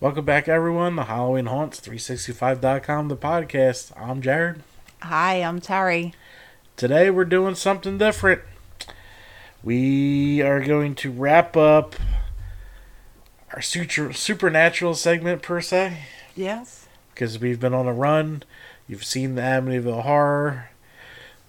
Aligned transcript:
Welcome 0.00 0.24
back, 0.24 0.46
everyone. 0.48 0.96
The 0.96 1.04
Halloween 1.04 1.46
Haunts 1.46 1.80
365.com, 1.80 3.08
the 3.08 3.16
podcast. 3.16 3.92
I'm 4.00 4.22
Jared. 4.22 4.62
Hi, 5.02 5.36
I'm 5.36 5.60
Terry. 5.60 6.14
Today 6.76 7.10
we're 7.10 7.24
doing 7.24 7.54
something 7.56 7.98
different. 7.98 8.42
We 9.62 10.40
are 10.42 10.60
going 10.60 10.94
to 10.96 11.10
wrap 11.10 11.56
up 11.56 11.96
our 13.52 13.60
super, 13.60 14.12
supernatural 14.12 14.94
segment, 14.94 15.42
per 15.42 15.60
se, 15.60 15.98
Yes. 16.36 16.86
because 17.12 17.38
we've 17.40 17.58
been 17.58 17.74
on 17.74 17.88
a 17.88 17.92
run. 17.92 18.44
You've 18.86 19.04
seen 19.04 19.34
the 19.34 19.42
Amityville 19.42 20.02
Horror. 20.02 20.70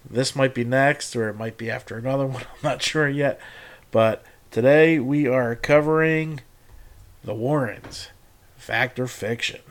This 0.09 0.35
might 0.35 0.55
be 0.55 0.63
next, 0.63 1.15
or 1.15 1.29
it 1.29 1.37
might 1.37 1.57
be 1.57 1.69
after 1.69 1.97
another 1.97 2.25
one. 2.27 2.41
I'm 2.43 2.63
not 2.63 2.81
sure 2.81 3.07
yet. 3.07 3.39
But 3.91 4.23
today 4.49 4.97
we 4.97 5.27
are 5.27 5.55
covering 5.55 6.41
the 7.23 7.35
Warrens, 7.35 8.09
fact 8.69 8.99
or 8.99 9.07
fiction. 9.07 9.61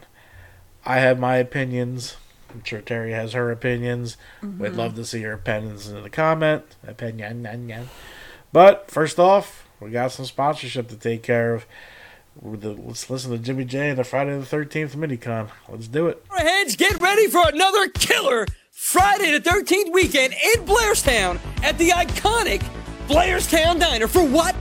I 0.85 0.99
have 0.99 1.21
my 1.21 1.37
opinions. 1.37 2.17
I'm 2.51 2.65
sure 2.65 2.81
Terry 2.81 3.13
has 3.13 3.33
her 3.33 3.53
opinions. 3.53 4.17
We'd 4.43 4.49
mm-hmm. 4.49 4.77
love 4.77 4.97
to 4.97 5.05
see 5.05 5.21
your 5.21 5.35
opinions 5.35 5.87
in 5.87 6.03
the 6.03 6.11
comment. 6.11 6.65
Opinion, 6.85 7.45
yan, 7.45 7.69
yan. 7.69 7.89
But 8.53 8.91
first 8.91 9.21
off, 9.21 9.69
we 9.79 9.91
got 9.91 10.11
some 10.11 10.25
sponsorship 10.25 10.89
to 10.89 10.97
take 10.97 11.23
care 11.23 11.55
of. 11.55 11.65
Let's 12.43 13.09
listen 13.09 13.31
to 13.31 13.39
Jimmy 13.39 13.67
J 13.67 13.91
and 13.91 13.99
the 13.99 14.05
Friday 14.05 14.37
the 14.37 14.45
13th 14.45 14.97
minicon. 14.97 15.49
Let's 15.69 15.87
do 15.87 16.09
it. 16.09 16.25
Heads, 16.37 16.75
get 16.75 17.01
ready 17.01 17.29
for 17.29 17.49
another 17.49 17.89
killer 17.91 18.47
Friday 18.73 19.31
the 19.31 19.41
13th 19.41 19.93
weekend 19.93 20.33
in 20.33 20.65
Blairstown 20.65 21.39
at 21.63 21.79
the 21.79 21.91
iconic 21.91 22.65
Blairstown 23.07 23.79
Diner. 23.79 24.09
For 24.09 24.25
what? 24.25 24.57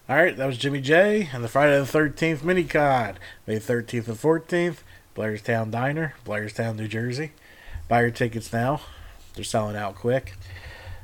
All 0.08 0.16
right, 0.16 0.34
that 0.34 0.46
was 0.46 0.56
Jimmy 0.56 0.80
J 0.80 1.28
and 1.34 1.44
the 1.44 1.48
Friday 1.48 1.78
the 1.78 1.84
13th 1.84 2.38
minicon. 2.38 3.16
May 3.46 3.58
13th 3.58 4.08
and 4.08 4.16
14th, 4.16 4.78
Blairstown 5.14 5.70
Diner, 5.70 6.14
Blairstown, 6.24 6.76
New 6.76 6.88
Jersey. 6.88 7.32
Buy 7.88 8.00
your 8.00 8.10
tickets 8.10 8.50
now. 8.50 8.80
They're 9.34 9.44
selling 9.44 9.76
out 9.76 9.96
quick. 9.96 10.37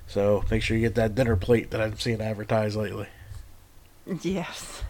So 0.07 0.45
make 0.51 0.63
sure 0.63 0.77
you 0.77 0.83
get 0.83 0.95
that 0.95 1.15
dinner 1.15 1.37
plate 1.37 1.71
that 1.71 1.81
I've 1.81 2.01
seen 2.01 2.21
advertised 2.21 2.77
lately. 2.77 3.09
Yes. 4.23 4.83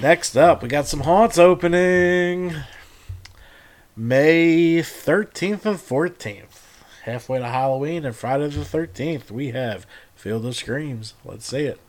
Next 0.00 0.36
up, 0.36 0.62
we 0.62 0.68
got 0.68 0.86
some 0.86 1.00
haunts 1.00 1.38
opening 1.38 2.54
May 3.96 4.78
13th 4.78 5.64
and 5.66 5.78
14th. 5.78 6.64
Halfway 7.02 7.38
to 7.38 7.46
Halloween 7.46 8.04
and 8.04 8.14
Friday 8.14 8.48
the 8.48 8.60
13th, 8.60 9.30
we 9.30 9.50
have 9.50 9.86
Field 10.14 10.44
of 10.46 10.56
Screams. 10.56 11.14
Let's 11.24 11.46
see 11.46 11.64
it. 11.64 11.80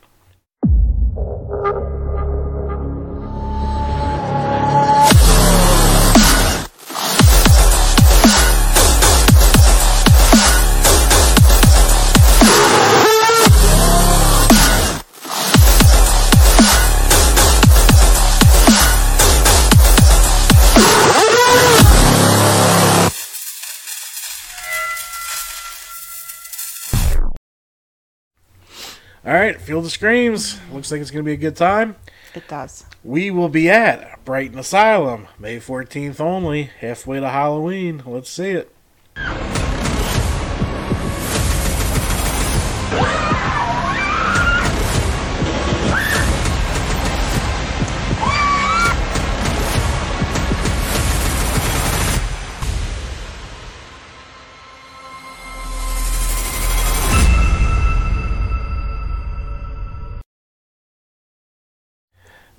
Right, 29.52 29.60
Field 29.60 29.84
of 29.84 29.92
Screams. 29.92 30.58
Looks 30.72 30.90
like 30.90 31.00
it's 31.00 31.10
going 31.10 31.24
to 31.24 31.28
be 31.28 31.32
a 31.32 31.36
good 31.36 31.56
time. 31.56 31.96
It 32.34 32.46
does. 32.46 32.84
We 33.02 33.30
will 33.30 33.48
be 33.48 33.68
at 33.68 34.24
Brighton 34.24 34.58
Asylum 34.58 35.26
May 35.38 35.58
14th 35.58 36.20
only, 36.20 36.64
halfway 36.80 37.20
to 37.20 37.28
Halloween. 37.28 38.02
Let's 38.06 38.30
see 38.30 38.50
it. 38.50 39.59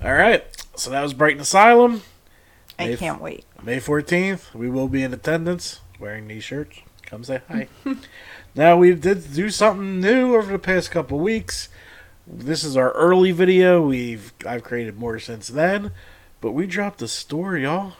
All 0.04 0.12
right, 0.14 0.44
so 0.74 0.90
that 0.90 1.02
was 1.02 1.14
Brighton 1.14 1.40
Asylum. 1.40 2.02
I 2.78 2.88
If- 2.88 2.98
can't 2.98 3.20
wait. 3.20 3.44
May 3.62 3.78
14th, 3.78 4.52
we 4.52 4.68
will 4.68 4.88
be 4.88 5.02
in 5.02 5.12
attendance 5.14 5.80
wearing 6.00 6.26
these 6.26 6.42
shirts. 6.42 6.78
Come 7.06 7.22
say 7.22 7.40
hi. 7.48 7.68
now, 8.54 8.76
we 8.76 8.94
did 8.94 9.32
do 9.32 9.48
something 9.50 10.00
new 10.00 10.34
over 10.34 10.50
the 10.50 10.58
past 10.58 10.90
couple 10.90 11.20
weeks. 11.20 11.68
This 12.26 12.64
is 12.64 12.76
our 12.76 12.90
early 12.92 13.30
video. 13.32 13.82
We've 13.86 14.32
I've 14.46 14.64
created 14.64 14.98
more 14.98 15.18
since 15.18 15.48
then, 15.48 15.92
but 16.40 16.52
we 16.52 16.66
dropped 16.66 17.02
a 17.02 17.08
story, 17.08 17.62
y'all. 17.64 17.92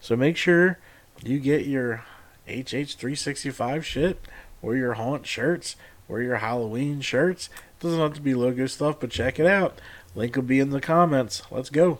So 0.00 0.16
make 0.16 0.36
sure 0.36 0.78
you 1.22 1.38
get 1.38 1.66
your 1.66 2.04
HH365 2.48 3.82
shit 3.84 4.20
or 4.60 4.74
your 4.76 4.94
haunt 4.94 5.26
shirts 5.26 5.76
or 6.08 6.20
your 6.20 6.36
Halloween 6.36 7.00
shirts. 7.00 7.48
It 7.78 7.82
Doesn't 7.82 8.00
have 8.00 8.14
to 8.14 8.20
be 8.20 8.34
logo 8.34 8.66
stuff, 8.66 8.96
but 9.00 9.10
check 9.10 9.38
it 9.38 9.46
out. 9.46 9.78
Link 10.14 10.36
will 10.36 10.42
be 10.42 10.60
in 10.60 10.70
the 10.70 10.80
comments. 10.80 11.42
Let's 11.50 11.70
go. 11.70 11.98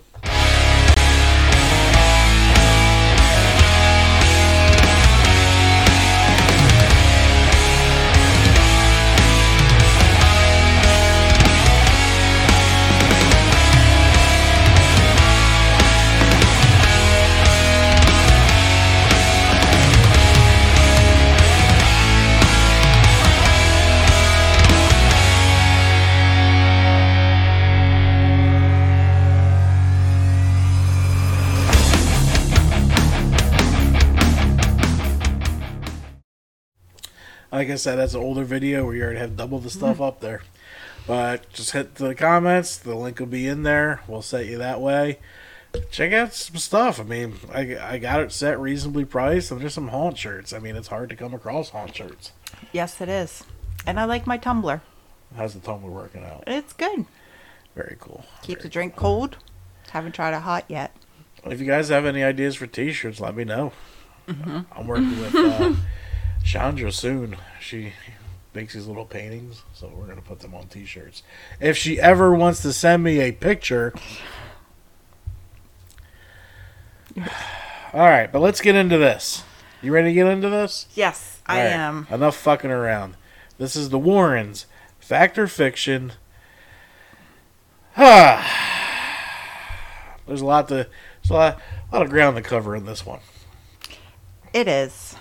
Like 37.58 37.70
I 37.70 37.74
said, 37.74 37.96
that's 37.96 38.14
an 38.14 38.20
older 38.20 38.44
video 38.44 38.84
where 38.84 38.94
you 38.94 39.02
already 39.02 39.18
have 39.18 39.36
double 39.36 39.58
the 39.58 39.68
stuff 39.68 40.00
up 40.00 40.20
there. 40.20 40.42
But 41.08 41.52
just 41.52 41.72
hit 41.72 41.96
the 41.96 42.14
comments. 42.14 42.76
The 42.76 42.94
link 42.94 43.18
will 43.18 43.26
be 43.26 43.48
in 43.48 43.64
there. 43.64 44.00
We'll 44.06 44.22
set 44.22 44.46
you 44.46 44.58
that 44.58 44.80
way. 44.80 45.18
Check 45.90 46.12
out 46.12 46.32
some 46.34 46.58
stuff. 46.58 47.00
I 47.00 47.02
mean, 47.02 47.34
I, 47.52 47.76
I 47.94 47.98
got 47.98 48.20
it 48.20 48.30
set 48.30 48.60
reasonably 48.60 49.04
priced, 49.04 49.50
and 49.50 49.60
there's 49.60 49.74
some 49.74 49.88
haunt 49.88 50.18
shirts. 50.18 50.52
I 50.52 50.60
mean, 50.60 50.76
it's 50.76 50.86
hard 50.86 51.10
to 51.10 51.16
come 51.16 51.34
across 51.34 51.70
haunt 51.70 51.96
shirts. 51.96 52.30
Yes, 52.70 53.00
it 53.00 53.08
is. 53.08 53.42
And 53.84 53.98
I 53.98 54.04
like 54.04 54.24
my 54.24 54.36
tumbler. 54.36 54.80
How's 55.34 55.54
the 55.54 55.60
tumbler 55.60 55.90
working 55.90 56.22
out? 56.22 56.44
It's 56.46 56.72
good. 56.72 57.06
Very 57.74 57.96
cool. 57.98 58.24
Keeps 58.42 58.62
the 58.62 58.68
drink 58.68 58.94
cold. 58.94 59.36
Haven't 59.90 60.12
tried 60.12 60.36
it 60.36 60.42
hot 60.42 60.64
yet. 60.68 60.94
If 61.44 61.58
you 61.58 61.66
guys 61.66 61.88
have 61.88 62.06
any 62.06 62.22
ideas 62.22 62.54
for 62.54 62.68
T-shirts, 62.68 63.18
let 63.18 63.34
me 63.34 63.42
know. 63.42 63.72
I'm 64.28 64.86
working 64.86 65.20
with 65.20 65.34
uh, 65.34 65.74
Chandra 66.44 66.92
soon. 66.92 67.36
She 67.60 67.92
makes 68.54 68.74
these 68.74 68.86
little 68.86 69.04
paintings, 69.04 69.62
so 69.74 69.90
we're 69.94 70.06
gonna 70.06 70.22
put 70.22 70.40
them 70.40 70.54
on 70.54 70.68
T-shirts. 70.68 71.22
If 71.60 71.76
she 71.76 72.00
ever 72.00 72.34
wants 72.34 72.62
to 72.62 72.72
send 72.72 73.02
me 73.02 73.20
a 73.20 73.32
picture. 73.32 73.92
All 77.92 78.00
right, 78.00 78.30
but 78.30 78.40
let's 78.40 78.60
get 78.60 78.74
into 78.74 78.98
this. 78.98 79.42
You 79.80 79.92
ready 79.92 80.08
to 80.08 80.14
get 80.14 80.26
into 80.26 80.50
this? 80.50 80.86
Yes, 80.94 81.40
I 81.46 81.58
All 81.58 81.64
right, 81.64 81.72
am. 81.72 82.06
Enough 82.10 82.36
fucking 82.36 82.70
around. 82.70 83.16
This 83.58 83.76
is 83.76 83.90
the 83.90 83.98
Warrens. 83.98 84.66
Fact 84.98 85.38
or 85.38 85.46
fiction? 85.46 86.12
Ah. 87.96 88.54
There's 90.26 90.42
a 90.42 90.46
lot 90.46 90.68
to 90.68 90.86
there's 91.28 91.30
a 91.30 91.34
lot, 91.34 91.60
a 91.90 91.96
lot 91.96 92.02
of 92.02 92.10
ground 92.10 92.36
to 92.36 92.42
cover 92.42 92.74
in 92.76 92.84
this 92.86 93.04
one. 93.04 93.20
It 94.52 94.68
is. 94.68 95.16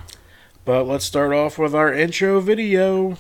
But 0.67 0.85
let's 0.85 1.05
start 1.05 1.31
off 1.31 1.57
with 1.57 1.73
our 1.73 1.93
intro 1.93 2.41
video. 2.41 3.15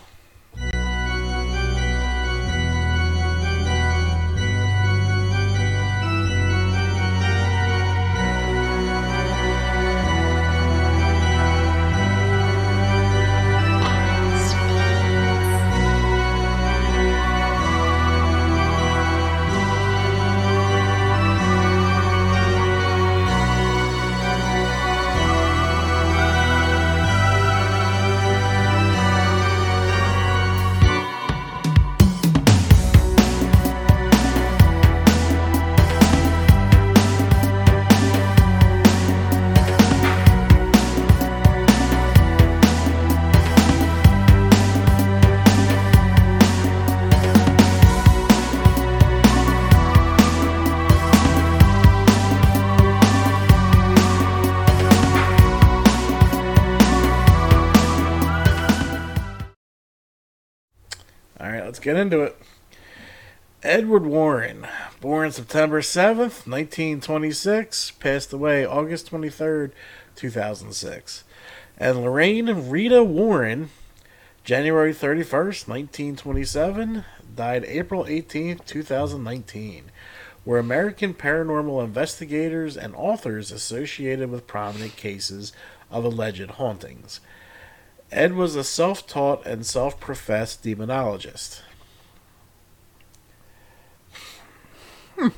Get 61.87 61.95
into 61.95 62.21
it. 62.21 62.37
Edward 63.63 64.05
Warren, 64.05 64.67
born 64.99 65.31
September 65.31 65.79
7th, 65.79 66.45
1926, 66.45 67.91
passed 67.91 68.33
away 68.33 68.65
August 68.65 69.09
23rd, 69.09 69.71
2006. 70.17 71.23
And 71.77 72.01
Lorraine 72.01 72.69
Rita 72.69 73.05
Warren, 73.05 73.69
January 74.43 74.93
31st, 74.93 75.69
1927, 75.69 77.05
died 77.33 77.63
April 77.63 78.03
18th, 78.03 78.65
2019, 78.65 79.89
were 80.43 80.59
American 80.59 81.13
paranormal 81.13 81.81
investigators 81.81 82.75
and 82.75 82.93
authors 82.95 83.49
associated 83.49 84.29
with 84.29 84.45
prominent 84.45 84.97
cases 84.97 85.53
of 85.89 86.03
alleged 86.03 86.49
hauntings. 86.51 87.21
Ed 88.11 88.33
was 88.33 88.57
a 88.57 88.65
self 88.65 89.07
taught 89.07 89.45
and 89.45 89.65
self 89.65 90.01
professed 90.01 90.63
demonologist. 90.63 91.61
Hmm. 95.17 95.29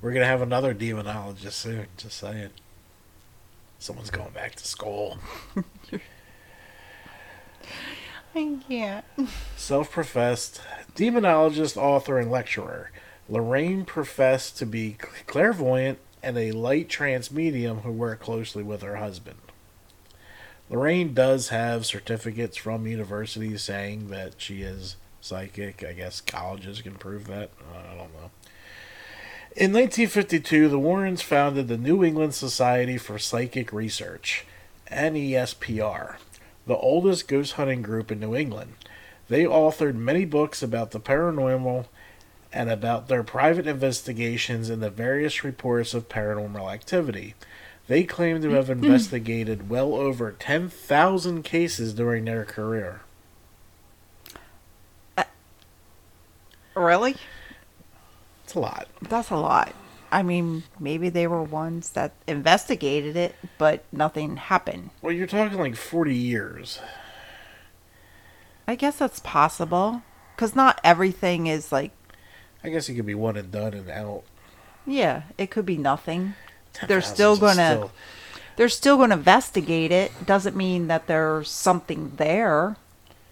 We're 0.00 0.12
going 0.12 0.22
to 0.22 0.26
have 0.26 0.42
another 0.42 0.74
demonologist 0.74 1.52
soon, 1.52 1.86
just 1.96 2.16
saying. 2.16 2.50
Someone's 3.78 4.10
going 4.10 4.30
back 4.30 4.54
to 4.54 4.66
school. 4.66 5.18
I 8.34 8.56
can't. 8.66 9.04
Self 9.56 9.90
professed 9.90 10.60
demonologist, 10.94 11.76
author, 11.76 12.18
and 12.18 12.30
lecturer. 12.30 12.90
Lorraine 13.28 13.84
professed 13.84 14.58
to 14.58 14.66
be 14.66 14.96
clairvoyant 15.26 15.98
and 16.22 16.38
a 16.38 16.52
light 16.52 16.88
trance 16.88 17.30
medium 17.30 17.78
who 17.78 17.92
worked 17.92 18.22
closely 18.22 18.62
with 18.62 18.82
her 18.82 18.96
husband. 18.96 19.38
Lorraine 20.70 21.12
does 21.12 21.48
have 21.50 21.84
certificates 21.84 22.56
from 22.56 22.86
universities 22.86 23.62
saying 23.62 24.08
that 24.08 24.34
she 24.38 24.62
is 24.62 24.96
psychic. 25.20 25.84
I 25.84 25.92
guess 25.92 26.20
colleges 26.20 26.80
can 26.80 26.94
prove 26.94 27.26
that. 27.26 27.50
I 27.74 27.94
don't 27.94 28.12
know. 28.14 28.30
In 29.54 29.70
1952, 29.74 30.70
the 30.70 30.78
Warrens 30.78 31.20
founded 31.20 31.68
the 31.68 31.76
New 31.76 32.02
England 32.02 32.34
Society 32.34 32.96
for 32.96 33.18
Psychic 33.18 33.70
Research, 33.70 34.46
NESPR, 34.90 36.16
the 36.66 36.76
oldest 36.76 37.28
ghost 37.28 37.52
hunting 37.52 37.82
group 37.82 38.10
in 38.10 38.18
New 38.18 38.34
England. 38.34 38.76
They 39.28 39.44
authored 39.44 39.94
many 39.94 40.24
books 40.24 40.62
about 40.62 40.92
the 40.92 41.00
paranormal 41.00 41.84
and 42.50 42.70
about 42.70 43.08
their 43.08 43.22
private 43.22 43.66
investigations 43.66 44.70
and 44.70 44.82
the 44.82 44.88
various 44.88 45.44
reports 45.44 45.92
of 45.92 46.08
paranormal 46.08 46.72
activity. 46.72 47.34
They 47.88 48.04
claim 48.04 48.40
to 48.40 48.52
have 48.52 48.70
investigated 48.70 49.68
well 49.68 49.92
over 49.92 50.32
10,000 50.32 51.42
cases 51.42 51.92
during 51.92 52.24
their 52.24 52.46
career. 52.46 53.02
Uh, 55.18 55.24
really? 56.74 57.16
It's 58.52 58.56
a 58.58 58.60
lot. 58.60 58.86
That's 59.00 59.30
a 59.30 59.36
lot. 59.36 59.72
I 60.10 60.22
mean, 60.22 60.64
maybe 60.78 61.08
they 61.08 61.26
were 61.26 61.42
ones 61.42 61.88
that 61.92 62.12
investigated 62.26 63.16
it, 63.16 63.34
but 63.56 63.82
nothing 63.90 64.36
happened. 64.36 64.90
Well, 65.00 65.14
you're 65.14 65.26
talking 65.26 65.58
like 65.58 65.74
40 65.74 66.14
years. 66.14 66.78
I 68.68 68.74
guess 68.74 68.98
that's 68.98 69.20
possible. 69.20 70.02
Because 70.36 70.54
not 70.54 70.78
everything 70.84 71.46
is 71.46 71.72
like, 71.72 71.92
I 72.62 72.68
guess 72.68 72.90
it 72.90 72.94
could 72.94 73.06
be 73.06 73.14
one 73.14 73.38
and 73.38 73.50
done 73.50 73.72
and 73.72 73.88
out. 73.88 74.24
yeah, 74.84 75.22
it 75.38 75.50
could 75.50 75.64
be 75.64 75.78
nothing. 75.78 76.34
10,000 76.74 76.88
They're 76.88 77.00
still 77.00 77.36
gonna- 77.38 77.54
still- 77.76 77.92
They're 78.56 78.68
still 78.68 78.98
going 78.98 79.08
to 79.08 79.16
investigate 79.16 79.90
it. 79.92 80.26
Doesn't 80.26 80.54
mean 80.54 80.88
that 80.88 81.06
there's 81.06 81.50
something 81.50 82.12
there. 82.16 82.76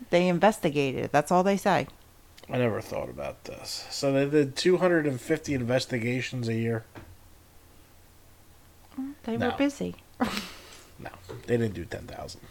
They 0.08 0.28
investigated 0.28 1.04
it. 1.04 1.12
That's 1.12 1.30
all 1.30 1.42
they 1.42 1.58
say. 1.58 1.88
I 2.52 2.58
never 2.58 2.80
thought 2.80 3.08
about 3.08 3.44
this. 3.44 3.86
So 3.90 4.12
they 4.12 4.28
did 4.28 4.56
250 4.56 5.54
investigations 5.54 6.48
a 6.48 6.54
year. 6.54 6.84
Oh, 8.98 9.10
they 9.22 9.36
No. 9.36 9.50
were 9.50 9.56
busy. 9.56 9.94
No, 11.02 11.08
they 11.46 11.56
didn't 11.56 11.72
do 11.72 11.86
10,000. 11.86 12.42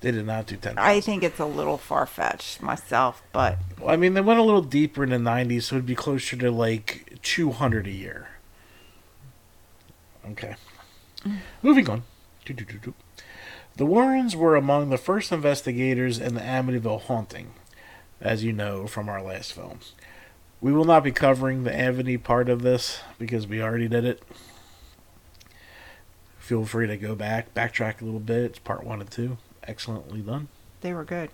They 0.00 0.10
did 0.10 0.24
not 0.24 0.46
do 0.46 0.56
10,000. 0.56 0.78
I 0.78 1.00
think 1.00 1.22
it's 1.22 1.38
a 1.38 1.44
little 1.44 1.76
far 1.76 2.06
fetched 2.06 2.62
myself, 2.62 3.20
but 3.30 3.58
Well, 3.78 3.90
I 3.90 3.96
mean, 3.96 4.14
they 4.14 4.22
went 4.22 4.40
a 4.40 4.42
little 4.42 4.62
deeper 4.62 5.04
in 5.04 5.10
the 5.10 5.16
90s, 5.18 5.64
so 5.64 5.76
it'd 5.76 5.84
be 5.84 5.94
closer 5.94 6.34
to 6.38 6.50
like 6.50 7.18
200 7.20 7.86
a 7.86 7.90
year. 7.90 8.28
Okay. 10.30 10.54
Mm. 11.26 11.38
Moving 11.62 11.90
on. 11.90 12.04
The 12.46 13.84
Warrens 13.84 14.34
were 14.34 14.56
among 14.56 14.88
the 14.88 14.96
first 14.96 15.30
investigators 15.30 16.18
in 16.18 16.34
the 16.36 16.40
Amityville 16.40 17.02
haunting, 17.02 17.52
as 18.20 18.44
you 18.44 18.52
know 18.52 18.86
from 18.86 19.08
our 19.08 19.22
last 19.22 19.52
films. 19.52 19.92
We 20.60 20.72
will 20.72 20.84
not 20.84 21.04
be 21.04 21.12
covering 21.12 21.62
the 21.62 21.74
Amity 21.74 22.18
part 22.18 22.48
of 22.48 22.62
this 22.62 23.00
because 23.18 23.46
we 23.46 23.62
already 23.62 23.88
did 23.88 24.04
it. 24.04 24.22
Feel 26.38 26.64
free 26.64 26.86
to 26.86 26.96
go 26.96 27.14
back, 27.14 27.54
backtrack 27.54 28.00
a 28.00 28.04
little 28.04 28.20
bit. 28.20 28.44
It's 28.44 28.58
part 28.58 28.82
one 28.82 29.00
and 29.00 29.10
two. 29.10 29.38
Excellently 29.64 30.20
done. 30.20 30.48
they 30.80 30.92
were 30.92 31.04
good. 31.04 31.30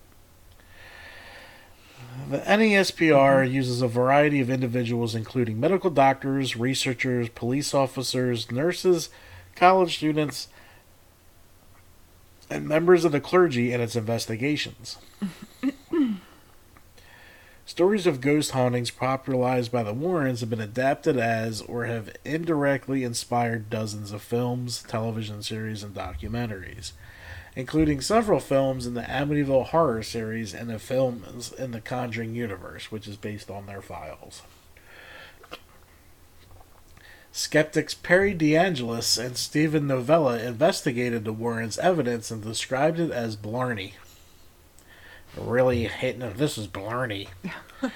The 2.29 2.39
NESPR 2.39 3.49
uses 3.49 3.81
a 3.81 3.87
variety 3.87 4.39
of 4.39 4.49
individuals, 4.49 5.15
including 5.15 5.59
medical 5.59 5.89
doctors, 5.89 6.55
researchers, 6.55 7.29
police 7.29 7.73
officers, 7.73 8.51
nurses, 8.51 9.09
college 9.55 9.97
students, 9.97 10.47
and 12.49 12.67
members 12.67 13.05
of 13.05 13.11
the 13.11 13.19
clergy 13.19 13.73
in 13.73 13.81
its 13.81 13.95
investigations. 13.95 14.97
Stories 17.65 18.05
of 18.05 18.21
ghost 18.21 18.51
hauntings 18.51 18.91
popularized 18.91 19.71
by 19.71 19.83
the 19.83 19.93
Warrens 19.93 20.41
have 20.41 20.49
been 20.49 20.61
adapted 20.61 21.17
as 21.17 21.61
or 21.61 21.85
have 21.85 22.15
indirectly 22.23 23.03
inspired 23.03 23.69
dozens 23.69 24.11
of 24.11 24.21
films, 24.21 24.83
television 24.83 25.41
series, 25.41 25.83
and 25.83 25.95
documentaries 25.95 26.91
including 27.55 28.01
several 28.01 28.39
films 28.39 28.85
in 28.85 28.93
the 28.93 29.01
Amityville 29.01 29.67
horror 29.67 30.03
series 30.03 30.53
and 30.53 30.69
the 30.69 30.79
films 30.79 31.53
in 31.53 31.71
the 31.71 31.81
Conjuring 31.81 32.35
universe, 32.35 32.91
which 32.91 33.07
is 33.07 33.15
based 33.15 33.49
on 33.49 33.65
their 33.65 33.81
files. 33.81 34.41
Skeptics 37.31 37.93
Perry 37.93 38.33
DeAngelis 38.33 39.23
and 39.23 39.35
Steven 39.35 39.87
Novella 39.87 40.39
investigated 40.39 41.25
the 41.25 41.33
Warrens' 41.33 41.77
evidence 41.79 42.31
and 42.31 42.41
described 42.41 42.99
it 42.99 43.11
as 43.11 43.35
blarney. 43.35 43.95
Really 45.37 45.85
hitting 45.85 46.21
it. 46.21 46.37
This 46.37 46.57
is 46.57 46.67
Blarney. 46.67 47.27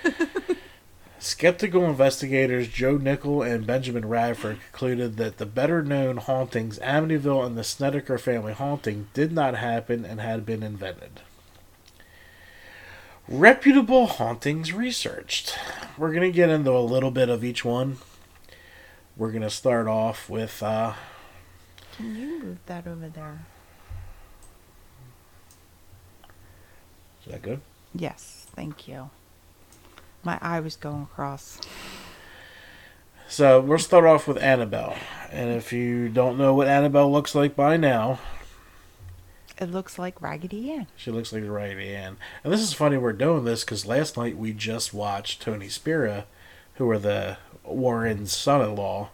Skeptical 1.20 1.86
investigators 1.86 2.70
Joe 2.70 2.98
Nickell 2.98 3.42
and 3.42 3.68
Benjamin 3.68 4.08
Radford 4.08 4.60
concluded 4.72 5.18
that 5.18 5.38
the 5.38 5.46
better 5.46 5.84
known 5.84 6.18
hauntings, 6.18 6.80
Amityville 6.80 7.46
and 7.46 7.58
the 7.58 7.64
Snedeker 7.64 8.18
family 8.18 8.54
haunting, 8.54 9.08
did 9.14 9.32
not 9.32 9.56
happen 9.56 10.06
and 10.06 10.22
had 10.22 10.46
been 10.46 10.64
invented. 10.64 11.22
Reputable 13.28 14.08
hauntings 14.08 14.74
researched. 14.74 15.58
We're 15.98 16.14
going 16.14 16.30
to 16.30 16.36
get 16.36 16.50
into 16.50 16.72
a 16.72 16.80
little 16.80 17.12
bit 17.12 17.30
of 17.30 17.44
each 17.44 17.64
one. 17.64 17.98
We're 19.16 19.32
going 19.32 19.44
to 19.44 19.50
start 19.50 19.88
off 19.88 20.30
with 20.30 20.64
uh, 20.64 20.94
Can 21.98 22.16
you 22.16 22.40
move 22.44 22.58
that 22.66 22.88
over 22.88 23.10
there? 23.10 23.46
Is 27.30 27.34
that 27.34 27.42
good? 27.44 27.62
Yes, 27.94 28.48
thank 28.56 28.88
you. 28.88 29.12
My 30.24 30.40
eye 30.42 30.60
was 30.62 30.76
going 30.76 31.04
across. 31.04 31.60
So 33.28 33.62
we'll 33.62 33.78
start 33.78 34.06
off 34.06 34.28
with 34.28 34.42
Annabelle. 34.42 34.96
And 35.32 35.52
if 35.52 35.72
you 35.72 36.10
don't 36.10 36.40
know 36.40 36.56
what 36.56 36.68
Annabelle 36.68 37.12
looks 37.12 37.36
like 37.36 37.56
by 37.56 37.78
now, 37.78 38.18
It 39.60 39.70
looks 39.70 40.00
like 40.00 40.20
Raggedy 40.24 40.72
Ann. 40.72 40.88
she 40.96 41.12
looks 41.12 41.32
like 41.32 41.44
Raggedy 41.46 41.94
Ann. 41.96 42.18
And 42.44 42.52
this 42.52 42.62
is 42.62 42.74
funny 42.74 42.98
we're 42.98 43.14
doing 43.14 43.46
this 43.46 43.64
because 43.64 43.86
last 43.86 44.18
night 44.18 44.36
we 44.36 44.52
just 44.52 44.92
watched 44.92 45.40
Tony 45.44 45.70
Spera, 45.70 46.26
who 46.76 46.90
are 46.90 46.98
the 46.98 47.38
Warren's 47.64 48.36
son-in-law, 48.36 49.10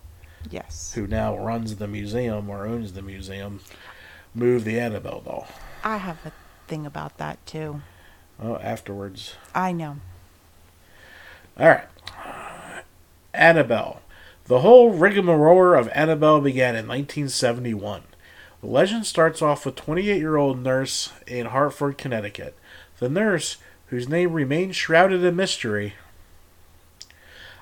Yes. 0.50 0.94
who 0.94 1.06
now 1.06 1.38
runs 1.38 1.76
the 1.76 1.88
museum 1.88 2.50
or 2.50 2.66
owns 2.66 2.94
the 2.94 3.02
museum, 3.02 3.60
move 4.34 4.64
the 4.64 4.80
Annabelle 4.80 5.20
doll. 5.20 5.48
I 5.84 5.98
have 5.98 6.26
a 6.26 6.32
thing 6.70 6.86
about 6.86 7.18
that 7.18 7.46
too. 7.46 7.82
Oh, 8.42 8.58
afterwards. 8.58 9.36
I 9.54 9.72
know. 9.72 9.98
All 11.58 11.68
right. 11.68 11.86
Annabelle. 13.34 14.02
The 14.46 14.60
whole 14.60 14.92
rigmarole 14.92 15.78
of 15.80 15.90
Annabelle 15.90 16.42
began 16.42 16.76
in 16.76 16.88
1971. 16.88 18.04
The 18.62 18.68
legend 18.68 19.06
starts 19.06 19.42
off 19.42 19.66
with 19.66 19.76
28 19.76 20.18
year 20.18 20.38
old 20.38 20.62
nurse 20.62 21.12
in 21.28 21.48
Hartford, 21.48 21.98
Connecticut. 21.98 22.56
The 23.00 23.10
nurse, 23.10 23.58
whose 23.88 24.10
name 24.10 24.34
remains 24.34 24.76
shrouded 24.76 25.24
in 25.24 25.36
mystery, 25.36 25.94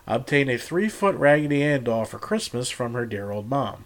obtained 0.07 0.49
a 0.49 0.57
three 0.57 0.89
foot 0.89 1.15
Raggedy 1.15 1.63
Ann 1.63 1.83
doll 1.83 2.05
for 2.05 2.19
Christmas 2.19 2.69
from 2.69 2.93
her 2.93 3.05
dear 3.05 3.31
old 3.31 3.49
mom. 3.49 3.85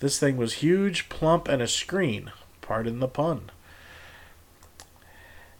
This 0.00 0.18
thing 0.18 0.36
was 0.36 0.54
huge, 0.54 1.08
plump, 1.08 1.48
and 1.48 1.62
a 1.62 1.68
screen. 1.68 2.30
Pardon 2.60 3.00
the 3.00 3.08
pun. 3.08 3.50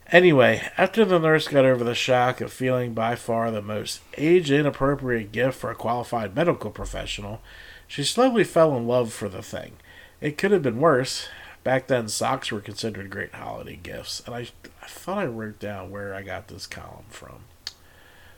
Anyway, 0.09 0.61
after 0.77 1.03
the 1.03 1.19
nurse 1.19 1.49
got 1.49 1.65
over 1.65 1.83
the 1.83 1.93
shock 1.93 2.39
of 2.39 2.53
feeling 2.53 2.93
by 2.93 3.13
far 3.13 3.51
the 3.51 3.61
most 3.61 3.99
age 4.17 4.49
inappropriate 4.49 5.33
gift 5.33 5.57
for 5.57 5.69
a 5.69 5.75
qualified 5.75 6.33
medical 6.33 6.71
professional, 6.71 7.41
she 7.87 8.03
slowly 8.03 8.45
fell 8.45 8.75
in 8.77 8.87
love 8.87 9.11
for 9.11 9.27
the 9.27 9.41
thing. 9.41 9.73
It 10.21 10.37
could 10.37 10.51
have 10.51 10.63
been 10.63 10.79
worse. 10.79 11.27
Back 11.65 11.87
then, 11.87 12.07
socks 12.07 12.53
were 12.53 12.61
considered 12.61 13.09
great 13.09 13.33
holiday 13.33 13.75
gifts, 13.75 14.23
and 14.25 14.33
I, 14.33 14.47
I 14.81 14.87
thought 14.87 15.17
I 15.17 15.25
wrote 15.25 15.59
down 15.59 15.91
where 15.91 16.15
I 16.15 16.21
got 16.21 16.47
this 16.47 16.67
column 16.67 17.05
from. 17.09 17.39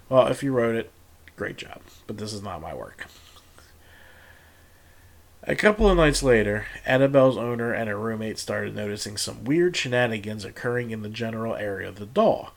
Well, 0.09 0.25
if 0.27 0.41
you 0.41 0.51
wrote 0.51 0.75
it, 0.75 0.91
great 1.35 1.57
job, 1.57 1.81
but 2.07 2.17
this 2.17 2.33
is 2.33 2.41
not 2.41 2.61
my 2.61 2.73
work. 2.73 3.05
A 5.43 5.55
couple 5.55 5.89
of 5.89 5.96
nights 5.96 6.22
later, 6.22 6.65
Annabelle's 6.86 7.38
owner 7.38 7.74
and 7.74 7.88
her 7.88 7.98
roommate 7.98 8.38
started 8.38 8.75
noticing 8.75 9.15
some 9.15 9.46
weird 9.46 9.75
shenanigans 9.75 10.43
occurring 10.43 10.91
in 10.91 11.01
the 11.01 11.10
general 11.10 11.55
area 11.55 11.88
of 11.88 11.96
the 11.96 12.05
doll. 12.05 12.53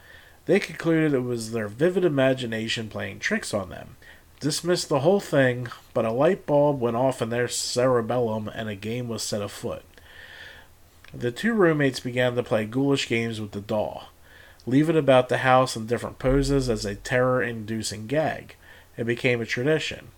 They 0.46 0.58
concluded 0.58 1.14
it 1.14 1.20
was 1.20 1.52
their 1.52 1.68
vivid 1.68 2.04
imagination 2.04 2.88
playing 2.88 3.20
tricks 3.20 3.54
on 3.54 3.70
them. 3.70 3.96
Dismissed 4.40 4.88
the 4.88 5.00
whole 5.00 5.20
thing, 5.20 5.68
but 5.94 6.04
a 6.04 6.10
light 6.10 6.44
bulb 6.44 6.80
went 6.80 6.96
off 6.96 7.22
in 7.22 7.30
their 7.30 7.46
cerebellum 7.46 8.50
and 8.52 8.68
a 8.68 8.74
game 8.74 9.08
was 9.08 9.22
set 9.22 9.40
afoot. 9.40 9.84
The 11.14 11.30
two 11.30 11.52
roommates 11.52 12.00
began 12.00 12.34
to 12.34 12.42
play 12.42 12.64
ghoulish 12.64 13.06
games 13.08 13.40
with 13.40 13.52
the 13.52 13.60
doll, 13.60 14.08
leave 14.66 14.90
it 14.90 14.96
about 14.96 15.28
the 15.28 15.38
house 15.38 15.76
in 15.76 15.86
different 15.86 16.18
poses 16.18 16.68
as 16.68 16.84
a 16.84 16.96
terror 16.96 17.40
inducing 17.40 18.08
gag. 18.08 18.56
It 18.96 19.04
became 19.04 19.40
a 19.40 19.46
tradition. 19.46 20.08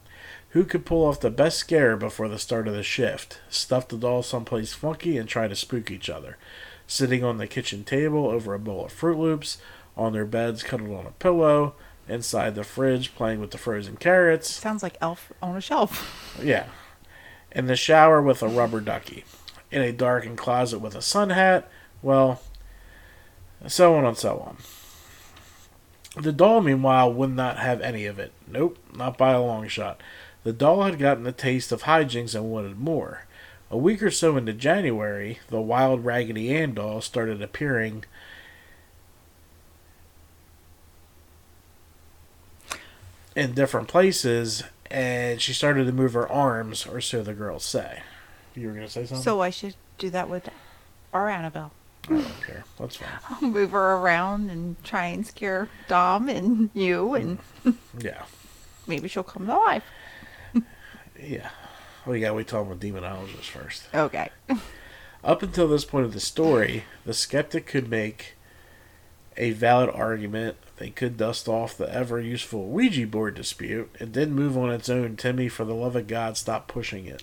Who 0.55 0.65
could 0.65 0.87
pull 0.87 1.05
off 1.05 1.19
the 1.19 1.33
best 1.33 1.59
scare 1.59 1.97
before 1.97 2.29
the 2.29 2.39
start 2.39 2.69
of 2.69 2.75
the 2.75 2.85
shift? 2.85 3.41
Stuff 3.51 3.89
the 3.89 3.97
doll 3.97 4.23
someplace 4.23 4.73
funky 4.73 5.19
and 5.19 5.29
try 5.29 5.49
to 5.49 5.57
spook 5.57 5.91
each 5.91 6.09
other. 6.09 6.39
Sitting 6.87 7.25
on 7.25 7.39
the 7.39 7.49
kitchen 7.49 7.83
table 7.83 8.29
over 8.29 8.55
a 8.55 8.59
bowl 8.61 8.85
of 8.85 8.93
Froot 8.93 9.19
Loops, 9.19 9.59
on 9.97 10.13
their 10.13 10.25
beds 10.25 10.63
cuddled 10.63 10.97
on 10.97 11.07
a 11.07 11.11
pillow, 11.11 11.75
inside 12.09 12.55
the 12.55 12.63
fridge 12.63 13.17
playing 13.17 13.41
with 13.41 13.51
the 13.51 13.59
frozen 13.59 13.97
carrots. 13.97 14.49
Sounds 14.49 14.85
like 14.85 14.97
Elf 15.01 15.33
on 15.43 15.57
a 15.57 15.61
shelf. 15.61 16.39
Yeah. 16.43 16.67
In 17.51 17.67
the 17.67 17.75
shower 17.75 18.23
with 18.23 18.41
a 18.41 18.49
rubber 18.49 18.81
ducky. 18.81 19.25
In 19.73 19.83
a 19.83 19.91
darkened 19.91 20.39
closet 20.39 20.79
with 20.79 20.95
a 20.95 21.03
sun 21.03 21.31
hat. 21.31 21.69
Well, 22.01 22.41
so 23.67 23.97
on 23.97 24.05
and 24.05 24.17
so 24.17 24.39
on. 24.39 24.59
The 26.23 26.33
doll, 26.33 26.61
meanwhile, 26.61 27.13
would 27.13 27.35
not 27.35 27.59
have 27.59 27.81
any 27.81 28.07
of 28.07 28.21
it. 28.21 28.31
Nope, 28.47 28.79
not 28.95 29.19
by 29.19 29.33
a 29.33 29.43
long 29.43 29.67
shot. 29.67 30.01
The 30.45 30.53
doll 30.53 30.83
had 30.83 30.99
gotten 30.99 31.27
a 31.27 31.33
taste 31.33 31.73
of 31.73 31.83
hijinks 31.83 32.35
and 32.35 32.51
wanted 32.51 32.79
more. 32.79 33.25
A 33.71 33.79
week 33.79 34.03
or 34.03 34.11
so 34.11 34.37
into 34.37 34.53
January, 34.53 35.41
the 35.49 35.61
wild 35.61 36.05
Raggedy 36.05 36.55
Ann 36.55 36.75
doll 36.75 37.01
started 37.01 37.43
appearing 37.43 38.05
in 43.35 43.53
different 43.53 43.89
places, 43.89 44.63
and 44.91 45.41
she 45.41 45.53
started 45.53 45.87
to 45.87 45.93
move 45.93 46.13
her 46.13 46.31
arms, 46.31 46.87
or 46.87 47.01
so 47.01 47.23
the 47.23 47.33
girls 47.35 47.65
say. 47.65 48.03
You 48.55 48.69
were 48.69 48.75
going 48.75 48.87
to 48.87 48.93
say 48.93 49.07
something? 49.07 49.25
So 49.25 49.41
I 49.41 49.51
should 49.51 49.75
do 49.99 50.11
that 50.11 50.29
with 50.29 50.49
our 51.13 51.29
Annabelle. 51.29 51.73
I 52.05 52.09
don't 52.11 52.43
care. 52.47 52.65
That's 52.79 52.97
fine. 52.97 53.09
I'll 53.31 53.49
move 53.49 53.71
her 53.73 53.95
around 53.97 54.51
and 54.51 54.83
try 54.85 55.07
and 55.07 55.27
scare 55.27 55.69
Dom 55.89 56.29
and 56.29 56.71
you, 56.75 57.15
and 57.15 57.39
Yeah. 57.99 58.25
maybe 58.87 59.09
she'll 59.09 59.23
come 59.23 59.47
to 59.47 59.57
life. 59.57 59.85
Yeah. 61.21 61.51
Well, 62.05 62.17
you 62.17 62.23
got 62.23 62.29
to 62.29 62.35
wait 62.35 62.49
till 62.49 62.61
I'm 62.61 62.71
a 62.71 62.77
demonologist 62.77 63.45
first. 63.45 63.85
Okay. 63.95 64.31
Up 65.25 65.43
until 65.43 65.69
this 65.69 65.85
point 65.85 66.05
of 66.05 66.13
the 66.13 66.21
story, 66.21 66.85
the 67.07 67.15
skeptic 67.15 67.67
could 67.67 67.89
make 67.89 68.35
a 69.37 69.53
valid 69.53 69.91
argument. 69.91 70.57
They 70.77 70.91
could 70.91 71.17
dust 71.17 71.49
off 71.49 71.77
the 71.77 71.93
ever 71.93 72.21
useful 72.21 72.67
Ouija 72.69 73.07
board 73.07 73.35
dispute. 73.35 73.95
and 73.99 74.13
then 74.13 74.33
move 74.33 74.59
on 74.59 74.71
its 74.71 74.89
own. 74.89 75.17
Timmy, 75.17 75.49
for 75.49 75.65
the 75.65 75.75
love 75.75 75.97
of 75.97 76.07
God, 76.07 76.37
stop 76.37 76.69
pushing 76.69 77.07
it. 77.07 77.23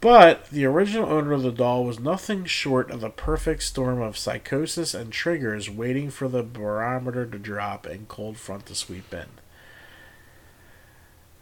But 0.00 0.50
the 0.50 0.64
original 0.64 1.08
owner 1.08 1.32
of 1.32 1.42
the 1.42 1.52
doll 1.52 1.84
was 1.84 2.00
nothing 2.00 2.44
short 2.44 2.90
of 2.90 3.04
a 3.04 3.10
perfect 3.10 3.62
storm 3.62 4.00
of 4.00 4.18
psychosis 4.18 4.94
and 4.94 5.12
triggers 5.12 5.70
waiting 5.70 6.10
for 6.10 6.26
the 6.28 6.42
barometer 6.42 7.24
to 7.26 7.38
drop 7.38 7.86
and 7.86 8.08
cold 8.08 8.36
front 8.36 8.66
to 8.66 8.74
sweep 8.74 9.12
in. 9.14 9.26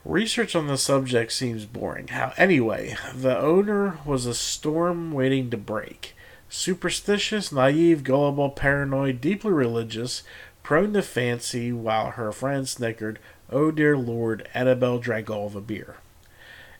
Research 0.05 0.57
on 0.57 0.67
the 0.67 0.79
subject 0.79 1.31
seems 1.31 1.67
boring. 1.67 2.09
How 2.09 2.33
anyway, 2.39 2.97
the 3.15 3.39
owner 3.39 3.99
was 4.07 4.25
a 4.25 4.35
storm 4.35 5.13
waiting 5.13 5.51
to 5.51 5.59
break. 5.59 6.17
Superstitious, 6.49 7.53
naive, 7.53 8.03
gullible, 8.03 8.51
paranoid, 8.51 9.21
deeply 9.21 9.53
religious, 9.53 10.23
prone 10.63 10.95
to 10.95 11.03
fancy, 11.03 11.71
while 11.71 12.13
her 12.13 12.33
friends 12.33 12.71
snickered, 12.71 13.19
"Oh 13.51 13.71
dear 13.71 13.97
Lord!" 13.97 14.49
Annabelle 14.55 14.99
drank 14.99 15.29
all 15.29 15.51
the 15.51 15.61
beer, 15.61 15.97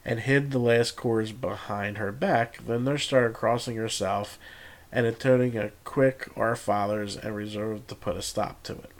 and 0.03 0.19
hid 0.21 0.51
the 0.51 0.59
last 0.59 0.95
chorus 0.95 1.31
behind 1.31 1.99
her 1.99 2.11
back. 2.11 2.57
Then 2.65 2.85
there 2.85 2.97
started 2.97 3.33
crossing 3.33 3.75
herself, 3.77 4.39
and 4.91 5.05
intoning 5.05 5.57
a 5.57 5.71
quick 5.83 6.27
"Our 6.35 6.55
Fathers," 6.55 7.15
and 7.15 7.35
resolved 7.35 7.87
to 7.89 7.95
put 7.95 8.17
a 8.17 8.21
stop 8.21 8.63
to 8.63 8.73
it. 8.73 8.91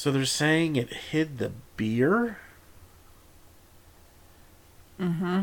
So 0.00 0.10
they're 0.10 0.24
saying 0.24 0.76
it 0.76 0.94
hid 0.94 1.36
the 1.36 1.52
beer? 1.76 2.38
Mm-hmm. 4.98 5.42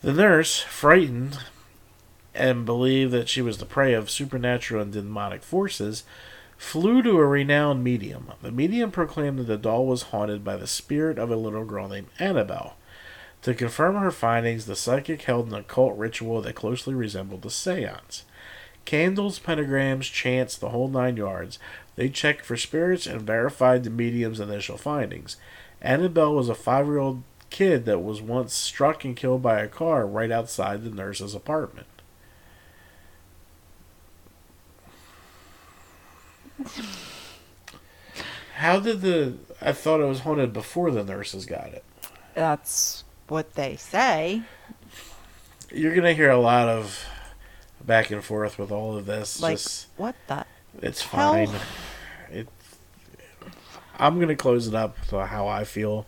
The 0.00 0.12
nurse, 0.14 0.60
frightened 0.60 1.36
and 2.34 2.64
believed 2.64 3.12
that 3.12 3.28
she 3.28 3.42
was 3.42 3.58
the 3.58 3.66
prey 3.66 3.92
of 3.92 4.08
supernatural 4.08 4.80
and 4.80 4.90
demonic 4.90 5.42
forces, 5.42 6.04
flew 6.56 7.02
to 7.02 7.18
a 7.18 7.26
renowned 7.26 7.84
medium. 7.84 8.32
The 8.40 8.50
medium 8.50 8.90
proclaimed 8.90 9.40
that 9.40 9.44
the 9.44 9.58
doll 9.58 9.84
was 9.84 10.04
haunted 10.04 10.44
by 10.44 10.56
the 10.56 10.66
spirit 10.66 11.18
of 11.18 11.30
a 11.30 11.36
little 11.36 11.66
girl 11.66 11.90
named 11.90 12.08
Annabelle. 12.18 12.78
To 13.42 13.52
confirm 13.52 13.96
her 13.96 14.10
findings, 14.10 14.64
the 14.64 14.76
psychic 14.76 15.20
held 15.20 15.48
an 15.48 15.54
occult 15.54 15.94
ritual 15.98 16.40
that 16.40 16.54
closely 16.54 16.94
resembled 16.94 17.44
a 17.44 17.50
seance. 17.50 18.24
Candles, 18.84 19.38
pentagrams, 19.38 20.12
chants, 20.12 20.56
the 20.56 20.70
whole 20.70 20.88
nine 20.88 21.16
yards. 21.16 21.58
They 21.96 22.08
checked 22.08 22.44
for 22.44 22.56
spirits 22.56 23.06
and 23.06 23.22
verified 23.22 23.84
the 23.84 23.90
medium's 23.90 24.40
initial 24.40 24.76
findings. 24.76 25.36
Annabelle 25.80 26.34
was 26.34 26.48
a 26.48 26.54
five 26.54 26.86
year 26.86 26.98
old 26.98 27.22
kid 27.50 27.84
that 27.86 28.00
was 28.00 28.20
once 28.20 28.52
struck 28.52 29.04
and 29.04 29.16
killed 29.16 29.42
by 29.42 29.60
a 29.60 29.68
car 29.68 30.06
right 30.06 30.30
outside 30.30 30.82
the 30.82 30.90
nurse's 30.90 31.34
apartment. 31.34 31.86
How 38.56 38.80
did 38.80 39.00
the. 39.00 39.34
I 39.60 39.72
thought 39.72 40.00
it 40.00 40.06
was 40.06 40.20
haunted 40.20 40.52
before 40.52 40.90
the 40.90 41.04
nurses 41.04 41.46
got 41.46 41.68
it. 41.68 41.84
That's 42.34 43.04
what 43.28 43.54
they 43.54 43.76
say. 43.76 44.42
You're 45.70 45.94
going 45.94 46.04
to 46.04 46.14
hear 46.14 46.30
a 46.30 46.38
lot 46.38 46.68
of 46.68 47.04
back 47.86 48.10
and 48.10 48.24
forth 48.24 48.58
with 48.58 48.70
all 48.70 48.96
of 48.96 49.06
this. 49.06 49.40
Like, 49.40 49.56
Just, 49.58 49.88
what 49.96 50.14
the? 50.26 50.44
it's 50.82 51.02
hell? 51.02 51.32
fine. 51.46 51.60
It, 52.30 52.48
I'm 53.98 54.16
going 54.16 54.28
to 54.28 54.36
close 54.36 54.66
it 54.66 54.74
up 54.74 55.00
to 55.08 55.26
how 55.26 55.46
I 55.46 55.64
feel 55.64 56.06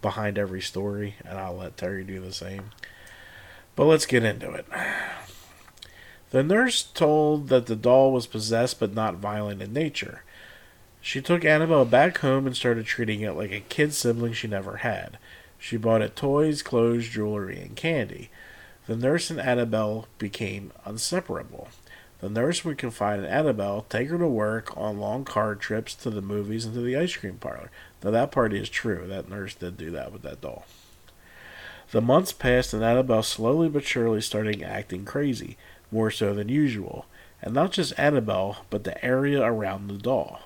behind 0.00 0.38
every 0.38 0.62
story, 0.62 1.16
and 1.24 1.38
I'll 1.38 1.56
let 1.56 1.76
Terry 1.76 2.04
do 2.04 2.20
the 2.20 2.32
same. 2.32 2.70
But 3.76 3.84
let's 3.84 4.06
get 4.06 4.24
into 4.24 4.52
it. 4.52 4.66
The 6.30 6.42
nurse 6.42 6.82
told 6.82 7.48
that 7.48 7.66
the 7.66 7.76
doll 7.76 8.12
was 8.12 8.26
possessed 8.26 8.80
but 8.80 8.94
not 8.94 9.16
violent 9.16 9.62
in 9.62 9.72
nature. 9.72 10.22
She 11.00 11.20
took 11.22 11.44
Annabelle 11.44 11.84
back 11.84 12.18
home 12.18 12.46
and 12.46 12.56
started 12.56 12.86
treating 12.86 13.20
it 13.20 13.32
like 13.32 13.52
a 13.52 13.60
kid 13.60 13.94
sibling 13.94 14.32
she 14.32 14.48
never 14.48 14.78
had. 14.78 15.18
She 15.58 15.76
bought 15.76 16.02
it 16.02 16.16
toys, 16.16 16.62
clothes, 16.62 17.08
jewelry, 17.08 17.60
and 17.60 17.76
candy. 17.76 18.30
The 18.88 18.96
nurse 18.96 19.28
and 19.28 19.38
Annabelle 19.38 20.06
became 20.16 20.72
inseparable. 20.86 21.68
The 22.20 22.30
nurse 22.30 22.64
would 22.64 22.78
confide 22.78 23.18
in 23.18 23.26
Annabelle, 23.26 23.84
take 23.90 24.08
her 24.08 24.16
to 24.16 24.26
work 24.26 24.74
on 24.78 24.98
long 24.98 25.26
car 25.26 25.54
trips 25.54 25.94
to 25.96 26.08
the 26.08 26.22
movies 26.22 26.64
and 26.64 26.72
to 26.72 26.80
the 26.80 26.96
ice 26.96 27.14
cream 27.14 27.36
parlor. 27.36 27.70
Now, 28.02 28.12
that 28.12 28.32
part 28.32 28.54
is 28.54 28.70
true. 28.70 29.06
That 29.06 29.28
nurse 29.28 29.54
did 29.54 29.76
do 29.76 29.90
that 29.90 30.10
with 30.10 30.22
that 30.22 30.40
doll. 30.40 30.64
The 31.90 32.00
months 32.00 32.32
passed, 32.32 32.72
and 32.72 32.82
Annabelle 32.82 33.22
slowly 33.22 33.68
but 33.68 33.84
surely 33.84 34.22
started 34.22 34.62
acting 34.62 35.04
crazy, 35.04 35.58
more 35.92 36.10
so 36.10 36.32
than 36.32 36.48
usual. 36.48 37.04
And 37.42 37.52
not 37.52 37.72
just 37.72 37.98
Annabelle, 37.98 38.64
but 38.70 38.84
the 38.84 39.04
area 39.04 39.42
around 39.42 39.88
the 39.88 39.98
doll. 39.98 40.40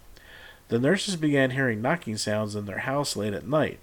The 0.67 0.81
nurses 0.81 1.15
began 1.15 1.51
hearing 1.51 1.81
knocking 1.81 2.17
sounds 2.17 2.57
in 2.57 2.67
their 2.67 2.79
house 2.79 3.15
late 3.15 3.35
at 3.35 3.47
night. 3.47 3.79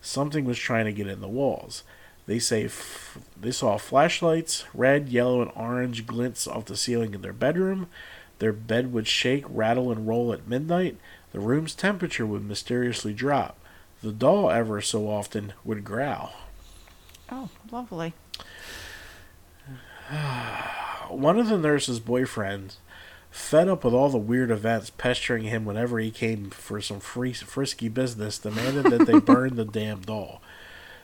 Something 0.00 0.44
was 0.44 0.58
trying 0.58 0.86
to 0.86 0.92
get 0.92 1.06
in 1.06 1.20
the 1.20 1.28
walls. 1.28 1.84
They 2.26 2.38
say 2.38 2.66
f- 2.66 3.18
they 3.40 3.50
saw 3.50 3.76
flashlights, 3.76 4.64
red, 4.74 5.08
yellow, 5.08 5.42
and 5.42 5.50
orange 5.56 6.06
glints 6.06 6.46
off 6.46 6.66
the 6.66 6.76
ceiling 6.76 7.14
in 7.14 7.22
their 7.22 7.32
bedroom. 7.32 7.88
Their 8.38 8.52
bed 8.52 8.92
would 8.92 9.06
shake, 9.06 9.44
rattle, 9.48 9.90
and 9.90 10.06
roll 10.06 10.32
at 10.32 10.48
midnight. 10.48 10.96
The 11.32 11.40
room's 11.40 11.74
temperature 11.74 12.26
would 12.26 12.44
mysteriously 12.44 13.12
drop. 13.12 13.58
The 14.02 14.12
doll, 14.12 14.50
ever 14.50 14.80
so 14.80 15.08
often, 15.08 15.52
would 15.64 15.84
growl. 15.84 16.32
Oh, 17.30 17.48
lovely. 17.70 18.14
One 21.08 21.38
of 21.38 21.48
the 21.48 21.58
nurse's 21.58 22.00
boyfriends, 22.00 22.76
fed 23.30 23.68
up 23.68 23.84
with 23.84 23.94
all 23.94 24.08
the 24.08 24.18
weird 24.18 24.50
events 24.50 24.90
pestering 24.90 25.44
him 25.44 25.64
whenever 25.64 25.98
he 25.98 26.10
came 26.10 26.50
for 26.50 26.80
some 26.80 27.00
free, 27.00 27.32
frisky 27.32 27.88
business, 27.88 28.38
demanded 28.38 28.86
that 28.86 29.06
they 29.06 29.18
burn 29.20 29.56
the 29.56 29.64
damn 29.64 30.00
doll. 30.00 30.40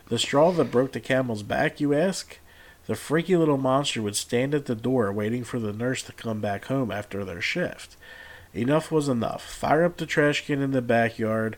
The 0.09 0.19
straw 0.19 0.51
that 0.53 0.71
broke 0.71 0.93
the 0.93 0.99
camel's 0.99 1.43
back, 1.43 1.79
you 1.79 1.93
ask? 1.93 2.39
The 2.85 2.95
freaky 2.95 3.35
little 3.35 3.57
monster 3.57 4.01
would 4.01 4.15
stand 4.15 4.55
at 4.55 4.65
the 4.65 4.75
door 4.75 5.11
waiting 5.11 5.43
for 5.43 5.59
the 5.59 5.73
nurse 5.73 6.01
to 6.03 6.13
come 6.13 6.39
back 6.39 6.65
home 6.65 6.91
after 6.91 7.25
their 7.25 7.41
shift. 7.41 7.97
Enough 8.53 8.91
was 8.91 9.09
enough. 9.09 9.43
Fire 9.43 9.83
up 9.83 9.97
the 9.97 10.05
trash 10.05 10.45
can 10.45 10.61
in 10.61 10.71
the 10.71 10.81
backyard. 10.81 11.57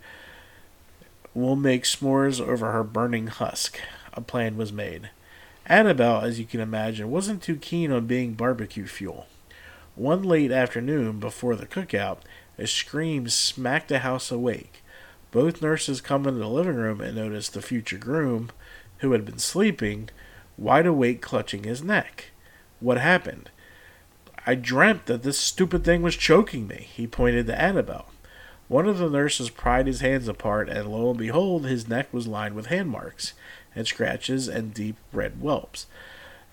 We'll 1.36 1.56
make 1.56 1.84
s'mores 1.84 2.42
over 2.42 2.72
her 2.72 2.84
burning 2.84 3.28
husk. 3.28 3.80
A 4.14 4.22
plan 4.22 4.58
was 4.58 4.74
made. 4.74 5.12
Annabelle, 5.68 6.22
as 6.22 6.40
you 6.40 6.46
can 6.46 6.60
imagine, 6.60 7.12
wasn't 7.12 7.44
too 7.44 7.58
keen 7.58 7.92
on 7.92 8.08
being 8.08 8.34
barbecue 8.34 8.88
fuel. 8.88 9.28
One 9.96 10.24
late 10.24 10.52
afternoon, 10.52 11.20
before 11.20 11.56
the 11.56 11.68
cookout, 11.68 12.18
a 12.58 12.66
scream 12.66 13.30
smacked 13.30 13.90
the 13.90 14.00
house 14.00 14.32
awake. 14.32 14.79
Both 15.32 15.62
nurses 15.62 16.02
come 16.02 16.26
into 16.26 16.40
the 16.40 16.48
living 16.48 16.76
room 16.76 17.02
and 17.02 17.16
notice 17.16 17.50
the 17.50 17.62
future 17.62 17.98
groom, 17.98 18.50
who 19.00 19.12
had 19.12 19.26
been 19.26 19.40
sleeping, 19.40 20.10
wide 20.58 20.86
awake 20.86 21.22
clutching 21.22 21.64
his 21.64 21.84
neck. 21.84 22.32
What 22.80 22.98
happened? 22.98 23.50
I 24.48 24.56
dreamt 24.56 25.06
that 25.06 25.22
this 25.24 25.38
stupid 25.38 25.84
thing 25.84 26.02
was 26.02 26.16
choking 26.16 26.68
me, 26.68 26.88
he 26.92 27.06
pointed 27.06 27.48
to 27.48 27.62
Annabelle. 27.62 28.08
One 28.68 28.88
of 28.88 28.98
the 28.98 29.10
nurses 29.10 29.50
pried 29.50 29.88
his 29.88 30.02
hands 30.02 30.28
apart, 30.28 30.70
and 30.70 30.88
lo 30.88 31.10
and 31.10 31.20
behold, 31.20 31.66
his 31.66 31.88
neck 31.88 32.12
was 32.14 32.28
lined 32.28 32.56
with 32.56 32.68
hand 32.68 32.90
marks 32.90 33.34
and 33.76 33.88
scratches 33.88 34.48
and 34.48 34.74
deep 34.74 34.96
red 35.12 35.34
whelps. 35.34 35.86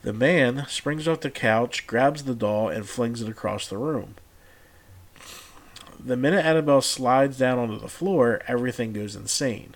The 0.03 0.13
man 0.13 0.67
springs 0.69 1.09
off 1.09 1.21
the 1.21 1.31
couch, 1.31 1.87
grabs 1.87 2.25
the 2.25 2.35
doll, 2.35 2.69
and 2.69 2.89
flings 2.89 3.23
it 3.23 3.29
across 3.29 3.67
the 3.67 3.79
room. 3.79 4.17
The 6.03 6.17
minute 6.17 6.45
Annabelle 6.45 6.83
slides 6.83 7.39
down 7.39 7.59
onto 7.59 7.79
the 7.79 7.89
floor, 7.89 8.41
everything 8.47 8.93
goes 8.93 9.17
insane. 9.17 9.75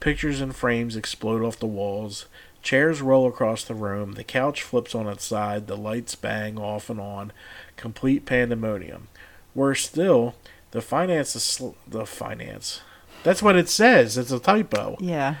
Pictures 0.00 0.40
and 0.40 0.54
frames 0.54 0.96
explode 0.96 1.42
off 1.42 1.58
the 1.58 1.66
walls, 1.66 2.26
chairs 2.62 3.00
roll 3.00 3.26
across 3.26 3.64
the 3.64 3.74
room, 3.74 4.12
the 4.12 4.24
couch 4.24 4.62
flips 4.62 4.94
on 4.94 5.06
its 5.08 5.24
side, 5.24 5.66
the 5.66 5.76
lights 5.76 6.14
bang 6.14 6.58
off 6.58 6.90
and 6.90 7.00
on, 7.00 7.32
complete 7.76 8.26
pandemonium. 8.26 9.08
Worse 9.54 9.84
still, 9.84 10.34
the 10.72 10.80
finance 10.80 11.36
is 11.36 11.42
sl- 11.42 11.70
the 11.86 12.06
finance. 12.06 12.80
That's 13.22 13.42
what 13.42 13.56
it 13.56 13.68
says. 13.68 14.18
It's 14.18 14.32
a 14.32 14.40
typo. 14.40 14.96
Yeah. 14.98 15.36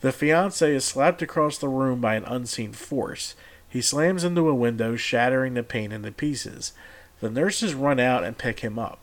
The 0.00 0.12
fiance 0.12 0.74
is 0.74 0.84
slapped 0.84 1.22
across 1.22 1.58
the 1.58 1.68
room 1.68 2.00
by 2.00 2.14
an 2.14 2.24
unseen 2.24 2.72
force. 2.72 3.34
He 3.68 3.80
slams 3.80 4.24
into 4.24 4.48
a 4.48 4.54
window, 4.54 4.96
shattering 4.96 5.54
the 5.54 5.62
pane 5.62 5.92
into 5.92 6.12
pieces. 6.12 6.72
The 7.20 7.30
nurses 7.30 7.74
run 7.74 7.98
out 7.98 8.24
and 8.24 8.38
pick 8.38 8.60
him 8.60 8.78
up. 8.78 9.00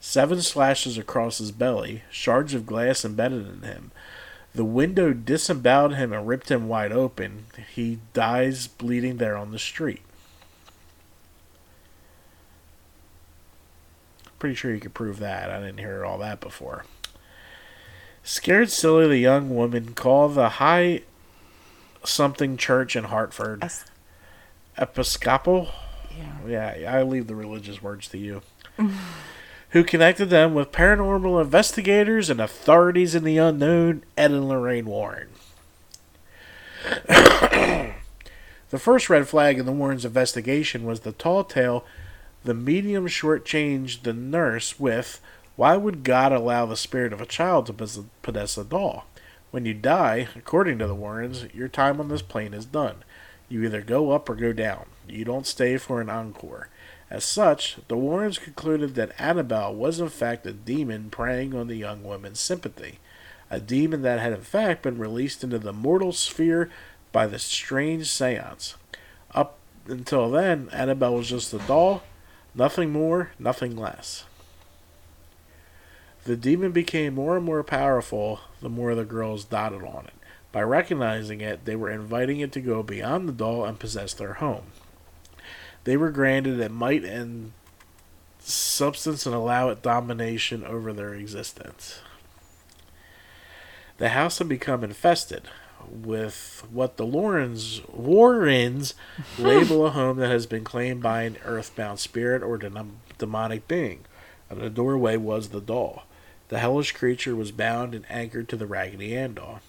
Seven 0.00 0.40
slashes 0.42 0.96
across 0.96 1.38
his 1.38 1.50
belly, 1.52 2.02
shards 2.10 2.54
of 2.54 2.66
glass 2.66 3.04
embedded 3.04 3.46
in 3.48 3.62
him. 3.62 3.90
The 4.54 4.64
window 4.64 5.12
disemboweled 5.12 5.94
him 5.96 6.12
and 6.12 6.26
ripped 6.26 6.50
him 6.50 6.68
wide 6.68 6.92
open. 6.92 7.46
He 7.74 7.98
dies 8.14 8.66
bleeding 8.66 9.16
there 9.18 9.36
on 9.36 9.50
the 9.52 9.58
street. 9.58 10.02
Pretty 14.38 14.54
sure 14.54 14.72
you 14.72 14.80
could 14.80 14.94
prove 14.94 15.18
that. 15.18 15.50
I 15.50 15.58
didn't 15.58 15.78
hear 15.78 16.04
all 16.04 16.18
that 16.18 16.40
before. 16.40 16.84
Scared 18.22 18.70
silly, 18.70 19.08
the 19.08 19.18
young 19.18 19.54
woman 19.54 19.94
called 19.94 20.34
the 20.34 20.48
High 20.50 21.02
Something 22.04 22.56
Church 22.56 22.94
in 22.94 23.04
Hartford. 23.04 23.64
Es- 23.64 23.84
Episcopal? 24.76 25.68
yeah. 26.46 26.76
Yeah, 26.76 26.92
I 26.94 27.02
leave 27.02 27.26
the 27.26 27.34
religious 27.34 27.82
words 27.82 28.06
to 28.08 28.18
you. 28.18 28.42
Who 29.70 29.84
connected 29.84 30.30
them 30.30 30.54
with 30.54 30.72
paranormal 30.72 31.42
investigators 31.42 32.30
and 32.30 32.40
authorities 32.40 33.14
in 33.14 33.24
the 33.24 33.38
unknown, 33.38 34.02
Ed 34.16 34.30
and 34.30 34.48
Lorraine 34.48 34.86
Warren. 34.86 35.28
the 37.08 37.92
first 38.78 39.10
red 39.10 39.28
flag 39.28 39.58
in 39.58 39.66
the 39.66 39.72
Warrens' 39.72 40.04
investigation 40.04 40.84
was 40.84 41.00
the 41.00 41.12
tall 41.12 41.44
tale 41.44 41.84
the 42.44 42.54
medium 42.54 43.06
shortchanged 43.06 44.02
the 44.02 44.12
nurse 44.12 44.78
with 44.78 45.20
why 45.56 45.76
would 45.76 46.04
God 46.04 46.32
allow 46.32 46.66
the 46.66 46.76
spirit 46.76 47.12
of 47.12 47.20
a 47.20 47.26
child 47.26 47.66
to 47.66 47.72
possess 48.22 48.56
a 48.56 48.64
doll? 48.64 49.06
When 49.50 49.66
you 49.66 49.74
die, 49.74 50.28
according 50.36 50.78
to 50.78 50.86
the 50.86 50.94
Warrens, 50.94 51.46
your 51.52 51.68
time 51.68 52.00
on 52.00 52.08
this 52.08 52.22
plane 52.22 52.54
is 52.54 52.64
done. 52.64 53.02
You 53.48 53.64
either 53.64 53.82
go 53.82 54.12
up 54.12 54.28
or 54.28 54.36
go 54.36 54.52
down. 54.52 54.86
You 55.08 55.24
don't 55.24 55.46
stay 55.46 55.76
for 55.76 56.00
an 56.00 56.08
encore. 56.08 56.68
As 57.10 57.24
such, 57.24 57.78
the 57.88 57.96
Warrens 57.96 58.38
concluded 58.38 58.94
that 58.94 59.18
Annabelle 59.18 59.74
was 59.74 59.98
in 59.98 60.10
fact 60.10 60.46
a 60.46 60.52
demon 60.52 61.08
preying 61.10 61.54
on 61.54 61.66
the 61.66 61.76
young 61.76 62.04
woman's 62.04 62.40
sympathy. 62.40 62.98
A 63.50 63.60
demon 63.60 64.02
that 64.02 64.20
had 64.20 64.34
in 64.34 64.42
fact 64.42 64.82
been 64.82 64.98
released 64.98 65.42
into 65.42 65.58
the 65.58 65.72
mortal 65.72 66.12
sphere 66.12 66.70
by 67.12 67.26
the 67.26 67.38
strange 67.38 68.10
seance. 68.10 68.74
Up 69.34 69.56
until 69.86 70.30
then, 70.30 70.68
Annabelle 70.70 71.14
was 71.14 71.30
just 71.30 71.54
a 71.54 71.58
doll, 71.58 72.02
nothing 72.54 72.92
more, 72.92 73.30
nothing 73.38 73.74
less. 73.74 74.24
The 76.24 76.36
demon 76.36 76.72
became 76.72 77.14
more 77.14 77.36
and 77.36 77.44
more 77.46 77.62
powerful 77.62 78.40
the 78.60 78.68
more 78.68 78.94
the 78.94 79.06
girls 79.06 79.44
dotted 79.44 79.82
on 79.82 80.04
it. 80.04 80.12
By 80.52 80.60
recognizing 80.60 81.40
it, 81.40 81.64
they 81.64 81.76
were 81.76 81.90
inviting 81.90 82.40
it 82.40 82.52
to 82.52 82.60
go 82.60 82.82
beyond 82.82 83.26
the 83.26 83.32
doll 83.32 83.64
and 83.64 83.78
possess 83.78 84.12
their 84.12 84.34
home. 84.34 84.72
They 85.88 85.96
were 85.96 86.10
granted 86.10 86.60
it 86.60 86.70
might 86.70 87.02
and 87.02 87.52
substance 88.40 89.24
and 89.24 89.34
allow 89.34 89.70
it 89.70 89.80
domination 89.80 90.62
over 90.62 90.92
their 90.92 91.14
existence. 91.14 92.00
The 93.96 94.10
house 94.10 94.36
had 94.36 94.50
become 94.50 94.84
infested 94.84 95.44
with 95.90 96.62
what 96.70 96.98
the 96.98 97.06
Lawrence 97.06 97.80
Warrens 97.90 98.96
label 99.38 99.86
a 99.86 99.90
home 99.92 100.18
that 100.18 100.28
has 100.28 100.44
been 100.44 100.62
claimed 100.62 101.02
by 101.02 101.22
an 101.22 101.38
earthbound 101.46 102.00
spirit 102.00 102.42
or 102.42 102.58
dem- 102.58 102.98
demonic 103.16 103.66
being. 103.66 104.00
And 104.50 104.60
the 104.60 104.68
doorway 104.68 105.16
was 105.16 105.48
the 105.48 105.62
doll. 105.62 106.02
The 106.48 106.58
hellish 106.58 106.92
creature 106.92 107.34
was 107.34 107.50
bound 107.50 107.94
and 107.94 108.04
anchored 108.10 108.50
to 108.50 108.56
the 108.56 108.66
Raggedy 108.66 109.16
Ann 109.16 109.32
doll. 109.32 109.60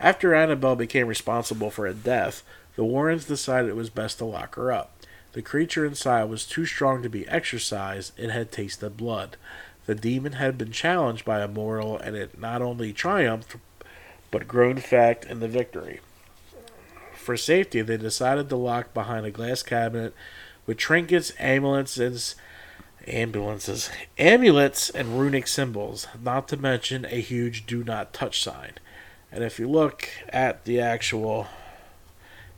After 0.00 0.34
Annabelle 0.34 0.76
became 0.76 1.06
responsible 1.06 1.70
for 1.70 1.86
a 1.86 1.92
death, 1.92 2.42
the 2.76 2.84
Warrens 2.84 3.26
decided 3.26 3.68
it 3.68 3.76
was 3.76 3.90
best 3.90 4.16
to 4.16 4.24
lock 4.24 4.54
her 4.54 4.72
up. 4.72 4.96
The 5.32 5.42
creature 5.42 5.84
inside 5.84 6.24
was 6.24 6.44
too 6.44 6.66
strong 6.66 7.02
to 7.02 7.08
be 7.08 7.28
exorcised 7.28 8.18
it 8.18 8.30
had 8.30 8.50
tasted 8.50 8.96
blood. 8.96 9.36
The 9.86 9.94
demon 9.94 10.32
had 10.32 10.58
been 10.58 10.72
challenged 10.72 11.24
by 11.24 11.40
a 11.40 11.48
mortal 11.48 11.98
and 11.98 12.16
it 12.16 12.38
not 12.38 12.62
only 12.62 12.92
triumphed, 12.92 13.56
but 14.30 14.48
grown 14.48 14.78
fat 14.78 15.24
in 15.28 15.40
the 15.40 15.48
victory. 15.48 16.00
For 17.14 17.36
safety, 17.36 17.82
they 17.82 17.96
decided 17.96 18.48
to 18.48 18.56
lock 18.56 18.94
behind 18.94 19.26
a 19.26 19.30
glass 19.30 19.62
cabinet 19.62 20.14
with 20.66 20.78
trinkets, 20.78 21.32
ambulances, 21.38 22.34
ambulances, 23.06 23.90
amulets, 24.18 24.90
and 24.90 25.18
runic 25.18 25.46
symbols, 25.46 26.06
not 26.22 26.48
to 26.48 26.56
mention 26.56 27.04
a 27.04 27.20
huge 27.20 27.66
"Do 27.66 27.84
Not 27.84 28.12
Touch" 28.12 28.42
sign. 28.42 28.72
And 29.32 29.44
if 29.44 29.58
you 29.58 29.68
look 29.68 30.08
at 30.30 30.64
the 30.64 30.80
actual 30.80 31.46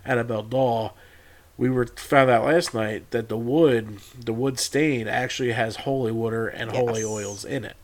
Annabelle 0.04 0.42
doll, 0.42 0.96
we 1.62 1.70
were 1.70 1.86
found 1.86 2.28
out 2.28 2.44
last 2.44 2.74
night 2.74 3.08
that 3.12 3.28
the 3.28 3.36
wood, 3.36 3.98
the 4.18 4.32
wood 4.32 4.58
stain, 4.58 5.06
actually 5.06 5.52
has 5.52 5.76
holy 5.76 6.10
water 6.10 6.48
and 6.48 6.72
holy 6.72 7.04
oils 7.04 7.44
in 7.44 7.64
it, 7.64 7.76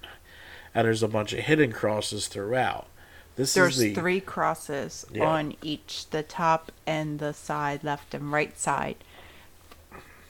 and 0.75 0.85
there's 0.85 1.05
a 1.05 1.07
bunch 1.07 1.33
of 1.33 1.39
hidden 1.39 1.71
crosses 1.71 2.27
throughout. 2.27 2.89
This 3.37 3.55
There's 3.55 3.75
is 3.79 3.81
the 3.81 3.95
three 3.95 4.21
crosses 4.21 5.07
Yeah. 5.13 5.27
on 5.27 5.55
each 5.63 6.11
the 6.11 6.25
top 6.25 6.73
and 6.89 7.21
the 7.21 7.33
side, 7.33 7.85
left 7.85 8.15
and 8.15 8.33
right 8.33 8.59
side, 8.59 8.97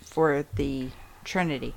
for 0.04 0.44
the 0.56 0.90
Trinity 1.24 1.74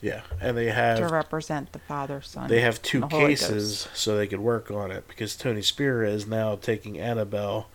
yeah, 0.00 0.22
and 0.40 0.56
they 0.56 0.70
have 0.70 0.96
to 0.96 1.08
represent 1.08 1.72
the 1.72 1.78
Father, 1.78 2.22
Son. 2.22 2.48
They 2.48 2.62
have 2.62 2.80
two 2.80 3.00
the 3.00 3.08
cases 3.08 3.86
so 3.92 4.16
they 4.16 4.26
could 4.26 4.40
work 4.40 4.70
on 4.70 4.90
it 4.90 5.06
because 5.08 5.36
Tony 5.36 5.60
Spera 5.60 6.08
is 6.08 6.26
now 6.26 6.56
taking 6.56 6.98
Annabelle 6.98 7.68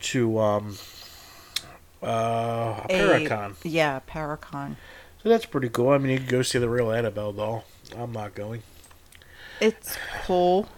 to 0.00 0.38
um 0.40 0.78
uh 2.02 2.82
A- 2.88 2.92
Paracon. 2.92 3.54
yeah, 3.62 4.00
Paracon. 4.08 4.76
So 5.22 5.28
that's 5.28 5.44
pretty 5.46 5.68
cool. 5.68 5.90
I 5.90 5.98
mean, 5.98 6.12
you 6.12 6.18
can 6.18 6.28
go 6.28 6.42
see 6.42 6.58
the 6.58 6.68
real 6.68 6.90
Annabelle 6.90 7.32
doll. 7.32 7.64
I'm 7.96 8.12
not 8.12 8.34
going. 8.34 8.62
It's 9.60 9.96
cool, 10.24 10.68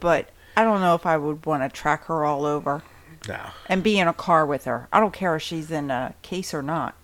but 0.00 0.30
I 0.56 0.64
don't 0.64 0.80
know 0.80 0.94
if 0.96 1.06
I 1.06 1.16
would 1.16 1.46
want 1.46 1.62
to 1.62 1.68
track 1.68 2.06
her 2.06 2.24
all 2.24 2.44
over 2.44 2.82
No. 3.28 3.50
and 3.68 3.82
be 3.84 3.98
in 4.00 4.08
a 4.08 4.12
car 4.12 4.44
with 4.44 4.64
her. 4.64 4.88
I 4.92 4.98
don't 4.98 5.12
care 5.14 5.36
if 5.36 5.42
she's 5.42 5.70
in 5.70 5.90
a 5.92 6.14
case 6.22 6.52
or 6.52 6.62
not. 6.62 6.94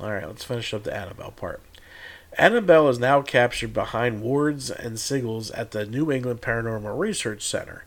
All 0.00 0.10
right, 0.12 0.26
let's 0.26 0.44
finish 0.44 0.72
up 0.74 0.84
the 0.84 0.94
Annabelle 0.94 1.30
part. 1.32 1.60
Annabelle 2.36 2.88
is 2.88 2.98
now 2.98 3.22
captured 3.22 3.72
behind 3.72 4.20
wards 4.22 4.70
and 4.70 4.96
sigils 4.96 5.50
at 5.54 5.72
the 5.72 5.86
New 5.86 6.12
England 6.12 6.40
Paranormal 6.40 6.96
Research 6.98 7.42
Center. 7.42 7.84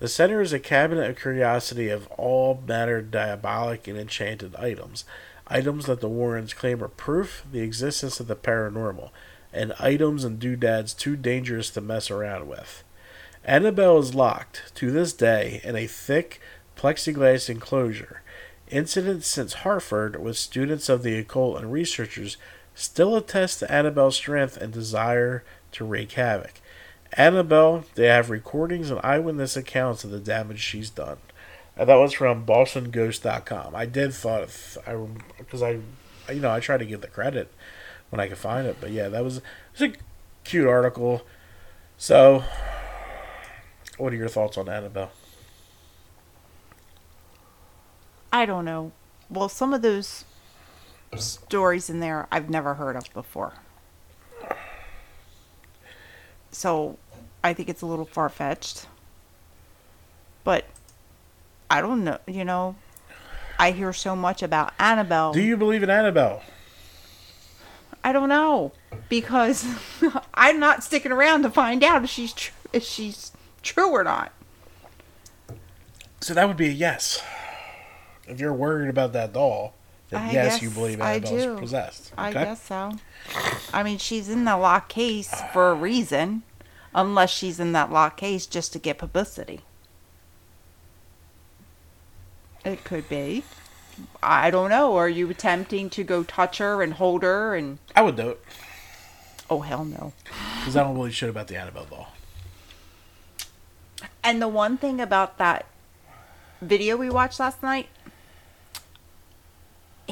The 0.00 0.08
center 0.08 0.40
is 0.40 0.54
a 0.54 0.58
cabinet 0.58 1.10
of 1.10 1.18
curiosity 1.18 1.90
of 1.90 2.06
all 2.08 2.64
manner 2.66 3.02
diabolic 3.02 3.86
and 3.86 3.98
enchanted 3.98 4.56
items. 4.56 5.04
Items 5.46 5.84
that 5.86 6.00
the 6.00 6.08
Warrens 6.08 6.54
claim 6.54 6.82
are 6.82 6.88
proof 6.88 7.44
the 7.52 7.60
existence 7.60 8.18
of 8.18 8.26
the 8.26 8.34
paranormal, 8.34 9.10
and 9.52 9.74
items 9.78 10.24
and 10.24 10.38
doodads 10.38 10.94
too 10.94 11.16
dangerous 11.16 11.68
to 11.70 11.82
mess 11.82 12.10
around 12.10 12.48
with. 12.48 12.82
Annabelle 13.44 13.98
is 13.98 14.14
locked, 14.14 14.72
to 14.76 14.90
this 14.90 15.12
day, 15.12 15.60
in 15.64 15.76
a 15.76 15.86
thick 15.86 16.40
plexiglass 16.76 17.50
enclosure. 17.50 18.22
Incidents 18.68 19.26
since 19.26 19.52
Hartford 19.52 20.18
with 20.18 20.38
students 20.38 20.88
of 20.88 21.02
the 21.02 21.18
occult 21.18 21.58
and 21.58 21.70
researchers 21.70 22.38
still 22.74 23.16
attest 23.16 23.58
to 23.58 23.70
Annabelle's 23.70 24.16
strength 24.16 24.56
and 24.56 24.72
desire 24.72 25.44
to 25.72 25.84
wreak 25.84 26.12
havoc. 26.12 26.54
Annabelle, 27.14 27.84
they 27.94 28.06
have 28.06 28.30
recordings 28.30 28.90
and 28.90 29.00
eyewitness 29.02 29.56
accounts 29.56 30.04
of 30.04 30.10
the 30.10 30.20
damage 30.20 30.60
she's 30.60 30.90
done. 30.90 31.18
And 31.76 31.88
that 31.88 31.96
was 31.96 32.12
from 32.12 32.44
BostonGhost.com. 32.46 33.74
I 33.74 33.86
did 33.86 34.12
thought 34.12 34.48
I 34.86 34.94
because 35.38 35.62
I, 35.62 35.80
you 36.30 36.40
know, 36.40 36.50
I 36.50 36.60
try 36.60 36.76
to 36.76 36.84
give 36.84 37.00
the 37.00 37.08
credit 37.08 37.52
when 38.10 38.20
I 38.20 38.26
can 38.26 38.36
find 38.36 38.66
it, 38.66 38.76
but 38.80 38.90
yeah, 38.90 39.08
that 39.08 39.24
was 39.24 39.40
it's 39.72 39.80
a 39.80 39.92
cute 40.44 40.66
article. 40.66 41.22
So, 41.96 42.44
what 43.98 44.12
are 44.12 44.16
your 44.16 44.28
thoughts 44.28 44.58
on 44.58 44.68
Annabelle? 44.68 45.12
I 48.32 48.46
don't 48.46 48.64
know. 48.64 48.92
Well, 49.28 49.48
some 49.48 49.72
of 49.74 49.82
those 49.82 50.24
stories 51.16 51.90
in 51.90 52.00
there 52.00 52.28
I've 52.30 52.50
never 52.50 52.74
heard 52.74 52.96
of 52.96 53.12
before. 53.12 53.54
So 56.52 56.98
I 57.42 57.54
think 57.54 57.68
it's 57.68 57.82
a 57.82 57.86
little 57.86 58.04
far 58.04 58.28
fetched. 58.28 58.86
But 60.44 60.64
I 61.70 61.80
don't 61.80 62.04
know. 62.04 62.18
You 62.26 62.44
know, 62.44 62.76
I 63.58 63.72
hear 63.72 63.92
so 63.92 64.16
much 64.16 64.42
about 64.42 64.72
Annabelle. 64.78 65.32
Do 65.32 65.42
you 65.42 65.56
believe 65.56 65.82
in 65.82 65.90
Annabelle? 65.90 66.42
I 68.02 68.12
don't 68.12 68.30
know 68.30 68.72
because 69.08 69.66
I'm 70.34 70.58
not 70.58 70.82
sticking 70.82 71.12
around 71.12 71.42
to 71.42 71.50
find 71.50 71.84
out 71.84 72.02
if 72.04 72.10
she's 72.10 72.32
tr- 72.32 72.52
if 72.72 72.82
she's 72.82 73.32
true 73.62 73.90
or 73.90 74.04
not. 74.04 74.32
So 76.20 76.34
that 76.34 76.48
would 76.48 76.56
be 76.56 76.68
a 76.68 76.72
yes. 76.72 77.22
If 78.26 78.40
you're 78.40 78.54
worried 78.54 78.88
about 78.88 79.12
that 79.14 79.32
doll, 79.32 79.74
then 80.10 80.22
I 80.22 80.32
yes, 80.32 80.54
guess 80.54 80.62
you 80.62 80.70
believe 80.70 81.00
I 81.00 81.14
Annabelle's 81.14 81.44
do. 81.44 81.56
possessed. 81.58 82.12
I 82.18 82.32
guess 82.32 82.62
so. 82.62 82.92
I 83.72 83.82
mean, 83.82 83.98
she's 83.98 84.28
in 84.28 84.44
the 84.44 84.56
lock 84.56 84.88
case 84.88 85.32
for 85.52 85.70
a 85.70 85.74
reason, 85.74 86.42
unless 86.94 87.30
she's 87.30 87.60
in 87.60 87.72
that 87.72 87.90
lock 87.92 88.16
case 88.16 88.46
just 88.46 88.72
to 88.72 88.78
get 88.78 88.98
publicity. 88.98 89.60
It 92.64 92.84
could 92.84 93.08
be. 93.08 93.44
I 94.22 94.50
don't 94.50 94.70
know. 94.70 94.96
Are 94.96 95.08
you 95.08 95.28
attempting 95.30 95.90
to 95.90 96.04
go 96.04 96.22
touch 96.22 96.58
her 96.58 96.82
and 96.82 96.94
hold 96.94 97.22
her 97.22 97.54
and? 97.54 97.78
I 97.94 98.02
would 98.02 98.16
do 98.16 98.30
it 98.30 98.40
Oh 99.50 99.60
hell 99.60 99.84
no! 99.84 100.12
because 100.60 100.76
I 100.76 100.84
don't 100.84 100.94
really 100.94 101.10
shit 101.10 101.28
about 101.28 101.48
the 101.48 101.56
Annabelle 101.56 101.84
doll. 101.86 102.08
And 104.22 104.40
the 104.40 104.46
one 104.46 104.78
thing 104.78 105.00
about 105.00 105.38
that 105.38 105.66
video 106.62 106.96
we 106.96 107.10
watched 107.10 107.40
last 107.40 107.60
night, 107.60 107.88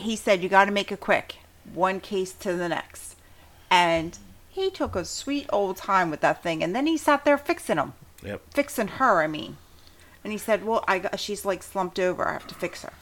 he 0.08 0.16
said 0.16 0.42
you 0.42 0.48
got 0.48 0.64
to 0.64 0.70
make 0.72 0.90
it 0.90 1.00
quick, 1.00 1.36
one 1.74 2.00
case 2.00 2.32
to 2.32 2.54
the 2.54 2.66
next, 2.70 3.14
and 3.70 4.16
he 4.48 4.70
took 4.70 4.96
a 4.96 5.04
sweet 5.04 5.46
old 5.52 5.76
time 5.76 6.10
with 6.10 6.22
that 6.22 6.42
thing, 6.42 6.62
and 6.62 6.74
then 6.74 6.86
he 6.86 6.96
sat 6.96 7.26
there 7.26 7.36
fixing 7.36 7.76
them, 7.76 7.92
Yep. 8.22 8.40
fixing 8.54 8.88
her. 8.88 9.20
I 9.20 9.26
mean, 9.26 9.58
and 10.24 10.32
he 10.32 10.38
said, 10.38 10.64
"Well, 10.64 10.82
I 10.88 10.98
got, 11.00 11.20
she's 11.20 11.44
like 11.44 11.62
slumped 11.62 11.98
over. 12.00 12.26
I 12.26 12.32
have 12.32 12.46
to 12.46 12.54
fix 12.54 12.82
her." 12.84 12.94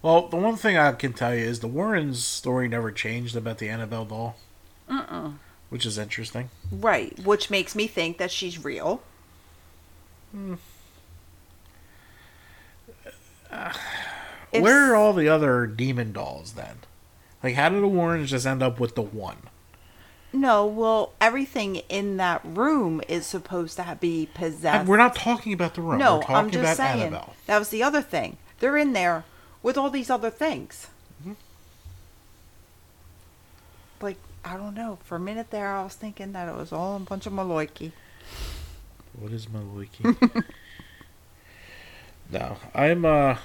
Well, 0.00 0.28
the 0.28 0.36
one 0.36 0.56
thing 0.56 0.78
I 0.78 0.92
can 0.92 1.12
tell 1.12 1.34
you 1.34 1.44
is 1.44 1.60
the 1.60 1.68
Warrens' 1.68 2.24
story 2.24 2.68
never 2.68 2.90
changed 2.90 3.36
about 3.36 3.58
the 3.58 3.68
Annabelle 3.68 4.06
doll, 4.06 4.36
Mm-mm. 4.88 5.34
which 5.68 5.84
is 5.84 5.98
interesting. 5.98 6.48
Right, 6.72 7.18
which 7.22 7.50
makes 7.50 7.74
me 7.74 7.86
think 7.86 8.16
that 8.16 8.30
she's 8.30 8.64
real. 8.64 9.02
Hmm. 10.32 10.54
Uh, 13.50 13.72
Where 14.52 14.92
are 14.92 14.96
all 14.96 15.12
the 15.12 15.28
other 15.28 15.66
demon 15.66 16.12
dolls 16.12 16.52
then? 16.52 16.78
Like, 17.42 17.54
how 17.54 17.68
did 17.68 17.82
the 17.82 17.88
Warrens 17.88 18.30
just 18.30 18.46
end 18.46 18.62
up 18.62 18.80
with 18.80 18.94
the 18.94 19.02
one? 19.02 19.36
No, 20.32 20.66
well, 20.66 21.12
everything 21.20 21.76
in 21.88 22.18
that 22.18 22.42
room 22.44 23.00
is 23.08 23.24
supposed 23.24 23.76
to 23.76 23.96
be 24.00 24.28
possessed. 24.34 24.86
We're 24.86 24.96
not 24.98 25.14
talking 25.14 25.52
about 25.52 25.74
the 25.74 25.82
room. 25.82 25.98
No, 25.98 26.16
We're 26.16 26.22
talking 26.22 26.36
I'm 26.36 26.50
just 26.50 26.62
about 26.62 26.76
saying. 26.76 27.00
Annabelle. 27.02 27.34
That 27.46 27.58
was 27.58 27.70
the 27.70 27.82
other 27.82 28.02
thing. 28.02 28.36
They're 28.60 28.76
in 28.76 28.92
there 28.92 29.24
with 29.62 29.78
all 29.78 29.88
these 29.88 30.10
other 30.10 30.30
things. 30.30 30.88
Mm-hmm. 31.22 31.32
Like, 34.02 34.18
I 34.44 34.56
don't 34.56 34.74
know. 34.74 34.98
For 35.04 35.16
a 35.16 35.20
minute 35.20 35.50
there, 35.50 35.68
I 35.68 35.82
was 35.82 35.94
thinking 35.94 36.32
that 36.32 36.48
it 36.48 36.56
was 36.56 36.72
all 36.72 36.96
a 36.96 37.00
bunch 37.00 37.26
of 37.26 37.32
Maloiki. 37.32 37.92
What 39.18 39.32
is 39.32 39.46
Maliki? 39.46 40.44
no, 42.30 42.56
I'm 42.74 43.04
uh 43.04 43.36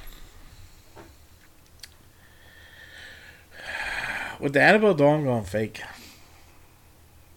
with 4.39 4.53
the 4.53 4.61
Annabelle 4.61 4.93
doll 4.93 5.15
I'm 5.15 5.23
going 5.23 5.43
fake. 5.43 5.81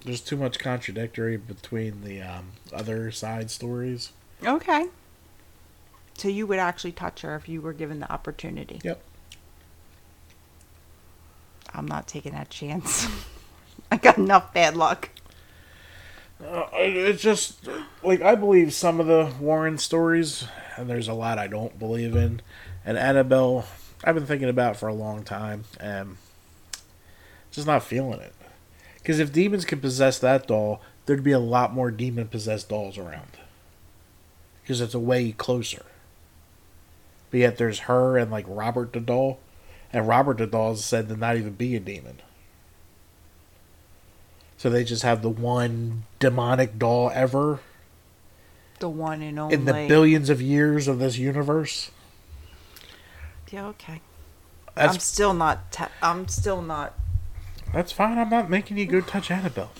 There's 0.04 0.20
too 0.20 0.36
much 0.36 0.58
contradictory 0.58 1.36
between 1.36 2.02
the 2.02 2.22
um, 2.22 2.52
other 2.72 3.10
side 3.10 3.50
stories. 3.50 4.12
Okay. 4.44 4.86
So 6.14 6.28
you 6.28 6.46
would 6.46 6.58
actually 6.58 6.92
touch 6.92 7.22
her 7.22 7.34
if 7.34 7.48
you 7.48 7.60
were 7.60 7.72
given 7.72 8.00
the 8.00 8.10
opportunity. 8.10 8.80
Yep. 8.84 9.02
I'm 11.74 11.86
not 11.86 12.06
taking 12.06 12.32
that 12.32 12.50
chance. 12.50 13.06
I 13.90 13.96
got 13.96 14.16
enough 14.16 14.54
bad 14.54 14.76
luck. 14.76 15.10
Uh, 16.42 16.66
it's 16.74 17.22
just 17.22 17.68
like 18.02 18.20
I 18.20 18.34
believe 18.34 18.72
some 18.74 19.00
of 19.00 19.06
the 19.06 19.32
Warren 19.40 19.78
stories, 19.78 20.46
and 20.76 20.88
there's 20.88 21.08
a 21.08 21.14
lot 21.14 21.38
I 21.38 21.46
don't 21.46 21.78
believe 21.78 22.14
in. 22.14 22.42
And 22.84 22.98
Annabelle, 22.98 23.66
I've 24.04 24.14
been 24.14 24.26
thinking 24.26 24.48
about 24.48 24.76
for 24.76 24.88
a 24.88 24.94
long 24.94 25.24
time, 25.24 25.64
and 25.80 26.16
just 27.56 27.66
not 27.66 27.82
feeling 27.82 28.20
it. 28.20 28.32
Because 28.98 29.18
if 29.18 29.32
demons 29.32 29.64
could 29.64 29.82
possess 29.82 30.18
that 30.20 30.46
doll, 30.46 30.80
there'd 31.06 31.22
be 31.24 31.32
a 31.32 31.38
lot 31.38 31.72
more 31.74 31.90
demon 31.90 32.28
possessed 32.28 32.68
dolls 32.68 32.96
around. 32.98 33.30
because 34.62 34.80
it's 34.80 34.94
a 34.94 34.98
way 35.00 35.30
closer. 35.32 35.84
But 37.30 37.40
yet 37.40 37.56
there's 37.58 37.80
her 37.80 38.16
and 38.18 38.30
like 38.30 38.44
Robert 38.48 38.92
the 38.92 39.00
doll, 39.00 39.38
and 39.92 40.08
Robert 40.08 40.38
the 40.38 40.46
doll 40.46 40.72
is 40.72 40.84
said 40.84 41.08
to 41.08 41.16
not 41.16 41.36
even 41.36 41.52
be 41.54 41.76
a 41.76 41.80
demon. 41.80 42.20
So 44.56 44.70
they 44.70 44.84
just 44.84 45.02
have 45.02 45.22
the 45.22 45.28
one 45.30 46.04
demonic 46.18 46.78
doll 46.78 47.10
ever 47.14 47.60
The 48.80 48.88
one 48.88 49.22
and 49.22 49.38
only. 49.38 49.54
in 49.54 49.64
the 49.66 49.72
billions 49.86 50.30
of 50.30 50.40
years 50.42 50.88
of 50.88 50.98
this 50.98 51.18
universe. 51.18 51.90
Yeah, 53.50 53.66
okay. 53.68 54.00
That's 54.74 54.94
I'm 54.94 55.00
still 55.00 55.34
not. 55.34 55.70
Te- 55.70 55.84
I'm 56.02 56.26
still 56.26 56.60
not. 56.62 56.94
That's 57.72 57.92
fine. 57.92 58.18
I'm 58.18 58.30
not 58.30 58.50
making 58.50 58.78
you 58.78 58.86
go 58.86 59.00
touch 59.00 59.30
Annabelle. 59.30 59.72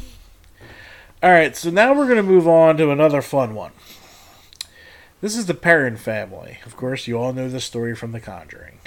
All 1.23 1.31
right, 1.31 1.57
so 1.57 1.71
now 1.71 1.95
we're 1.95 2.05
going 2.05 2.17
to 2.17 2.23
move 2.23 2.47
on 2.47 2.77
to 2.77 2.91
another 2.91 3.23
fun 3.23 3.55
one. 3.55 3.73
This 5.21 5.37
is 5.37 5.47
the 5.47 5.55
Perron 5.55 5.97
family. 5.97 6.59
Of 6.67 6.77
course, 6.77 7.07
you 7.07 7.19
all 7.19 7.33
know 7.33 7.49
the 7.49 7.61
story 7.61 7.97
from 7.97 8.13
The 8.13 8.21
Conjuring. 8.21 8.81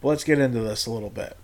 But 0.00 0.08
let's 0.08 0.24
get 0.24 0.38
into 0.38 0.60
this 0.60 0.86
a 0.86 0.92
little 0.92 1.10
bit. 1.10 1.36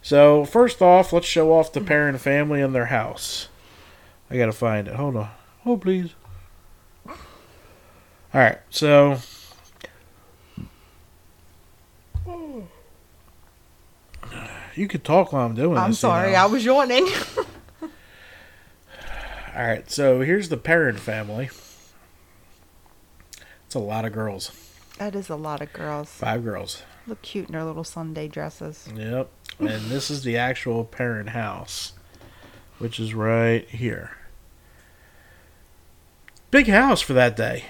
So, 0.00 0.44
first 0.44 0.80
off, 0.80 1.12
let's 1.12 1.26
show 1.26 1.52
off 1.52 1.72
the 1.72 1.80
Perron 1.80 2.18
family 2.18 2.62
and 2.62 2.74
their 2.74 2.86
house. 2.86 3.48
I 4.30 4.36
got 4.36 4.46
to 4.46 4.52
find 4.52 4.86
it. 4.86 4.94
Hold 4.94 5.16
on. 5.16 5.30
Oh, 5.66 5.76
please. 5.76 6.14
All 7.06 7.14
right, 8.34 8.60
so 8.70 9.18
you 14.74 14.88
could 14.88 15.04
talk 15.04 15.32
while 15.32 15.46
I'm 15.46 15.54
doing 15.54 15.74
this. 15.74 15.80
I'm 15.82 15.90
this. 15.90 15.98
you 15.98 16.08
sorry. 16.08 16.32
know. 16.32 16.38
I 16.38 16.46
was 16.46 16.64
yawning. 16.64 17.06
All 17.82 19.66
right, 19.66 19.90
so 19.90 20.20
here's 20.20 20.48
the 20.48 20.56
Perron 20.56 20.96
family. 20.96 21.50
It's 23.66 23.74
a 23.74 23.80
lot 23.80 24.04
of 24.04 24.12
girls. 24.12 24.52
that 24.98 25.14
is 25.14 25.28
a 25.28 25.36
lot 25.36 25.60
of 25.60 25.72
girls. 25.72 26.08
Five 26.08 26.44
girls. 26.44 26.82
Look 27.06 27.22
cute 27.22 27.46
in 27.46 27.52
their 27.52 27.64
little 27.64 27.84
Sunday 27.84 28.28
dresses. 28.28 28.88
Yep. 28.94 29.30
And 29.60 29.90
this 29.90 30.10
is 30.10 30.22
the 30.24 30.38
actual 30.38 30.84
Perron 30.86 31.26
house, 31.28 31.92
which 32.78 32.98
is 32.98 33.12
right 33.12 33.68
here. 33.68 34.16
Big 36.50 36.66
house 36.68 37.02
for 37.02 37.12
that 37.12 37.36
day. 37.36 37.66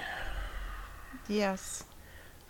Yes. 1.29 1.83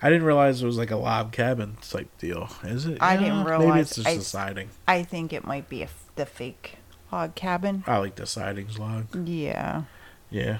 I 0.03 0.09
didn't 0.09 0.25
realize 0.25 0.63
it 0.63 0.67
was 0.67 0.79
like 0.79 0.91
a 0.91 0.97
log 0.97 1.31
cabin 1.33 1.77
type 1.83 2.09
deal. 2.19 2.49
Is 2.65 2.87
it? 2.87 2.99
I 3.01 3.17
didn't 3.17 3.45
realize. 3.45 3.69
Maybe 3.69 3.81
it's 3.81 3.95
just 3.97 4.09
I- 4.09 4.17
the 4.17 4.23
siding. 4.23 4.71
I 4.89 5.03
think 5.03 5.33
it 5.33 5.47
might 5.47 5.69
be 5.69 5.83
a 5.83 5.89
the 6.17 6.25
fake 6.27 6.77
log 7.13 7.35
cabin. 7.35 7.85
I 7.87 7.99
like 7.99 8.15
the 8.17 8.27
sidings 8.27 8.79
log. 8.79 9.07
Yeah. 9.29 9.83
Yeah. 10.31 10.59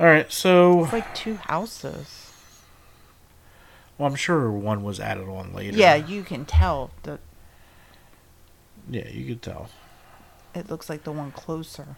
All 0.00 0.06
right, 0.06 0.30
so 0.32 0.84
It's 0.84 0.92
like 0.92 1.14
two 1.14 1.36
houses. 1.36 2.32
well, 3.96 4.08
I'm 4.08 4.16
sure 4.16 4.50
one 4.50 4.82
was 4.82 4.98
added 4.98 5.28
on 5.28 5.52
later. 5.54 5.76
Yeah, 5.76 5.94
you 5.94 6.24
can 6.24 6.44
tell 6.44 6.90
that 7.04 7.20
Yeah, 8.90 9.08
you 9.08 9.24
could 9.26 9.40
tell. 9.42 9.70
it 10.52 10.68
looks 10.68 10.88
like 10.88 11.04
the 11.04 11.12
one 11.12 11.30
closer 11.30 11.94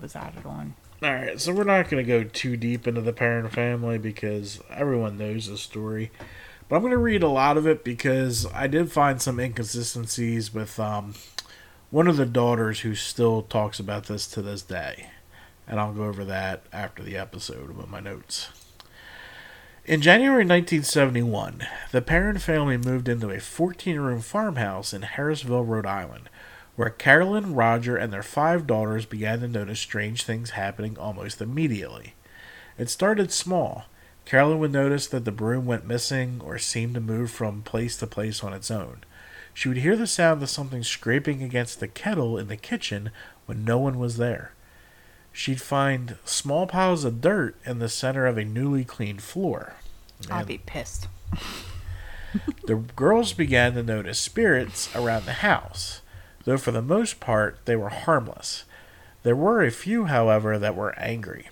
was 0.00 0.14
added 0.14 0.46
on. 0.46 0.74
All 1.02 1.14
right, 1.14 1.40
so 1.40 1.54
we're 1.54 1.64
not 1.64 1.88
going 1.88 2.04
to 2.04 2.06
go 2.06 2.24
too 2.24 2.58
deep 2.58 2.86
into 2.86 3.00
the 3.00 3.14
Perron 3.14 3.48
family 3.48 3.96
because 3.96 4.60
everyone 4.68 5.16
knows 5.16 5.46
the 5.46 5.56
story. 5.56 6.10
But 6.68 6.76
I'm 6.76 6.82
going 6.82 6.90
to 6.90 6.98
read 6.98 7.22
a 7.22 7.28
lot 7.28 7.56
of 7.56 7.66
it 7.66 7.84
because 7.84 8.44
I 8.52 8.66
did 8.66 8.92
find 8.92 9.20
some 9.20 9.40
inconsistencies 9.40 10.52
with 10.52 10.78
um, 10.78 11.14
one 11.90 12.06
of 12.06 12.18
the 12.18 12.26
daughters 12.26 12.80
who 12.80 12.94
still 12.94 13.40
talks 13.40 13.80
about 13.80 14.08
this 14.08 14.26
to 14.28 14.42
this 14.42 14.60
day. 14.60 15.08
And 15.66 15.80
I'll 15.80 15.94
go 15.94 16.04
over 16.04 16.22
that 16.26 16.64
after 16.70 17.02
the 17.02 17.16
episode 17.16 17.70
with 17.70 17.88
my 17.88 18.00
notes. 18.00 18.50
In 19.86 20.02
January 20.02 20.44
1971, 20.44 21.66
the 21.92 22.02
Perron 22.02 22.36
family 22.36 22.76
moved 22.76 23.08
into 23.08 23.30
a 23.30 23.40
14 23.40 23.98
room 23.98 24.20
farmhouse 24.20 24.92
in 24.92 25.00
Harrisville, 25.00 25.66
Rhode 25.66 25.86
Island 25.86 26.28
where 26.76 26.90
Carolyn, 26.90 27.54
Roger, 27.54 27.96
and 27.96 28.12
their 28.12 28.22
five 28.22 28.66
daughters 28.66 29.06
began 29.06 29.40
to 29.40 29.48
notice 29.48 29.80
strange 29.80 30.22
things 30.22 30.50
happening 30.50 30.96
almost 30.98 31.40
immediately. 31.40 32.14
It 32.78 32.88
started 32.88 33.32
small. 33.32 33.86
Carolyn 34.24 34.58
would 34.60 34.72
notice 34.72 35.06
that 35.08 35.24
the 35.24 35.32
broom 35.32 35.66
went 35.66 35.86
missing 35.86 36.40
or 36.44 36.58
seemed 36.58 36.94
to 36.94 37.00
move 37.00 37.30
from 37.30 37.62
place 37.62 37.96
to 37.98 38.06
place 38.06 38.42
on 38.44 38.52
its 38.52 38.70
own. 38.70 39.00
She 39.52 39.68
would 39.68 39.78
hear 39.78 39.96
the 39.96 40.06
sound 40.06 40.42
of 40.42 40.50
something 40.50 40.82
scraping 40.82 41.42
against 41.42 41.80
the 41.80 41.88
kettle 41.88 42.38
in 42.38 42.48
the 42.48 42.56
kitchen 42.56 43.10
when 43.46 43.64
no 43.64 43.78
one 43.78 43.98
was 43.98 44.16
there. 44.16 44.52
She'd 45.32 45.60
find 45.60 46.16
small 46.24 46.66
piles 46.66 47.04
of 47.04 47.20
dirt 47.20 47.56
in 47.64 47.78
the 47.78 47.88
center 47.88 48.26
of 48.26 48.38
a 48.38 48.44
newly 48.44 48.84
cleaned 48.84 49.22
floor. 49.22 49.74
I'd 50.30 50.46
be 50.46 50.58
pissed. 50.58 51.08
the 52.64 52.76
girls 52.76 53.32
began 53.32 53.74
to 53.74 53.82
notice 53.82 54.18
spirits 54.18 54.94
around 54.94 55.26
the 55.26 55.34
house, 55.34 56.00
though 56.44 56.58
for 56.58 56.70
the 56.70 56.82
most 56.82 57.20
part 57.20 57.58
they 57.64 57.76
were 57.76 57.88
harmless. 57.88 58.64
There 59.22 59.36
were 59.36 59.62
a 59.62 59.70
few, 59.70 60.06
however, 60.06 60.58
that 60.58 60.74
were 60.74 60.98
angry. 60.98 61.48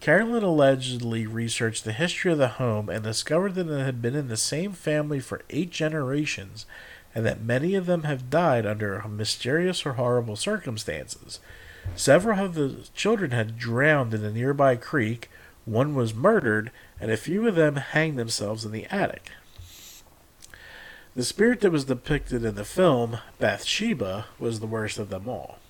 Carolyn 0.00 0.42
allegedly 0.42 1.26
researched 1.26 1.84
the 1.84 1.92
history 1.92 2.32
of 2.32 2.38
the 2.38 2.48
home 2.48 2.88
and 2.88 3.02
discovered 3.02 3.54
that 3.54 3.70
it 3.70 3.84
had 3.84 4.02
been 4.02 4.14
in 4.14 4.28
the 4.28 4.36
same 4.36 4.72
family 4.72 5.20
for 5.20 5.42
eight 5.50 5.70
generations 5.70 6.66
and 7.14 7.24
that 7.24 7.42
many 7.42 7.74
of 7.74 7.86
them 7.86 8.02
have 8.02 8.28
died 8.28 8.66
under 8.66 9.02
mysterious 9.08 9.86
or 9.86 9.94
horrible 9.94 10.36
circumstances. 10.36 11.38
Several 11.94 12.44
of 12.44 12.54
the 12.54 12.88
children 12.94 13.30
had 13.30 13.58
drowned 13.58 14.12
in 14.12 14.24
a 14.24 14.32
nearby 14.32 14.76
creek, 14.76 15.30
one 15.64 15.94
was 15.94 16.14
murdered, 16.14 16.70
and 17.00 17.10
a 17.10 17.16
few 17.16 17.46
of 17.46 17.54
them 17.54 17.76
hanged 17.76 18.18
themselves 18.18 18.64
in 18.64 18.72
the 18.72 18.86
attic. 18.86 19.30
The 21.16 21.22
spirit 21.22 21.60
that 21.60 21.70
was 21.70 21.84
depicted 21.84 22.44
in 22.44 22.56
the 22.56 22.64
film, 22.64 23.18
Bathsheba, 23.38 24.26
was 24.40 24.58
the 24.58 24.66
worst 24.66 24.98
of 24.98 25.10
them 25.10 25.28
all. 25.28 25.60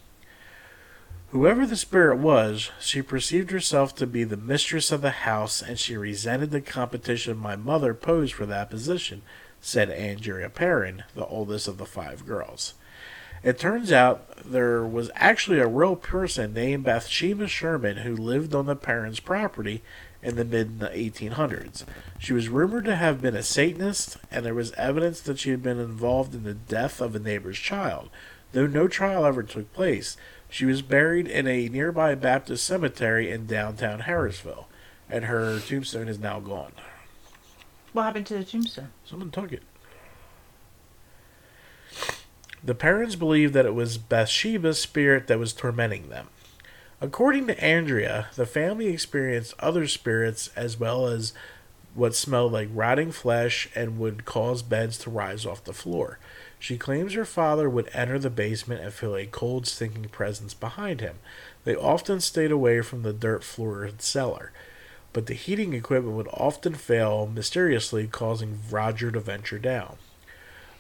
Whoever 1.33 1.67
the 1.67 1.77
spirit 1.77 2.17
was, 2.17 2.71
she 2.81 3.03
perceived 3.03 3.51
herself 3.51 3.95
to 3.97 4.07
be 4.07 4.25
the 4.25 4.39
mistress 4.39 4.91
of 4.91 5.03
the 5.03 5.11
house, 5.11 5.61
and 5.61 5.79
she 5.79 5.99
resented 5.99 6.51
the 6.51 6.63
competition 6.63 7.37
my 7.37 7.57
mother 7.57 7.93
posed 7.93 8.33
for 8.33 8.47
that 8.47 8.71
position, 8.71 9.21
said 9.61 9.91
Andrea 9.91 10.49
Perron, 10.49 11.05
the 11.15 11.27
oldest 11.27 11.69
of 11.69 11.77
the 11.77 11.85
five 11.85 12.25
girls. 12.25 12.73
It 13.43 13.59
turns 13.59 13.93
out 13.93 14.51
there 14.51 14.83
was 14.87 15.11
actually 15.15 15.59
a 15.59 15.67
real 15.67 15.97
person 15.97 16.55
named 16.55 16.85
Bathsheba 16.85 17.49
Sherman 17.49 17.99
who 17.99 18.17
lived 18.17 18.55
on 18.55 18.65
the 18.65 18.77
Perrons' 18.77 19.21
property 19.21 19.83
in 20.25 20.37
the 20.37 20.45
mid 20.45 20.81
1800s. 20.81 21.85
She 22.19 22.33
was 22.33 22.49
rumored 22.49 22.87
to 22.87 22.97
have 22.97 23.21
been 23.21 23.37
a 23.37 23.43
Satanist, 23.43 24.17
and 24.31 24.45
there 24.45 24.55
was 24.55 24.73
evidence 24.73 25.21
that 25.21 25.39
she 25.39 25.51
had 25.51 25.63
been 25.63 25.79
involved 25.79 26.35
in 26.35 26.43
the 26.43 26.55
death 26.55 27.01
of 27.01 27.15
a 27.15 27.21
neighbor's 27.21 27.59
child. 27.59 28.09
Though 28.53 28.67
no 28.67 28.89
trial 28.89 29.27
ever 29.27 29.43
took 29.43 29.73
place, 29.75 30.17
she 30.49 30.65
was 30.65 30.81
buried 30.81 31.29
in 31.29 31.47
a 31.47 31.69
nearby 31.69 32.15
Baptist 32.15 32.65
cemetery 32.65 33.31
in 33.31 33.47
downtown 33.47 34.03
Harrisville, 34.03 34.65
and 35.11 35.27
her 35.27 35.61
tombstone 35.61 36.09
is 36.09 36.19
now 36.19 36.41
gone. 36.41 36.73
What 37.93 38.05
happened 38.05 38.27
to 38.27 38.39
the 38.39 38.45
tombstone? 38.45 38.91
Someone 39.05 39.31
took 39.31 39.53
it. 39.53 39.63
The 42.63 42.75
parents 42.75 43.15
believed 43.15 43.53
that 43.53 43.67
it 43.67 43.75
was 43.75 43.99
Bathsheba's 43.99 44.81
spirit 44.81 45.27
that 45.27 45.39
was 45.39 45.53
tormenting 45.53 46.09
them. 46.09 46.29
According 47.05 47.49
to 47.49 47.63
Andrea, 47.63 48.29
the 48.35 48.47
family 48.47 48.87
experienced 48.87 49.53
other 49.59 49.87
spirits 49.87 50.49
as 50.57 50.81
well 50.81 51.07
as 51.07 51.35
what 51.95 52.15
smelled 52.15 52.53
like 52.53 52.71
rotting 52.73 53.13
flesh 53.13 53.69
and 53.75 53.99
would 53.99 54.25
cause 54.25 54.63
beds 54.63 54.97
to 55.01 55.11
rise 55.11 55.45
off 55.45 55.65
the 55.65 55.75
floor. 55.75 56.19
She 56.59 56.79
claims 56.79 57.13
her 57.13 57.27
father 57.27 57.69
would 57.69 57.91
enter 57.93 58.19
the 58.19 58.31
basement 58.31 58.81
and 58.81 58.91
feel 58.91 59.15
a 59.15 59.27
cold, 59.27 59.67
stinking 59.67 60.09
presence 60.09 60.55
behind 60.55 61.03
him. 61.03 61.17
They 61.65 61.77
often 61.77 62.21
stayed 62.21 62.51
away 62.51 62.81
from 62.81 63.03
the 63.03 63.13
dirt 63.13 63.45
floored 63.45 64.01
cellar, 64.01 64.51
but 65.13 65.27
the 65.27 65.35
heating 65.35 65.75
equipment 65.75 66.17
would 66.17 66.29
often 66.33 66.73
fail 66.73 67.27
mysteriously, 67.27 68.07
causing 68.07 68.61
Roger 68.71 69.11
to 69.11 69.21
venture 69.21 69.59
down. 69.59 69.97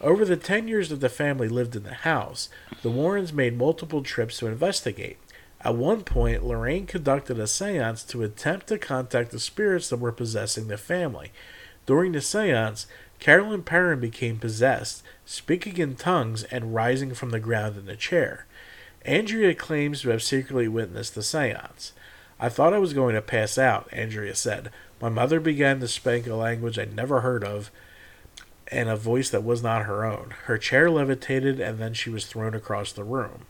Over 0.01 0.25
the 0.25 0.39
10 0.39 0.69
years 0.69 0.89
that 0.89 1.01
the 1.01 1.11
family 1.11 1.49
lived 1.49 1.77
in 1.77 1.83
the 1.83 1.93
house, 1.93 2.49
the 2.81 2.91
Warrens 2.91 3.35
made 3.35 3.59
multiple 3.59 4.03
trips 4.03 4.39
to 4.39 4.47
investigate. 4.47 5.19
At 5.65 5.77
one 5.77 6.03
point, 6.03 6.45
Lorraine 6.45 6.87
conducted 6.87 7.39
a 7.39 7.47
seance 7.47 8.05
to 8.05 8.23
attempt 8.23 8.67
to 8.67 8.79
contact 8.79 9.31
the 9.31 9.41
spirits 9.41 9.89
that 9.89 9.97
were 9.97 10.13
possessing 10.13 10.69
the 10.69 10.77
family. 10.77 11.33
During 11.87 12.13
the 12.13 12.21
seance, 12.21 12.87
Carolyn 13.19 13.63
Perron 13.63 13.99
became 13.99 14.39
possessed, 14.39 15.03
speaking 15.25 15.79
in 15.79 15.97
tongues 15.97 16.43
and 16.45 16.75
rising 16.75 17.15
from 17.15 17.31
the 17.31 17.41
ground 17.41 17.79
in 17.79 17.89
a 17.89 17.97
chair. 17.97 18.45
Andrea 19.07 19.55
claims 19.55 20.03
to 20.03 20.11
have 20.11 20.23
secretly 20.23 20.69
witnessed 20.69 21.15
the 21.15 21.23
seance. 21.23 21.93
I 22.39 22.51
thought 22.51 22.75
I 22.75 22.79
was 22.79 22.93
going 22.93 23.15
to 23.15 23.23
pass 23.23 23.57
out, 23.57 23.89
Andrea 23.91 24.35
said. 24.35 24.71
My 25.01 25.09
mother 25.09 25.41
began 25.41 25.81
to 25.81 25.89
speak 25.89 26.27
a 26.27 26.35
language 26.35 26.79
I'd 26.79 26.95
never 26.95 27.23
heard 27.23 27.43
of 27.43 27.71
and 28.69 28.89
a 28.91 28.97
voice 28.97 29.31
that 29.31 29.45
was 29.45 29.63
not 29.63 29.85
her 29.85 30.05
own. 30.05 30.35
Her 30.45 30.59
chair 30.59 30.91
levitated 30.91 31.59
and 31.61 31.79
then 31.79 31.95
she 31.95 32.11
was 32.11 32.27
thrown 32.27 32.55
across 32.55 32.93
the 32.93 33.05
room. 33.05 33.47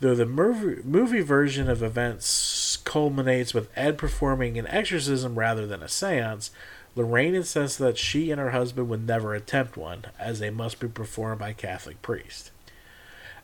Though 0.00 0.14
the 0.14 0.24
movie, 0.24 0.80
movie 0.82 1.20
version 1.20 1.68
of 1.68 1.82
events 1.82 2.78
culminates 2.84 3.52
with 3.52 3.68
Ed 3.76 3.98
performing 3.98 4.58
an 4.58 4.66
exorcism 4.68 5.38
rather 5.38 5.66
than 5.66 5.82
a 5.82 5.88
seance, 5.88 6.50
Lorraine 6.96 7.34
insists 7.34 7.76
that 7.76 7.98
she 7.98 8.30
and 8.30 8.40
her 8.40 8.50
husband 8.50 8.88
would 8.88 9.06
never 9.06 9.34
attempt 9.34 9.76
one, 9.76 10.06
as 10.18 10.38
they 10.38 10.48
must 10.48 10.80
be 10.80 10.88
performed 10.88 11.40
by 11.40 11.52
Catholic 11.52 12.00
priests. 12.00 12.50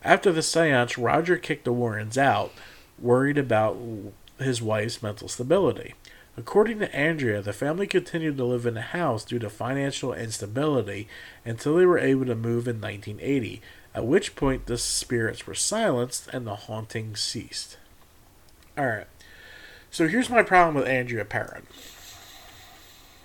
After 0.02 0.32
the 0.32 0.42
seance, 0.42 0.96
Roger 0.96 1.36
kicked 1.36 1.64
the 1.64 1.72
Warrens 1.72 2.16
out, 2.16 2.52
worried 2.98 3.38
about 3.38 3.78
his 4.38 4.62
wife's 4.62 5.02
mental 5.02 5.28
stability. 5.28 5.94
According 6.38 6.80
to 6.80 6.94
Andrea, 6.94 7.40
the 7.40 7.52
family 7.52 7.86
continued 7.86 8.36
to 8.36 8.44
live 8.44 8.66
in 8.66 8.74
the 8.74 8.80
house 8.80 9.24
due 9.24 9.38
to 9.38 9.48
financial 9.48 10.12
instability 10.12 11.08
until 11.44 11.76
they 11.76 11.86
were 11.86 11.98
able 11.98 12.26
to 12.26 12.34
move 12.34 12.68
in 12.68 12.80
1980, 12.80 13.62
at 13.96 14.04
which 14.04 14.36
point 14.36 14.66
the 14.66 14.76
spirits 14.76 15.46
were 15.46 15.54
silenced 15.54 16.28
and 16.30 16.46
the 16.46 16.54
haunting 16.54 17.16
ceased. 17.16 17.78
Alright, 18.78 19.06
so 19.90 20.06
here's 20.06 20.28
my 20.28 20.42
problem 20.42 20.74
with 20.74 20.86
Andrea 20.86 21.24
Perron. 21.24 21.66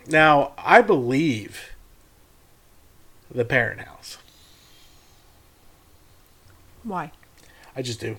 Now, 0.08 0.54
I 0.58 0.82
believe 0.82 1.74
the 3.30 3.44
Perron 3.44 3.80
house. 3.80 4.18
Why? 6.84 7.12
I 7.76 7.82
just 7.82 8.00
do. 8.00 8.16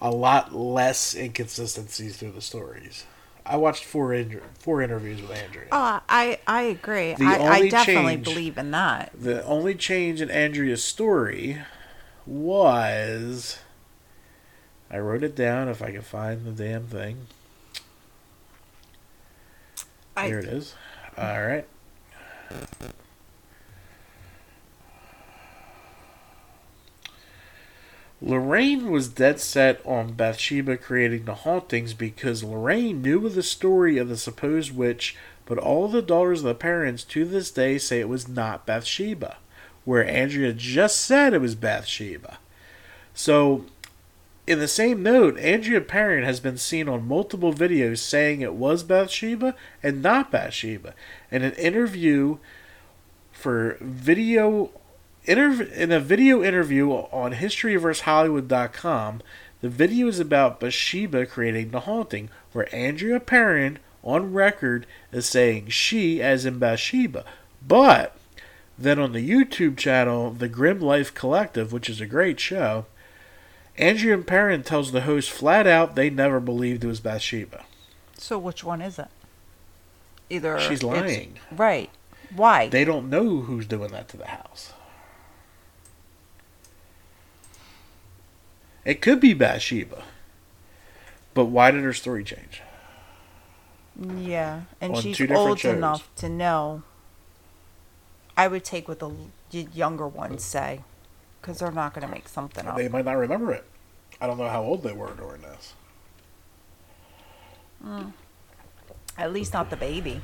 A 0.00 0.10
lot 0.10 0.52
less 0.52 1.14
inconsistencies 1.14 2.16
through 2.16 2.32
the 2.32 2.40
stories. 2.40 3.06
I 3.46 3.56
watched 3.56 3.84
four 3.84 4.14
in, 4.14 4.40
four 4.58 4.80
interviews 4.80 5.20
with 5.20 5.30
Andrea. 5.30 5.66
Oh, 5.70 6.00
I 6.08 6.38
I 6.46 6.62
agree. 6.62 7.14
The 7.14 7.24
I, 7.24 7.48
I 7.48 7.68
definitely 7.68 8.14
change- 8.14 8.24
believe 8.24 8.58
in 8.58 8.70
that. 8.70 9.12
The 9.14 9.44
only 9.44 9.74
change 9.74 10.20
in 10.20 10.30
Andrea's 10.30 10.82
story 10.82 11.60
was 12.26 13.58
I 14.90 14.98
wrote 14.98 15.22
it 15.22 15.36
down 15.36 15.68
if 15.68 15.82
I 15.82 15.90
can 15.92 16.02
find 16.02 16.46
the 16.46 16.52
damn 16.52 16.86
thing. 16.86 17.26
I, 20.16 20.28
Here 20.28 20.38
it 20.38 20.46
is. 20.46 20.74
All 21.18 21.42
right. 21.46 21.66
Lorraine 28.26 28.90
was 28.90 29.08
dead 29.08 29.38
set 29.38 29.84
on 29.84 30.14
Bathsheba 30.14 30.78
creating 30.78 31.26
the 31.26 31.34
hauntings 31.34 31.92
because 31.92 32.42
Lorraine 32.42 33.02
knew 33.02 33.26
of 33.26 33.34
the 33.34 33.42
story 33.42 33.98
of 33.98 34.08
the 34.08 34.16
supposed 34.16 34.74
witch, 34.74 35.14
but 35.44 35.58
all 35.58 35.88
the 35.88 36.00
daughters 36.00 36.38
of 36.38 36.46
the 36.46 36.54
parents 36.54 37.04
to 37.04 37.26
this 37.26 37.50
day 37.50 37.76
say 37.76 38.00
it 38.00 38.08
was 38.08 38.26
not 38.26 38.64
Bathsheba, 38.64 39.36
where 39.84 40.08
Andrea 40.08 40.54
just 40.54 41.02
said 41.02 41.34
it 41.34 41.42
was 41.42 41.54
Bathsheba. 41.54 42.38
So, 43.12 43.66
in 44.46 44.58
the 44.58 44.68
same 44.68 45.02
note, 45.02 45.38
Andrea 45.38 45.82
Perron 45.82 46.24
has 46.24 46.40
been 46.40 46.56
seen 46.56 46.88
on 46.88 47.06
multiple 47.06 47.52
videos 47.52 47.98
saying 47.98 48.40
it 48.40 48.54
was 48.54 48.84
Bathsheba 48.84 49.54
and 49.82 50.00
not 50.00 50.30
Bathsheba. 50.30 50.94
In 51.30 51.42
an 51.42 51.52
interview 51.52 52.38
for 53.32 53.76
video 53.82 54.70
interv- 55.26 55.72
in 55.72 55.92
a 55.92 56.00
video 56.00 56.42
interview 56.42 56.90
on 56.90 57.32
historyversehollywood.com, 57.34 59.22
the 59.60 59.68
video 59.68 60.06
is 60.08 60.20
about 60.20 60.60
Bathsheba 60.60 61.26
creating 61.26 61.70
the 61.70 61.80
haunting, 61.80 62.28
where 62.52 62.72
Andrea 62.74 63.20
Perron 63.20 63.78
on 64.02 64.32
record 64.32 64.86
is 65.12 65.26
saying 65.26 65.68
she 65.68 66.20
as 66.22 66.44
in 66.44 66.58
Bathsheba. 66.58 67.24
But 67.66 68.14
then 68.78 68.98
on 68.98 69.12
the 69.12 69.26
YouTube 69.28 69.76
channel, 69.78 70.30
The 70.32 70.48
Grim 70.48 70.80
Life 70.80 71.14
Collective, 71.14 71.72
which 71.72 71.88
is 71.88 72.00
a 72.00 72.06
great 72.06 72.38
show, 72.38 72.84
Andrea 73.78 74.18
Perron 74.18 74.62
tells 74.62 74.92
the 74.92 75.00
host 75.02 75.30
flat 75.30 75.66
out 75.66 75.94
they 75.94 76.10
never 76.10 76.38
believed 76.40 76.84
it 76.84 76.88
was 76.88 77.00
Bathsheba. 77.00 77.64
so 78.18 78.38
which 78.38 78.62
one 78.62 78.80
is 78.82 78.98
it? 78.98 79.08
Either 80.30 80.58
She's 80.60 80.82
lying. 80.82 81.38
right? 81.50 81.90
Why? 82.34 82.68
They 82.68 82.84
don't 82.84 83.10
know 83.10 83.40
who's 83.40 83.66
doing 83.66 83.90
that 83.92 84.08
to 84.08 84.16
the 84.16 84.26
house. 84.26 84.72
It 88.84 89.00
could 89.00 89.20
be 89.20 89.34
Bathsheba. 89.34 90.04
But 91.32 91.46
why 91.46 91.70
did 91.70 91.82
her 91.82 91.92
story 91.92 92.24
change? 92.24 92.62
yeah, 94.18 94.62
and 94.80 94.94
on 94.94 95.02
she's 95.02 95.20
old 95.30 95.60
shows. 95.60 95.76
enough 95.76 96.08
to 96.16 96.28
know. 96.28 96.82
I 98.36 98.48
would 98.48 98.64
take 98.64 98.88
what 98.88 98.98
the 98.98 99.12
younger 99.50 100.08
ones 100.08 100.42
say, 100.42 100.80
because 101.40 101.60
they're 101.60 101.70
not 101.70 101.94
going 101.94 102.06
to 102.06 102.12
make 102.12 102.28
something 102.28 102.66
up. 102.66 102.76
They 102.76 102.88
might 102.88 103.04
not 103.04 103.12
remember 103.16 103.52
it. 103.52 103.64
I 104.20 104.26
don't 104.26 104.38
know 104.38 104.48
how 104.48 104.62
old 104.62 104.82
they 104.82 104.92
were 104.92 105.12
during 105.14 105.42
this. 105.42 105.74
At 109.16 109.32
least 109.32 109.52
not 109.52 109.70
the 109.70 109.76
baby. 109.76 110.20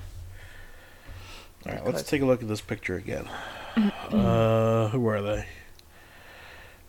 All 1.66 1.72
right, 1.72 1.84
let's 1.86 2.02
take 2.02 2.22
a 2.22 2.26
look 2.26 2.42
at 2.42 2.48
this 2.48 2.60
picture 2.60 2.96
again. 2.96 3.28
uh, 3.76 4.88
who 4.88 5.06
are 5.06 5.22
they? 5.22 5.46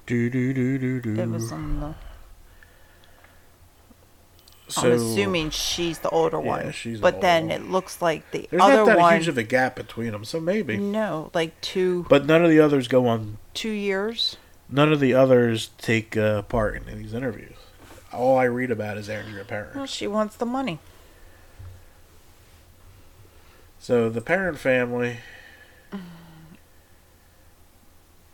Do 0.06 0.30
do 0.30 0.54
do 0.54 0.78
do 0.78 1.00
do. 1.02 1.22
It 1.22 1.30
was 1.30 1.52
on 1.52 1.80
the. 1.80 1.94
so, 4.68 4.88
I'm 4.88 4.92
assuming 4.94 5.50
she's 5.52 6.00
the 6.00 6.10
older 6.10 6.38
Yeah, 6.42 6.48
one. 6.48 6.72
she's 6.72 6.98
the 6.98 7.02
but 7.02 7.16
older 7.16 7.28
then 7.28 7.44
one. 7.50 7.52
it 7.52 7.70
looks 7.70 8.02
like 8.02 8.30
the 8.32 8.48
There's 8.50 8.62
other 8.62 8.76
not 8.78 8.86
that 8.88 8.98
one. 9.00 9.14
huge 9.16 9.28
of 9.28 9.38
a 9.38 9.44
gap 9.44 9.76
between 9.76 10.12
them, 10.12 10.26
so 10.26 10.40
maybe. 10.40 10.78
no, 10.78 11.30
like 11.34 11.60
two 11.62 12.06
But 12.10 12.26
none 12.26 12.44
of 12.44 12.50
the 12.50 12.60
others 12.60 12.88
go 12.88 13.08
on. 13.08 13.38
two 13.54 13.70
years. 13.70 14.38
None 14.70 14.92
of 14.94 15.00
the 15.02 15.14
others 15.14 15.70
take 15.78 16.16
uh, 16.18 16.42
part 16.44 16.76
in 16.88 16.98
these 17.02 17.14
interviews. 17.14 17.56
All 18.14 18.38
I 18.38 18.46
read 18.46 18.72
about 18.72 18.98
is 18.98 19.10
Andrea 19.10 19.46
Well, 19.76 19.86
she 19.86 20.08
wants 20.08 20.36
the 20.36 20.46
money. 20.46 20.80
So 23.80 24.10
the 24.10 24.22
Perron 24.22 24.56
family, 24.56 25.18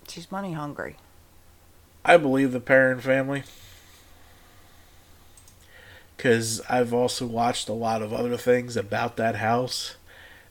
She's 0.07 0.31
money 0.31 0.53
hungry. 0.53 0.95
I 2.07 2.15
believe 2.15 2.53
the 2.53 2.61
Perron 2.61 3.01
family 3.01 3.43
because 6.15 6.61
I've 6.69 6.93
also 6.93 7.25
watched 7.25 7.67
a 7.67 7.73
lot 7.73 8.01
of 8.01 8.13
other 8.13 8.37
things 8.37 8.77
about 8.77 9.17
that 9.17 9.35
house 9.35 9.97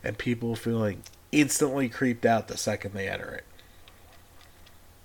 and 0.05 0.17
people 0.17 0.55
feeling 0.55 1.03
instantly 1.33 1.89
creeped 1.89 2.25
out 2.25 2.49
the 2.49 2.59
second 2.59 2.93
they 2.93 3.09
enter 3.09 3.31
it. 3.31 3.45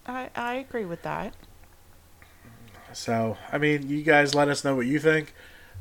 I, 0.06 0.30
I 0.36 0.56
agree 0.56 0.86
with 0.86 1.02
that. 1.04 1.34
So, 2.94 3.38
I 3.52 3.58
mean, 3.58 3.88
you 3.88 4.04
guys 4.04 4.36
let 4.36 4.50
us 4.50 4.66
know 4.66 4.76
what 4.76 4.86
you 4.86 5.00
think. 5.00 5.34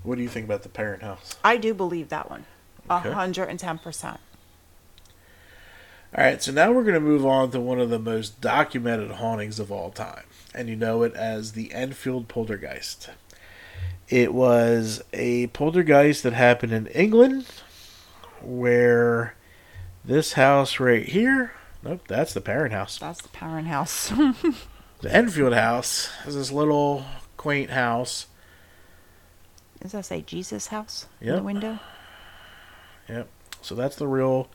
What 0.04 0.16
do 0.16 0.22
you 0.22 0.28
think 0.28 0.46
about 0.46 0.62
the 0.62 0.68
Perron 0.68 1.00
house? 1.00 1.36
I 1.42 1.56
do 1.56 1.74
believe 1.74 2.08
that 2.10 2.30
one. 2.30 2.46
A 2.88 3.00
110%. 3.00 4.18
All 6.16 6.24
right, 6.24 6.42
so 6.42 6.50
now 6.50 6.72
we're 6.72 6.82
going 6.82 6.94
to 6.94 7.00
move 7.00 7.24
on 7.24 7.50
to 7.52 7.60
one 7.60 7.78
of 7.78 7.90
the 7.90 7.98
most 7.98 8.40
documented 8.40 9.12
hauntings 9.12 9.60
of 9.60 9.70
all 9.70 9.90
time, 9.90 10.24
and 10.54 10.68
you 10.68 10.74
know 10.74 11.02
it 11.02 11.14
as 11.14 11.52
the 11.52 11.72
Enfield 11.72 12.26
Poltergeist. 12.26 13.10
It 14.08 14.34
was 14.34 15.02
a 15.12 15.46
poltergeist 15.48 16.24
that 16.24 16.32
happened 16.32 16.72
in 16.72 16.88
England, 16.88 17.46
where 18.42 19.36
this 20.04 20.32
house 20.32 20.80
right 20.80 21.06
here, 21.06 21.52
nope, 21.84 22.02
that's 22.08 22.34
the 22.34 22.40
Perron 22.40 22.72
house. 22.72 22.98
That's 22.98 23.22
the 23.22 23.28
Perron 23.28 23.66
house. 23.66 24.12
The 25.00 25.14
Enfield 25.14 25.54
house 25.54 26.10
is 26.26 26.34
this 26.34 26.52
little 26.52 27.06
quaint 27.38 27.70
house. 27.70 28.26
Does 29.80 29.92
that 29.92 30.04
say 30.04 30.20
Jesus 30.20 30.66
house 30.66 31.06
in 31.22 31.36
the 31.36 31.42
window? 31.42 31.78
Yep. 33.08 33.28
So 33.62 33.74
that's 33.74 33.96
the 33.96 34.06
real 34.06 34.50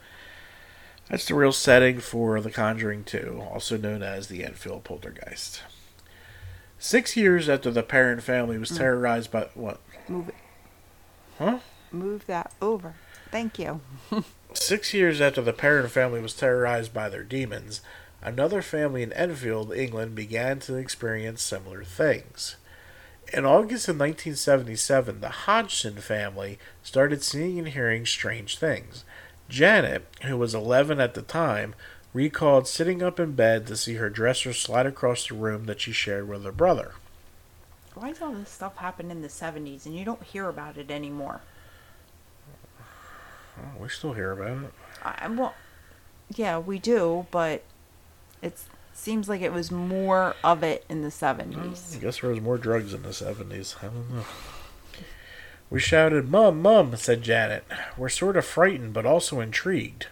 that's 1.09 1.25
the 1.25 1.35
real 1.35 1.51
setting 1.51 1.99
for 1.99 2.41
The 2.41 2.51
Conjuring 2.51 3.03
2, 3.03 3.43
also 3.51 3.77
known 3.77 4.01
as 4.01 4.27
the 4.27 4.43
Enfield 4.43 4.83
Poltergeist. 4.83 5.61
Six 6.79 7.15
years 7.15 7.47
after 7.47 7.71
the 7.71 7.83
Perron 7.83 8.19
family 8.19 8.57
was 8.57 8.69
hmm. 8.69 8.77
terrorized 8.77 9.31
by 9.31 9.47
what? 9.53 9.81
Move 10.07 10.29
it. 10.29 10.35
Huh? 11.37 11.59
Move 11.91 12.25
that 12.27 12.51
over. 12.61 12.95
Thank 13.31 13.59
you. 13.59 13.81
Six 14.53 14.93
years 14.93 15.19
after 15.21 15.41
the 15.41 15.53
Perron 15.53 15.89
family 15.89 16.21
was 16.21 16.33
terrorized 16.33 16.93
by 16.93 17.09
their 17.09 17.23
demons, 17.23 17.81
another 18.21 18.61
family 18.61 19.03
in 19.03 19.13
Enfield, 19.13 19.73
England, 19.73 20.15
began 20.15 20.59
to 20.59 20.75
experience 20.75 21.41
similar 21.41 21.83
things. 21.83 22.55
In 23.33 23.45
August 23.45 23.87
of 23.87 23.99
1977, 23.99 25.19
the 25.19 25.29
Hodgson 25.29 25.97
family 25.97 26.59
started 26.83 27.23
seeing 27.23 27.57
and 27.57 27.69
hearing 27.69 28.05
strange 28.05 28.57
things. 28.57 29.03
Janet, 29.49 30.05
who 30.23 30.37
was 30.37 30.55
11 30.55 30.99
at 30.99 31.13
the 31.13 31.21
time, 31.21 31.75
recalled 32.13 32.67
sitting 32.67 33.03
up 33.03 33.19
in 33.19 33.33
bed 33.33 33.67
to 33.67 33.75
see 33.77 33.95
her 33.95 34.09
dresser 34.09 34.53
slide 34.53 34.85
across 34.85 35.27
the 35.27 35.35
room 35.35 35.65
that 35.65 35.81
she 35.81 35.91
shared 35.91 36.27
with 36.27 36.43
her 36.43 36.51
brother. 36.51 36.93
Why 37.93 38.09
does 38.09 38.21
all 38.21 38.33
this 38.33 38.49
stuff 38.49 38.77
happen 38.77 39.09
in 39.11 39.21
the 39.21 39.29
seventies 39.29 39.85
and 39.85 39.95
you 39.95 40.03
don't 40.03 40.23
hear 40.23 40.49
about 40.49 40.77
it 40.77 40.91
anymore? 40.91 41.41
Oh, 43.57 43.81
we 43.81 43.87
still 43.87 44.13
hear 44.13 44.31
about 44.31 44.65
it. 44.65 44.73
I 45.03 45.27
well, 45.29 45.55
yeah, 46.35 46.57
we 46.57 46.77
do, 46.77 47.25
but 47.31 47.63
it 48.41 48.59
Seems 48.97 49.27
like 49.27 49.41
it 49.41 49.51
was 49.51 49.71
more 49.71 50.37
of 50.41 50.63
it 50.63 50.85
in 50.87 51.01
the 51.01 51.09
70s. 51.09 51.57
I 51.57 51.67
70s. 51.67 52.01
guess 52.01 52.19
there 52.21 52.29
was 52.29 52.39
more 52.39 52.57
drugs 52.57 52.93
in 52.93 53.03
the 53.03 53.09
70s. 53.09 53.75
I 53.83 53.87
don't 53.87 54.09
know. 54.09 54.23
We 55.69 55.79
shouted, 55.79 56.29
Mum, 56.29 56.61
Mum, 56.61 56.95
said 56.95 57.21
Janet. 57.21 57.65
We're 57.97 58.09
sort 58.09 58.37
of 58.37 58.45
frightened, 58.45 58.93
but 58.93 59.05
also 59.05 59.39
intrigued. 59.39 60.07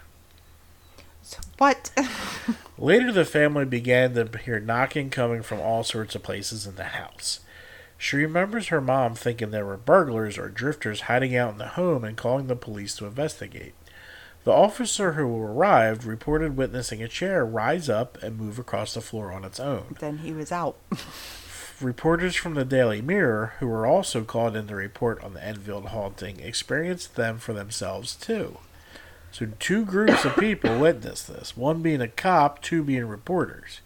What? 1.58 1.90
Later, 2.78 3.12
the 3.12 3.24
family 3.24 3.64
began 3.64 4.14
to 4.14 4.28
hear 4.38 4.58
knocking 4.58 5.10
coming 5.10 5.42
from 5.42 5.60
all 5.60 5.84
sorts 5.84 6.14
of 6.14 6.22
places 6.22 6.66
in 6.66 6.74
the 6.74 6.84
house. 6.84 7.40
She 7.96 8.16
remembers 8.16 8.68
her 8.68 8.80
mom 8.80 9.14
thinking 9.14 9.50
there 9.50 9.64
were 9.64 9.76
burglars 9.76 10.36
or 10.36 10.48
drifters 10.48 11.02
hiding 11.02 11.36
out 11.36 11.52
in 11.52 11.58
the 11.58 11.68
home 11.68 12.04
and 12.04 12.16
calling 12.16 12.48
the 12.48 12.56
police 12.56 12.96
to 12.96 13.06
investigate. 13.06 13.74
The 14.42 14.52
officer 14.52 15.12
who 15.12 15.40
arrived 15.40 16.04
reported 16.04 16.56
witnessing 16.56 17.02
a 17.02 17.08
chair 17.08 17.46
rise 17.46 17.88
up 17.88 18.22
and 18.22 18.36
move 18.36 18.58
across 18.58 18.92
the 18.92 19.00
floor 19.00 19.32
on 19.32 19.44
its 19.44 19.58
own. 19.58 19.96
then 20.00 20.18
he 20.18 20.32
was 20.32 20.52
out. 20.52 20.76
Reporters 21.84 22.34
from 22.34 22.54
the 22.54 22.64
Daily 22.64 23.02
Mirror, 23.02 23.56
who 23.60 23.66
were 23.66 23.86
also 23.86 24.24
called 24.24 24.56
in 24.56 24.68
to 24.68 24.74
report 24.74 25.22
on 25.22 25.34
the 25.34 25.44
Enfield 25.44 25.88
haunting, 25.88 26.40
experienced 26.40 27.14
them 27.14 27.36
for 27.36 27.52
themselves 27.52 28.16
too. 28.16 28.56
So, 29.30 29.48
two 29.58 29.84
groups 29.84 30.24
of 30.24 30.34
people 30.36 30.78
witnessed 30.80 31.28
this 31.28 31.58
one 31.58 31.82
being 31.82 32.00
a 32.00 32.08
cop, 32.08 32.62
two 32.62 32.82
being 32.82 33.04
reporters. 33.04 33.82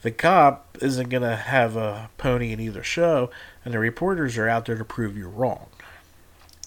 The 0.00 0.10
cop 0.10 0.78
isn't 0.80 1.10
going 1.10 1.22
to 1.22 1.36
have 1.36 1.76
a 1.76 2.08
pony 2.16 2.50
in 2.50 2.60
either 2.60 2.82
show, 2.82 3.30
and 3.62 3.74
the 3.74 3.78
reporters 3.78 4.38
are 4.38 4.48
out 4.48 4.64
there 4.64 4.78
to 4.78 4.84
prove 4.84 5.14
you 5.14 5.28
wrong. 5.28 5.66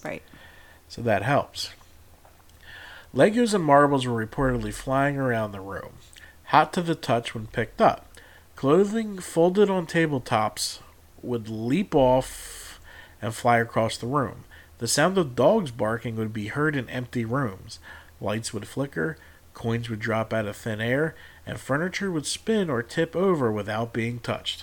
Right. 0.04 0.22
So 0.88 1.02
that 1.02 1.22
helps. 1.22 1.70
Legos 3.12 3.52
and 3.52 3.64
marbles 3.64 4.06
were 4.06 4.24
reportedly 4.24 4.72
flying 4.72 5.16
around 5.16 5.50
the 5.50 5.60
room, 5.60 5.94
hot 6.44 6.72
to 6.74 6.82
the 6.82 6.94
touch 6.94 7.34
when 7.34 7.48
picked 7.48 7.80
up. 7.80 8.11
Clothing 8.62 9.18
folded 9.18 9.68
on 9.68 9.88
tabletops 9.88 10.78
would 11.20 11.48
leap 11.48 11.96
off 11.96 12.78
and 13.20 13.34
fly 13.34 13.58
across 13.58 13.96
the 13.96 14.06
room. 14.06 14.44
The 14.78 14.86
sound 14.86 15.18
of 15.18 15.34
dogs 15.34 15.72
barking 15.72 16.14
would 16.14 16.32
be 16.32 16.46
heard 16.46 16.76
in 16.76 16.88
empty 16.88 17.24
rooms. 17.24 17.80
Lights 18.20 18.54
would 18.54 18.68
flicker, 18.68 19.16
coins 19.52 19.90
would 19.90 19.98
drop 19.98 20.32
out 20.32 20.46
of 20.46 20.56
thin 20.56 20.80
air, 20.80 21.16
and 21.44 21.58
furniture 21.58 22.08
would 22.12 22.24
spin 22.24 22.70
or 22.70 22.84
tip 22.84 23.16
over 23.16 23.50
without 23.50 23.92
being 23.92 24.20
touched. 24.20 24.62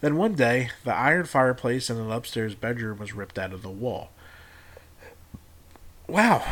Then 0.00 0.16
one 0.16 0.34
day, 0.34 0.70
the 0.84 0.94
iron 0.94 1.26
fireplace 1.26 1.90
in 1.90 1.96
an 1.96 2.12
upstairs 2.12 2.54
bedroom 2.54 3.00
was 3.00 3.12
ripped 3.12 3.40
out 3.40 3.52
of 3.52 3.62
the 3.62 3.70
wall. 3.70 4.12
Wow. 6.06 6.44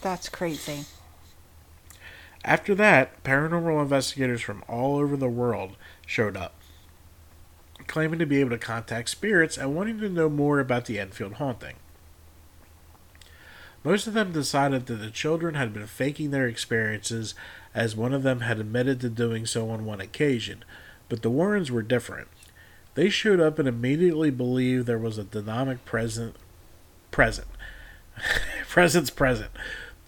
That's 0.00 0.28
crazy. 0.28 0.86
After 2.44 2.74
that, 2.74 3.22
paranormal 3.22 3.82
investigators 3.82 4.40
from 4.40 4.64
all 4.68 4.98
over 4.98 5.16
the 5.16 5.28
world 5.28 5.76
showed 6.06 6.36
up, 6.36 6.54
claiming 7.86 8.18
to 8.18 8.26
be 8.26 8.40
able 8.40 8.50
to 8.50 8.58
contact 8.58 9.10
spirits 9.10 9.56
and 9.56 9.76
wanting 9.76 10.00
to 10.00 10.08
know 10.08 10.28
more 10.28 10.58
about 10.58 10.86
the 10.86 10.98
Enfield 10.98 11.34
haunting. 11.34 11.76
Most 13.84 14.06
of 14.06 14.14
them 14.14 14.32
decided 14.32 14.86
that 14.86 14.94
the 14.96 15.10
children 15.10 15.54
had 15.54 15.72
been 15.72 15.86
faking 15.86 16.30
their 16.30 16.46
experiences, 16.46 17.34
as 17.74 17.96
one 17.96 18.12
of 18.12 18.22
them 18.22 18.40
had 18.40 18.58
admitted 18.58 19.00
to 19.00 19.08
doing 19.08 19.46
so 19.46 19.70
on 19.70 19.84
one 19.84 20.00
occasion, 20.00 20.64
but 21.08 21.22
the 21.22 21.30
Warrens 21.30 21.70
were 21.70 21.82
different. 21.82 22.28
They 22.94 23.08
showed 23.08 23.40
up 23.40 23.58
and 23.58 23.66
immediately 23.66 24.30
believed 24.30 24.86
there 24.86 24.98
was 24.98 25.18
a 25.18 25.24
demonic 25.24 25.84
present 25.84 26.36
present. 27.10 27.48
presence 28.68 29.10
present. 29.10 29.50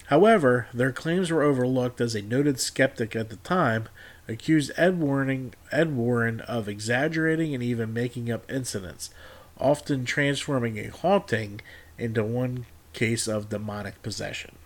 However, 0.08 0.68
their 0.74 0.92
claims 0.92 1.30
were 1.30 1.42
overlooked 1.42 2.00
as 2.00 2.14
a 2.14 2.22
noted 2.22 2.60
skeptic 2.60 3.16
at 3.16 3.30
the 3.30 3.36
time 3.36 3.88
accused 4.28 4.72
Ed 4.76 5.00
Warren, 5.00 5.54
Ed 5.72 5.96
Warren 5.96 6.40
of 6.40 6.68
exaggerating 6.68 7.54
and 7.54 7.62
even 7.62 7.92
making 7.92 8.30
up 8.30 8.50
incidents, 8.50 9.10
often 9.58 10.04
transforming 10.04 10.78
a 10.78 10.88
haunting 10.88 11.60
into 11.98 12.22
one 12.22 12.66
case 12.92 13.26
of 13.26 13.48
demonic 13.48 14.02
possession. 14.02 14.56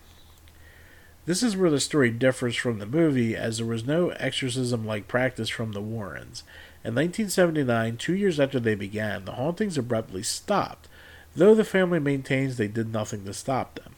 This 1.25 1.43
is 1.43 1.55
where 1.55 1.69
the 1.69 1.79
story 1.79 2.09
differs 2.09 2.55
from 2.55 2.79
the 2.79 2.85
movie, 2.85 3.35
as 3.35 3.57
there 3.57 3.65
was 3.65 3.85
no 3.85 4.09
exorcism 4.09 4.85
like 4.85 5.07
practice 5.07 5.49
from 5.49 5.73
the 5.73 5.81
Warrens. 5.81 6.43
In 6.83 6.95
1979, 6.95 7.97
two 7.97 8.15
years 8.15 8.39
after 8.39 8.59
they 8.59 8.75
began, 8.75 9.25
the 9.25 9.33
hauntings 9.33 9.77
abruptly 9.77 10.23
stopped, 10.23 10.87
though 11.35 11.53
the 11.53 11.63
family 11.63 11.99
maintains 11.99 12.57
they 12.57 12.67
did 12.67 12.91
nothing 12.91 13.25
to 13.25 13.33
stop 13.33 13.75
them. 13.75 13.93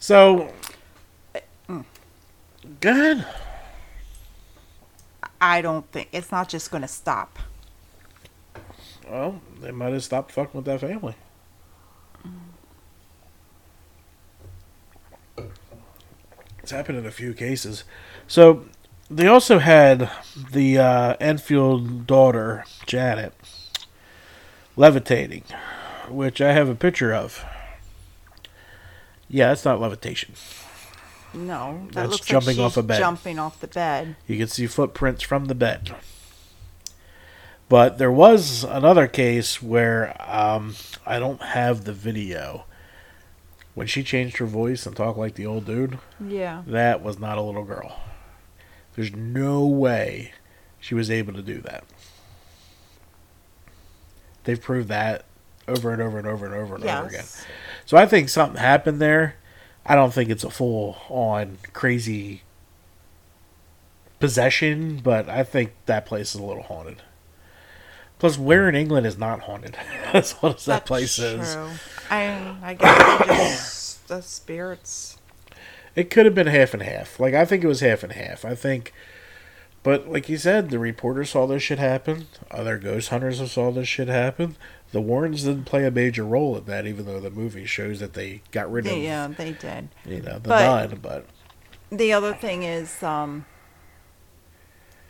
So, 0.00 0.50
good. 2.80 3.26
I 5.42 5.60
don't 5.60 5.90
think 5.92 6.08
it's 6.10 6.32
not 6.32 6.48
just 6.48 6.70
going 6.70 6.80
to 6.80 6.88
stop. 6.88 7.38
Well, 9.08 9.42
they 9.60 9.70
might 9.70 9.92
have 9.92 10.02
stopped 10.02 10.32
fucking 10.32 10.56
with 10.56 10.64
that 10.64 10.80
family. 10.80 11.16
It's 16.60 16.70
happened 16.70 16.96
in 16.96 17.06
a 17.06 17.10
few 17.10 17.34
cases. 17.34 17.84
So, 18.26 18.64
they 19.10 19.26
also 19.26 19.58
had 19.58 20.10
the 20.52 20.78
uh, 20.78 21.16
Enfield 21.20 22.06
daughter, 22.06 22.64
Janet, 22.86 23.34
levitating, 24.76 25.44
which 26.08 26.40
I 26.40 26.52
have 26.52 26.70
a 26.70 26.74
picture 26.74 27.12
of. 27.12 27.44
Yeah, 29.30 29.48
that's 29.48 29.64
not 29.64 29.80
levitation. 29.80 30.34
No, 31.32 31.82
that 31.86 31.94
That's 31.94 32.10
looks 32.10 32.26
jumping 32.26 32.56
like 32.56 32.66
off 32.66 32.76
a 32.76 32.82
bed. 32.82 32.98
Jumping 32.98 33.38
off 33.38 33.60
the 33.60 33.68
bed. 33.68 34.16
You 34.26 34.36
can 34.36 34.48
see 34.48 34.66
footprints 34.66 35.22
from 35.22 35.44
the 35.44 35.54
bed. 35.54 35.94
But 37.68 37.98
there 37.98 38.10
was 38.10 38.64
another 38.64 39.06
case 39.06 39.62
where 39.62 40.16
um, 40.28 40.74
I 41.06 41.20
don't 41.20 41.40
have 41.40 41.84
the 41.84 41.92
video. 41.92 42.64
When 43.74 43.86
she 43.86 44.02
changed 44.02 44.38
her 44.38 44.46
voice 44.46 44.84
and 44.84 44.96
talked 44.96 45.16
like 45.16 45.36
the 45.36 45.46
old 45.46 45.64
dude, 45.66 46.00
Yeah. 46.20 46.62
that 46.66 47.00
was 47.00 47.20
not 47.20 47.38
a 47.38 47.42
little 47.42 47.62
girl. 47.64 48.00
There's 48.96 49.14
no 49.14 49.64
way 49.64 50.32
she 50.80 50.96
was 50.96 51.08
able 51.12 51.32
to 51.34 51.42
do 51.42 51.60
that. 51.60 51.84
They've 54.42 54.60
proved 54.60 54.88
that 54.88 55.24
over 55.70 55.92
and 55.92 56.02
over 56.02 56.18
and 56.18 56.26
over 56.26 56.46
and 56.46 56.54
over 56.54 56.74
and 56.74 56.84
over 56.84 57.08
again. 57.08 57.24
So 57.86 57.96
I 57.96 58.06
think 58.06 58.28
something 58.28 58.60
happened 58.60 59.00
there. 59.00 59.36
I 59.86 59.94
don't 59.94 60.12
think 60.12 60.30
it's 60.30 60.44
a 60.44 60.50
full 60.50 60.98
on 61.08 61.58
crazy 61.72 62.42
possession, 64.20 64.98
but 65.02 65.28
I 65.28 65.42
think 65.42 65.72
that 65.86 66.06
place 66.06 66.34
is 66.34 66.40
a 66.40 66.44
little 66.44 66.62
haunted. 66.62 67.02
Plus, 68.18 68.38
where 68.38 68.68
in 68.68 68.74
England 68.74 69.06
is 69.06 69.16
not 69.16 69.40
haunted? 69.40 69.76
As 70.12 70.32
what 70.32 70.56
as 70.56 70.64
that 70.66 70.84
place 70.84 71.18
is. 71.18 71.56
I 72.10 72.54
I 72.62 72.74
guess 72.74 73.26
just 73.26 74.08
the 74.08 74.20
spirits. 74.20 75.16
It 75.96 76.10
could 76.10 76.26
have 76.26 76.34
been 76.34 76.46
half 76.46 76.74
and 76.74 76.82
half. 76.82 77.18
Like 77.18 77.32
I 77.34 77.44
think 77.44 77.64
it 77.64 77.68
was 77.68 77.80
half 77.80 78.02
and 78.02 78.12
half. 78.12 78.44
I 78.44 78.54
think, 78.54 78.92
but 79.82 80.08
like 80.08 80.28
you 80.28 80.36
said, 80.36 80.70
the 80.70 80.78
reporter 80.78 81.24
saw 81.24 81.46
this 81.46 81.62
shit 81.62 81.78
happen. 81.78 82.26
Other 82.50 82.76
ghost 82.78 83.08
hunters 83.08 83.38
have 83.38 83.50
saw 83.50 83.70
this 83.70 83.88
shit 83.88 84.08
happen. 84.08 84.56
The 84.92 85.00
Warrens 85.00 85.44
didn't 85.44 85.64
play 85.66 85.84
a 85.86 85.90
major 85.90 86.24
role 86.24 86.56
in 86.56 86.64
that, 86.64 86.86
even 86.86 87.06
though 87.06 87.20
the 87.20 87.30
movie 87.30 87.64
shows 87.64 88.00
that 88.00 88.14
they 88.14 88.42
got 88.50 88.70
rid 88.72 88.86
of, 88.86 88.96
yeah, 88.98 89.28
they 89.28 89.52
did. 89.52 89.88
you 90.04 90.20
know, 90.20 90.34
the 90.40 90.48
But- 90.48 90.90
nun. 90.90 90.98
But 91.00 91.26
The 91.92 92.12
other 92.12 92.34
thing 92.34 92.62
is, 92.64 93.00
um, 93.02 93.46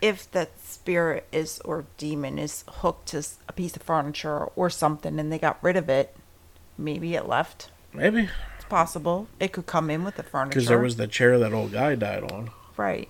if 0.01 0.29
that 0.31 0.51
spirit 0.63 1.25
is 1.31 1.59
or 1.65 1.85
demon 1.97 2.37
is 2.39 2.63
hooked 2.67 3.07
to 3.09 3.23
a 3.47 3.53
piece 3.53 3.75
of 3.75 3.81
furniture 3.83 4.45
or 4.55 4.69
something, 4.69 5.19
and 5.19 5.31
they 5.31 5.39
got 5.39 5.57
rid 5.63 5.75
of 5.77 5.89
it, 5.89 6.15
maybe 6.77 7.15
it 7.15 7.27
left. 7.27 7.69
maybe 7.93 8.29
It's 8.55 8.65
possible. 8.69 9.27
It 9.39 9.51
could 9.51 9.65
come 9.65 9.89
in 9.89 10.03
with 10.03 10.15
the 10.15 10.23
furniture. 10.23 10.49
because 10.59 10.67
there 10.69 10.79
was 10.79 10.95
the 10.95 11.07
chair 11.07 11.37
that 11.39 11.53
old 11.53 11.71
guy 11.71 11.95
died 11.95 12.31
on, 12.31 12.51
right. 12.77 13.09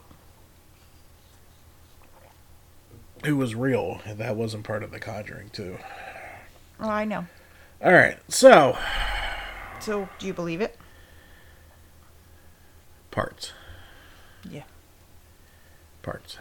who 3.26 3.36
was 3.38 3.54
real, 3.56 4.02
and 4.06 4.18
that 4.18 4.36
wasn't 4.36 4.64
part 4.64 4.84
of 4.84 4.92
the 4.92 5.00
Conjuring 5.00 5.50
2. 5.52 5.78
Oh, 6.82 6.90
I 6.90 7.06
know. 7.06 7.28
All 7.84 7.94
right, 7.94 8.18
so 8.28 8.78
So, 9.80 10.10
do 10.20 10.28
you 10.28 10.34
believe 10.34 10.62
it? 10.62 10.78
parts. 13.12 13.52
Yeah. 14.50 14.64
parts. 16.02 16.38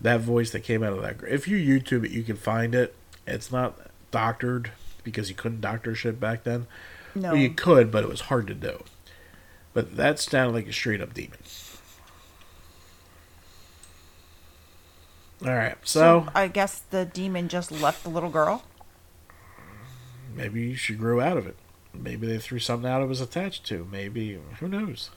That 0.00 0.20
voice 0.20 0.50
that 0.52 0.60
came 0.60 0.82
out 0.84 0.92
of 0.92 1.02
that. 1.02 1.16
If 1.28 1.48
you 1.48 1.56
YouTube 1.58 2.04
it, 2.04 2.12
you 2.12 2.22
can 2.22 2.36
find 2.36 2.74
it. 2.74 2.94
It's 3.26 3.50
not 3.50 3.78
doctored 4.10 4.70
because 5.02 5.28
you 5.28 5.34
couldn't 5.34 5.60
doctor 5.60 5.94
shit 5.94 6.20
back 6.20 6.44
then. 6.44 6.66
No. 7.14 7.32
Well, 7.32 7.36
you 7.40 7.50
could, 7.50 7.90
but 7.90 8.04
it 8.04 8.08
was 8.08 8.22
hard 8.22 8.46
to 8.46 8.54
do. 8.54 8.84
But 9.74 9.96
that 9.96 10.20
sounded 10.20 10.54
like 10.54 10.68
a 10.68 10.72
straight 10.72 11.00
up 11.00 11.14
demon. 11.14 11.38
All 15.44 15.54
right, 15.54 15.76
so, 15.84 16.26
I 16.34 16.48
guess 16.48 16.80
the 16.90 17.04
demon 17.04 17.48
just 17.48 17.70
left 17.70 18.02
the 18.02 18.10
little 18.10 18.30
girl. 18.30 18.64
maybe 20.34 20.74
she 20.74 20.94
grew 20.94 21.20
out 21.20 21.36
of 21.36 21.46
it. 21.46 21.56
Maybe 21.94 22.26
they 22.26 22.38
threw 22.38 22.58
something 22.58 22.90
out 22.90 23.02
it 23.02 23.06
was 23.06 23.20
attached 23.20 23.64
to. 23.66 23.86
Maybe 23.90 24.38
who 24.58 24.68
knows? 24.68 25.10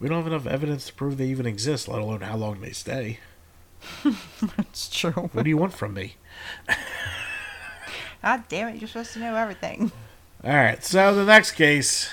We 0.00 0.08
don't 0.08 0.18
have 0.18 0.26
enough 0.26 0.46
evidence 0.46 0.86
to 0.86 0.94
prove 0.94 1.18
they 1.18 1.26
even 1.26 1.46
exist, 1.46 1.86
let 1.86 2.00
alone 2.00 2.22
how 2.22 2.36
long 2.36 2.60
they 2.60 2.72
stay. 2.72 3.18
That's 4.56 4.88
true. 4.88 5.30
What 5.32 5.44
do 5.44 5.50
you 5.50 5.56
want 5.56 5.74
from 5.74 5.94
me? 5.94 6.16
God 8.22 8.44
damn 8.48 8.68
it, 8.68 8.80
you're 8.80 8.88
supposed 8.88 9.12
to 9.14 9.18
know 9.18 9.34
everything. 9.36 9.92
All 10.42 10.52
right, 10.52 10.82
so 10.84 11.14
the 11.14 11.24
next 11.24 11.52
case, 11.52 12.10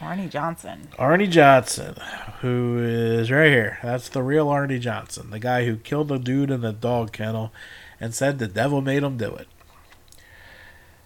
Arnie 0.00 0.28
Johnson. 0.28 0.88
Arnie 0.98 1.30
Johnson, 1.30 1.96
who 2.40 2.78
is 2.78 3.30
right 3.30 3.48
here. 3.48 3.78
That's 3.82 4.08
the 4.08 4.22
real 4.22 4.46
Arnie 4.48 4.80
Johnson, 4.80 5.30
the 5.30 5.38
guy 5.38 5.64
who 5.64 5.76
killed 5.76 6.08
the 6.08 6.18
dude 6.18 6.50
in 6.50 6.60
the 6.60 6.72
dog 6.72 7.12
kennel 7.12 7.52
and 7.98 8.14
said 8.14 8.38
the 8.38 8.46
devil 8.46 8.82
made 8.82 9.02
him 9.02 9.16
do 9.16 9.34
it. 9.34 9.48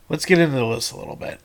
Let's 0.08 0.26
get 0.26 0.38
into 0.38 0.56
this 0.56 0.90
a 0.90 0.96
little 0.96 1.14
bit. 1.14 1.40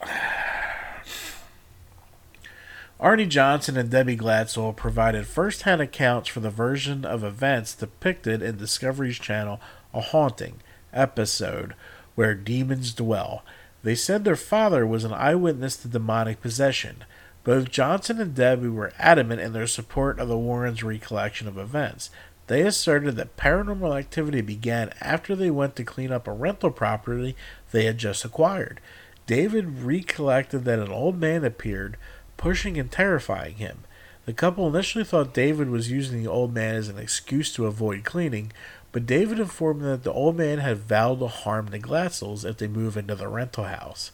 Arnie 2.99 3.29
Johnson 3.29 3.77
and 3.77 3.91
Debbie 3.91 4.17
Glatzel 4.17 4.75
provided 4.75 5.27
first 5.27 5.63
hand 5.63 5.81
accounts 5.81 6.29
for 6.29 6.39
the 6.39 6.49
version 6.49 7.05
of 7.05 7.23
events 7.23 7.75
depicted 7.75 8.41
in 8.41 8.57
Discovery's 8.57 9.19
channel 9.19 9.59
A 9.93 10.01
Haunting 10.01 10.61
episode 10.93 11.75
where 12.15 12.33
demons 12.33 12.93
dwell. 12.93 13.43
They 13.83 13.93
said 13.93 14.23
their 14.23 14.35
father 14.35 14.87
was 14.87 15.03
an 15.03 15.13
eyewitness 15.13 15.77
to 15.77 15.87
demonic 15.87 16.41
possession. 16.41 17.03
Both 17.45 17.69
Johnson 17.69 18.19
and 18.19 18.33
Debbie 18.33 18.69
were 18.69 18.91
adamant 18.97 19.39
in 19.39 19.53
their 19.53 19.67
support 19.67 20.19
of 20.19 20.27
the 20.27 20.37
Warrens' 20.37 20.83
recollection 20.83 21.47
of 21.47 21.59
events. 21.59 22.09
They 22.47 22.61
asserted 22.61 23.15
that 23.15 23.37
paranormal 23.37 23.95
activity 23.95 24.41
began 24.41 24.91
after 24.99 25.35
they 25.35 25.51
went 25.51 25.75
to 25.75 25.83
clean 25.83 26.11
up 26.11 26.27
a 26.27 26.31
rental 26.31 26.71
property 26.71 27.35
they 27.71 27.85
had 27.85 27.99
just 27.99 28.25
acquired. 28.25 28.81
David 29.27 29.83
recollected 29.83 30.65
that 30.65 30.79
an 30.79 30.89
old 30.89 31.19
man 31.19 31.43
appeared, 31.45 31.97
pushing 32.35 32.79
and 32.79 32.91
terrifying 32.91 33.55
him. 33.55 33.83
The 34.25 34.33
couple 34.33 34.67
initially 34.67 35.03
thought 35.03 35.35
David 35.35 35.69
was 35.69 35.91
using 35.91 36.23
the 36.23 36.29
old 36.29 36.51
man 36.51 36.73
as 36.73 36.89
an 36.89 36.97
excuse 36.97 37.53
to 37.53 37.67
avoid 37.67 38.03
cleaning, 38.03 38.53
but 38.91 39.05
David 39.05 39.39
informed 39.39 39.81
them 39.81 39.89
that 39.91 40.03
the 40.03 40.11
old 40.11 40.35
man 40.35 40.57
had 40.57 40.79
vowed 40.79 41.19
to 41.19 41.27
harm 41.27 41.67
the 41.67 41.77
Glatzels 41.77 42.43
if 42.43 42.57
they 42.57 42.67
move 42.67 42.97
into 42.97 43.13
the 43.13 43.27
rental 43.27 43.65
house. 43.65 44.11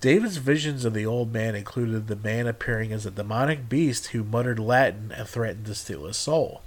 David's 0.00 0.38
visions 0.38 0.86
of 0.86 0.94
the 0.94 1.04
old 1.04 1.30
man 1.30 1.54
included 1.54 2.06
the 2.06 2.16
man 2.16 2.46
appearing 2.46 2.90
as 2.90 3.04
a 3.04 3.10
demonic 3.10 3.68
beast 3.68 4.08
who 4.08 4.24
muttered 4.24 4.58
Latin 4.58 5.12
and 5.14 5.28
threatened 5.28 5.66
to 5.66 5.74
steal 5.74 6.06
his 6.06 6.16
soul. 6.16 6.62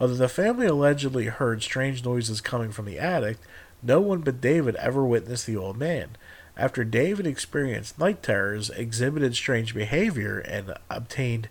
Although 0.00 0.14
the 0.14 0.28
family 0.28 0.66
allegedly 0.66 1.26
heard 1.26 1.62
strange 1.62 2.04
noises 2.04 2.40
coming 2.40 2.70
from 2.70 2.84
the 2.84 2.98
attic, 2.98 3.38
no 3.82 4.00
one 4.00 4.20
but 4.20 4.40
David 4.40 4.76
ever 4.76 5.04
witnessed 5.04 5.46
the 5.46 5.56
old 5.56 5.78
man. 5.78 6.10
After 6.56 6.84
David 6.84 7.26
experienced 7.26 7.98
night 7.98 8.22
terrors, 8.22 8.70
exhibited 8.70 9.34
strange 9.34 9.74
behavior, 9.74 10.38
and 10.38 10.74
obtained 10.88 11.48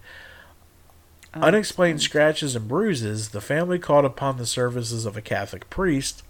oh, 1.34 1.42
unexplained 1.42 2.02
scratches 2.02 2.56
and 2.56 2.68
bruises, 2.68 3.30
the 3.30 3.42
family 3.42 3.78
called 3.78 4.06
upon 4.06 4.38
the 4.38 4.46
services 4.46 5.06
of 5.06 5.18
a 5.18 5.22
Catholic 5.22 5.70
priest 5.70 6.24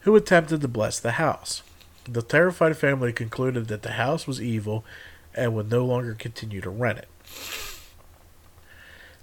who 0.00 0.16
attempted 0.16 0.62
to 0.62 0.68
bless 0.68 0.98
the 0.98 1.12
house. 1.12 1.62
The 2.04 2.22
terrified 2.22 2.76
family 2.76 3.12
concluded 3.12 3.68
that 3.68 3.82
the 3.82 3.92
house 3.92 4.26
was 4.26 4.42
evil 4.42 4.84
and 5.34 5.54
would 5.54 5.70
no 5.70 5.84
longer 5.84 6.14
continue 6.14 6.60
to 6.60 6.70
rent 6.70 6.98
it. 6.98 7.08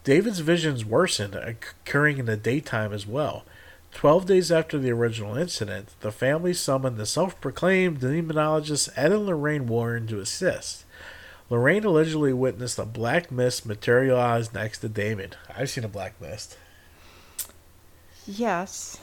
David's 0.04 0.40
visions 0.40 0.86
worsened, 0.86 1.36
occurring 1.36 2.18
in 2.18 2.26
the 2.26 2.38
daytime 2.38 2.94
as 2.94 3.06
well. 3.06 3.44
Twelve 3.92 4.26
days 4.26 4.52
after 4.52 4.78
the 4.78 4.92
original 4.92 5.36
incident, 5.36 5.90
the 6.00 6.12
family 6.12 6.54
summoned 6.54 6.98
the 6.98 7.06
self 7.06 7.40
proclaimed 7.42 8.00
demonologist 8.00 8.90
Ed 8.96 9.12
Lorraine 9.12 9.68
Warren 9.68 10.08
to 10.08 10.20
assist. 10.20 10.86
Lorraine 11.50 11.84
allegedly 11.84 12.32
witnessed 12.32 12.78
a 12.78 12.86
black 12.86 13.32
mist 13.32 13.66
materialize 13.66 14.54
next 14.54 14.80
to 14.80 14.90
David. 14.90 15.36
I've 15.56 15.70
seen 15.70 15.84
a 15.84 15.90
black 15.90 16.20
mist. 16.22 16.58
Yes. 18.26 19.00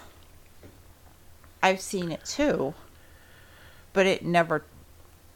I've 1.62 1.80
seen 1.80 2.12
it 2.12 2.24
too. 2.24 2.74
But 3.97 4.05
it 4.05 4.26
never 4.26 4.62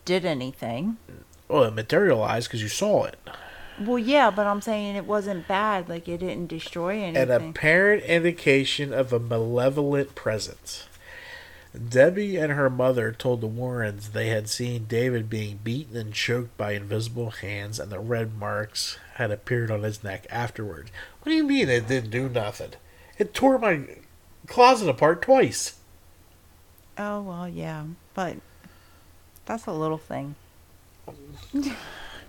did 0.04 0.26
anything. 0.26 0.98
Well, 1.48 1.64
it 1.64 1.74
materialized 1.74 2.48
because 2.48 2.60
you 2.62 2.68
saw 2.68 3.04
it. 3.04 3.16
Well, 3.80 3.98
yeah, 3.98 4.30
but 4.30 4.46
I'm 4.46 4.60
saying 4.60 4.96
it 4.96 5.06
wasn't 5.06 5.48
bad. 5.48 5.88
Like, 5.88 6.06
it 6.06 6.18
didn't 6.18 6.48
destroy 6.48 7.02
anything. 7.02 7.30
An 7.30 7.48
apparent 7.48 8.02
indication 8.04 8.92
of 8.92 9.14
a 9.14 9.18
malevolent 9.18 10.14
presence. 10.14 10.86
Debbie 11.88 12.36
and 12.36 12.52
her 12.52 12.68
mother 12.68 13.12
told 13.12 13.40
the 13.40 13.46
Warrens 13.46 14.10
they 14.10 14.26
had 14.26 14.50
seen 14.50 14.84
David 14.84 15.30
being 15.30 15.60
beaten 15.64 15.96
and 15.96 16.12
choked 16.12 16.54
by 16.58 16.72
invisible 16.72 17.30
hands, 17.30 17.80
and 17.80 17.90
the 17.90 17.98
red 17.98 18.36
marks 18.36 18.98
had 19.14 19.30
appeared 19.30 19.70
on 19.70 19.84
his 19.84 20.04
neck 20.04 20.26
afterwards. 20.28 20.90
What 21.22 21.30
do 21.30 21.36
you 21.36 21.44
mean 21.44 21.70
it 21.70 21.88
didn't 21.88 22.10
do 22.10 22.28
nothing? 22.28 22.72
It 23.16 23.32
tore 23.32 23.58
my 23.58 23.84
closet 24.46 24.90
apart 24.90 25.22
twice. 25.22 25.78
oh, 26.98 27.22
well, 27.22 27.48
yeah. 27.48 27.84
But 28.12 28.36
that's 29.50 29.66
a 29.66 29.72
little 29.72 29.98
thing. 29.98 30.36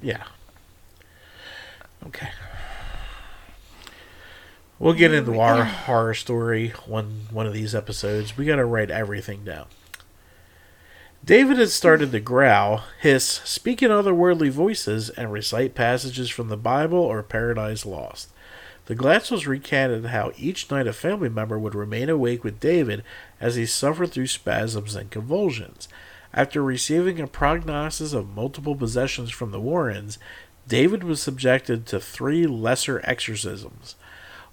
Yeah. 0.02 0.24
Okay. 2.08 2.30
We'll 4.80 4.96
get 4.96 5.14
into 5.14 5.40
our 5.40 5.64
horror 5.64 6.16
story 6.16 6.70
one 6.88 7.28
one 7.30 7.46
of 7.46 7.54
these 7.54 7.76
episodes. 7.76 8.36
We 8.36 8.46
gotta 8.46 8.66
write 8.66 8.90
everything 8.90 9.44
down. 9.44 9.68
David 11.24 11.60
had 11.60 11.70
started 11.70 12.12
to 12.12 12.20
growl, 12.20 12.86
hiss, 13.00 13.26
speak 13.46 13.84
in 13.84 13.92
otherworldly 13.92 14.50
voices, 14.50 15.12
and 15.12 15.32
recite 15.32 15.76
passages 15.76 16.32
from 16.32 16.50
the 16.50 16.58
Bible 16.58 16.98
or 16.98 17.22
Paradise 17.22 17.86
Lost. 17.86 18.30
The 18.88 18.96
Glatzels 18.96 19.46
recanted 19.46 20.06
how 20.08 20.32
each 20.36 20.72
night 20.72 20.88
a 20.88 20.94
family 20.94 21.30
member 21.30 21.60
would 21.60 21.76
remain 21.76 22.10
awake 22.10 22.44
with 22.44 22.60
David 22.60 23.04
as 23.40 23.54
he 23.54 23.68
suffered 23.68 24.10
through 24.10 24.26
spasms 24.26 24.96
and 24.96 25.12
convulsions. 25.12 25.88
After 26.34 26.64
receiving 26.64 27.20
a 27.20 27.28
prognosis 27.28 28.14
of 28.14 28.36
multiple 28.36 28.76
possessions 28.76 29.32
from 29.32 29.52
the 29.52 29.60
Warrens, 29.60 30.18
David 30.68 31.04
was 31.04 31.22
subjected 31.22 31.86
to 31.88 32.00
three 32.00 32.48
lesser 32.48 33.02
exorcisms. 33.04 33.96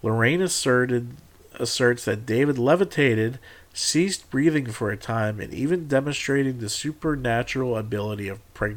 Lorraine 0.03 0.43
asserted 0.43 1.16
asserts 1.55 2.05
that 2.05 2.26
David 2.26 2.59
levitated, 2.59 3.39
ceased 3.72 4.31
breathing 4.31 4.66
for 4.66 4.91
a 4.91 4.97
time, 4.97 5.39
and 5.41 5.53
even 5.53 5.89
demonstrating 5.89 6.59
the 6.59 6.68
supernatural 6.68 7.76
ability 7.76 8.29
of 8.29 8.55
pre- 8.55 8.76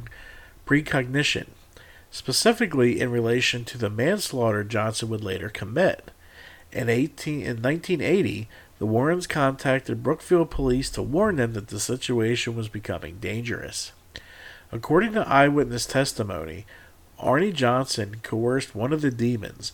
precognition, 0.66 1.48
specifically 2.12 3.00
in 3.00 3.12
relation 3.12 3.66
to 3.66 3.78
the 3.78 3.90
manslaughter 3.90 4.64
Johnson 4.64 5.10
would 5.10 5.24
later 5.24 5.50
commit. 5.50 6.12
In 6.72 6.90
18 6.90 7.42
in 7.42 7.62
1980, 7.62 8.48
the 8.82 8.88
Warrens 8.88 9.28
contacted 9.28 10.02
Brookfield 10.02 10.50
police 10.50 10.90
to 10.90 11.04
warn 11.04 11.36
them 11.36 11.54
that 11.54 11.68
the 11.68 11.80
situation 11.80 12.56
was 12.56 12.68
becoming 12.68 13.20
dangerous. 13.20 13.92
According 14.72 15.14
to 15.14 15.28
eyewitness 15.28 15.86
testimony, 15.86 16.66
Arnie 17.20 17.54
Johnson 17.54 18.16
coerced 18.24 18.74
one 18.74 18.92
of 18.92 19.02
the 19.02 19.12
demons 19.12 19.74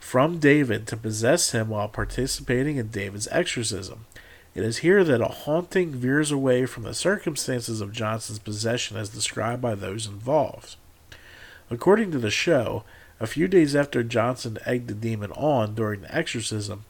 from 0.00 0.40
David 0.40 0.88
to 0.88 0.96
possess 0.96 1.52
him 1.52 1.68
while 1.68 1.86
participating 1.86 2.76
in 2.76 2.88
David's 2.88 3.28
exorcism. 3.30 4.06
It 4.56 4.64
is 4.64 4.78
here 4.78 5.04
that 5.04 5.20
a 5.20 5.28
haunting 5.28 5.92
veers 5.92 6.32
away 6.32 6.66
from 6.66 6.82
the 6.82 6.92
circumstances 6.92 7.80
of 7.80 7.92
Johnson's 7.92 8.40
possession 8.40 8.96
as 8.96 9.10
described 9.10 9.62
by 9.62 9.76
those 9.76 10.08
involved. 10.08 10.74
According 11.70 12.10
to 12.10 12.18
the 12.18 12.32
show, 12.32 12.82
a 13.20 13.28
few 13.28 13.46
days 13.46 13.76
after 13.76 14.02
Johnson 14.02 14.58
egged 14.66 14.88
the 14.88 14.94
demon 14.94 15.30
on 15.30 15.76
during 15.76 16.00
the 16.00 16.12
exorcism, 16.12 16.84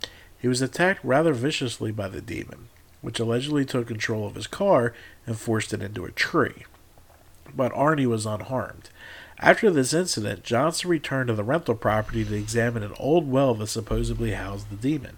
he 0.45 0.49
was 0.49 0.61
attacked 0.61 1.03
rather 1.03 1.33
viciously 1.33 1.91
by 1.91 2.07
the 2.07 2.21
demon, 2.21 2.69
which 3.01 3.19
allegedly 3.19 3.65
took 3.65 3.87
control 3.87 4.27
of 4.27 4.35
his 4.35 4.47
car 4.47 4.93
and 5.27 5.39
forced 5.39 5.73
it 5.73 5.81
into 5.81 6.05
a 6.05 6.11
tree. 6.11 6.67
But 7.57 7.73
Arnie 7.73 8.05
was 8.05 8.27
unharmed. 8.27 8.91
After 9.39 9.71
this 9.71 9.95
incident, 9.95 10.45
Johnson 10.45 10.91
returned 10.91 11.29
to 11.29 11.33
the 11.35 11.43
rental 11.43 11.75
property 11.75 12.27
to 12.27 12.35
examine 12.35 12.83
an 12.83 12.93
old 12.99 13.27
well 13.27 13.55
that 13.55 13.69
supposedly 13.69 14.33
housed 14.33 14.69
the 14.69 14.77
demon. 14.77 15.17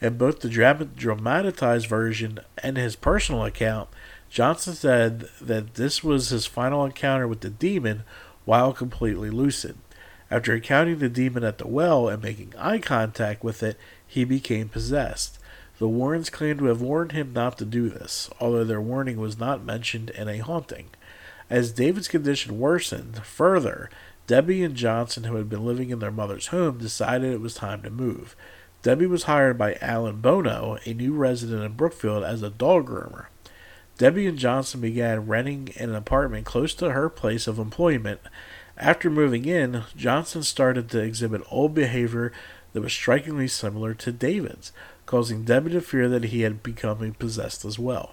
In 0.00 0.16
both 0.16 0.38
the 0.38 0.48
dram- 0.48 0.92
dramatized 0.94 1.88
version 1.88 2.38
and 2.58 2.76
his 2.76 2.94
personal 2.94 3.44
account, 3.44 3.88
Johnson 4.30 4.74
said 4.74 5.28
that 5.40 5.74
this 5.74 6.04
was 6.04 6.28
his 6.28 6.46
final 6.46 6.84
encounter 6.84 7.26
with 7.26 7.40
the 7.40 7.50
demon 7.50 8.04
while 8.44 8.72
completely 8.72 9.28
lucid. 9.28 9.76
After 10.30 10.54
encountering 10.54 11.00
the 11.00 11.08
demon 11.08 11.42
at 11.42 11.58
the 11.58 11.66
well 11.66 12.08
and 12.08 12.22
making 12.22 12.54
eye 12.56 12.78
contact 12.78 13.42
with 13.42 13.62
it, 13.64 13.76
he 14.12 14.24
became 14.24 14.68
possessed. 14.68 15.38
The 15.78 15.88
Warrens 15.88 16.28
claimed 16.28 16.58
to 16.58 16.66
have 16.66 16.82
warned 16.82 17.12
him 17.12 17.32
not 17.32 17.56
to 17.56 17.64
do 17.64 17.88
this, 17.88 18.28
although 18.38 18.62
their 18.62 18.80
warning 18.80 19.16
was 19.16 19.38
not 19.38 19.64
mentioned 19.64 20.10
in 20.10 20.28
a 20.28 20.36
haunting. 20.36 20.90
As 21.48 21.72
David's 21.72 22.08
condition 22.08 22.58
worsened 22.58 23.24
further, 23.24 23.88
Debbie 24.26 24.62
and 24.62 24.74
Johnson, 24.74 25.24
who 25.24 25.36
had 25.36 25.48
been 25.48 25.64
living 25.64 25.88
in 25.88 26.00
their 26.00 26.10
mother's 26.10 26.48
home, 26.48 26.76
decided 26.76 27.32
it 27.32 27.40
was 27.40 27.54
time 27.54 27.80
to 27.84 27.90
move. 27.90 28.36
Debbie 28.82 29.06
was 29.06 29.22
hired 29.22 29.56
by 29.56 29.78
Alan 29.80 30.20
Bono, 30.20 30.76
a 30.84 30.92
new 30.92 31.14
resident 31.14 31.64
in 31.64 31.72
Brookfield, 31.72 32.22
as 32.22 32.42
a 32.42 32.50
dog 32.50 32.88
groomer. 32.88 33.28
Debbie 33.96 34.26
and 34.26 34.38
Johnson 34.38 34.82
began 34.82 35.26
renting 35.26 35.70
an 35.78 35.94
apartment 35.94 36.44
close 36.44 36.74
to 36.74 36.90
her 36.90 37.08
place 37.08 37.46
of 37.46 37.58
employment 37.58 38.20
After 38.76 39.08
moving 39.08 39.46
in, 39.46 39.84
Johnson 39.96 40.42
started 40.42 40.90
to 40.90 41.00
exhibit 41.00 41.42
old 41.50 41.74
behavior 41.74 42.30
that 42.72 42.80
was 42.80 42.92
strikingly 42.92 43.48
similar 43.48 43.94
to 43.94 44.12
David's, 44.12 44.72
causing 45.06 45.44
Debbie 45.44 45.72
to 45.72 45.80
fear 45.80 46.08
that 46.08 46.24
he 46.24 46.42
had 46.42 46.62
become 46.62 47.14
possessed 47.18 47.64
as 47.64 47.78
well. 47.78 48.12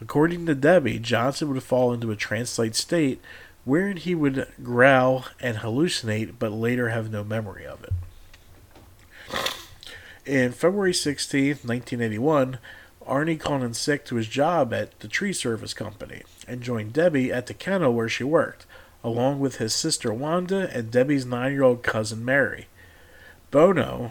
According 0.00 0.46
to 0.46 0.54
Debbie, 0.54 0.98
Johnson 0.98 1.52
would 1.52 1.62
fall 1.62 1.92
into 1.92 2.10
a 2.10 2.16
trance-like 2.16 2.74
state 2.74 3.20
wherein 3.64 3.96
he 3.96 4.14
would 4.14 4.46
growl 4.62 5.26
and 5.40 5.58
hallucinate 5.58 6.34
but 6.38 6.52
later 6.52 6.90
have 6.90 7.10
no 7.10 7.24
memory 7.24 7.66
of 7.66 7.82
it. 7.82 7.92
In 10.24 10.52
February 10.52 10.94
16, 10.94 11.48
1981, 11.64 12.58
Arnie 13.06 13.38
called 13.38 13.62
in 13.62 13.74
sick 13.74 14.04
to 14.06 14.16
his 14.16 14.26
job 14.26 14.74
at 14.74 14.98
the 15.00 15.08
tree 15.08 15.32
service 15.32 15.72
company 15.72 16.22
and 16.46 16.60
joined 16.60 16.92
Debbie 16.92 17.32
at 17.32 17.46
the 17.46 17.54
kennel 17.54 17.94
where 17.94 18.08
she 18.08 18.24
worked, 18.24 18.66
along 19.04 19.40
with 19.40 19.56
his 19.56 19.74
sister 19.74 20.12
Wanda 20.12 20.68
and 20.72 20.90
Debbie's 20.90 21.24
nine 21.24 21.52
year 21.52 21.62
old 21.62 21.82
cousin 21.82 22.24
Mary. 22.24 22.66
Bono, 23.50 24.10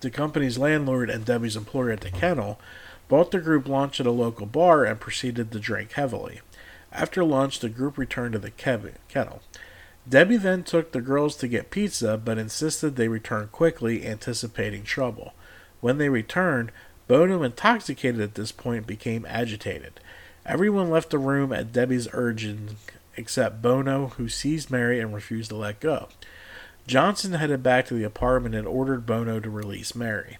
the 0.00 0.10
company's 0.10 0.58
landlord 0.58 1.10
and 1.10 1.24
Debbie's 1.24 1.56
employer 1.56 1.90
at 1.90 2.00
the 2.00 2.10
kennel, 2.10 2.60
bought 3.08 3.30
the 3.30 3.40
group 3.40 3.68
lunch 3.68 4.00
at 4.00 4.06
a 4.06 4.10
local 4.10 4.46
bar 4.46 4.84
and 4.84 5.00
proceeded 5.00 5.52
to 5.52 5.60
drink 5.60 5.92
heavily. 5.92 6.40
After 6.92 7.24
lunch, 7.24 7.60
the 7.60 7.68
group 7.68 7.96
returned 7.98 8.32
to 8.32 8.38
the 8.38 8.50
kennel. 8.50 9.42
Debbie 10.08 10.38
then 10.38 10.64
took 10.64 10.92
the 10.92 11.00
girls 11.00 11.36
to 11.36 11.48
get 11.48 11.70
pizza, 11.70 12.16
but 12.16 12.38
insisted 12.38 12.96
they 12.96 13.08
return 13.08 13.48
quickly, 13.52 14.06
anticipating 14.06 14.82
trouble. 14.82 15.34
When 15.80 15.98
they 15.98 16.08
returned, 16.08 16.72
Bono, 17.06 17.42
intoxicated 17.42 18.20
at 18.20 18.34
this 18.34 18.50
point, 18.52 18.86
became 18.86 19.26
agitated. 19.28 20.00
Everyone 20.44 20.90
left 20.90 21.10
the 21.10 21.18
room 21.18 21.52
at 21.52 21.72
Debbie's 21.72 22.08
urging, 22.12 22.76
except 23.16 23.62
Bono, 23.62 24.08
who 24.16 24.28
seized 24.28 24.70
Mary 24.70 24.98
and 24.98 25.14
refused 25.14 25.50
to 25.50 25.56
let 25.56 25.80
go. 25.80 26.08
Johnson 26.86 27.32
headed 27.32 27.62
back 27.62 27.86
to 27.86 27.94
the 27.94 28.04
apartment 28.04 28.54
and 28.54 28.66
ordered 28.66 29.06
Bono 29.06 29.40
to 29.40 29.50
release 29.50 29.94
Mary. 29.94 30.38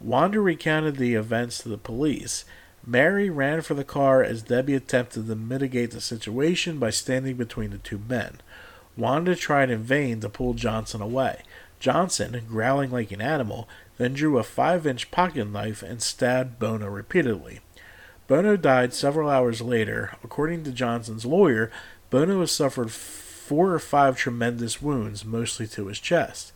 Wanda 0.00 0.40
recounted 0.40 0.96
the 0.96 1.14
events 1.14 1.58
to 1.58 1.68
the 1.68 1.78
police. 1.78 2.44
Mary 2.86 3.28
ran 3.28 3.60
for 3.60 3.74
the 3.74 3.84
car 3.84 4.22
as 4.22 4.42
Debbie 4.42 4.74
attempted 4.74 5.26
to 5.26 5.36
mitigate 5.36 5.90
the 5.90 6.00
situation 6.00 6.78
by 6.78 6.90
standing 6.90 7.36
between 7.36 7.70
the 7.70 7.78
two 7.78 8.00
men. 8.08 8.40
Wanda 8.96 9.36
tried 9.36 9.70
in 9.70 9.82
vain 9.82 10.20
to 10.20 10.28
pull 10.28 10.54
Johnson 10.54 11.00
away. 11.00 11.42
Johnson, 11.78 12.42
growling 12.48 12.90
like 12.90 13.10
an 13.12 13.20
animal, 13.20 13.68
then 13.96 14.14
drew 14.14 14.38
a 14.38 14.42
five 14.42 14.86
inch 14.86 15.10
pocket 15.10 15.46
knife 15.46 15.82
and 15.82 16.02
stabbed 16.02 16.58
Bono 16.58 16.88
repeatedly. 16.88 17.60
Bono 18.26 18.56
died 18.56 18.94
several 18.94 19.28
hours 19.28 19.60
later. 19.60 20.16
According 20.22 20.64
to 20.64 20.72
Johnson's 20.72 21.26
lawyer, 21.26 21.70
Bono 22.10 22.40
has 22.40 22.52
suffered 22.52 22.90
four 23.50 23.74
or 23.74 23.80
five 23.80 24.16
tremendous 24.16 24.80
wounds, 24.80 25.24
mostly 25.24 25.66
to 25.66 25.88
his 25.88 25.98
chest, 25.98 26.52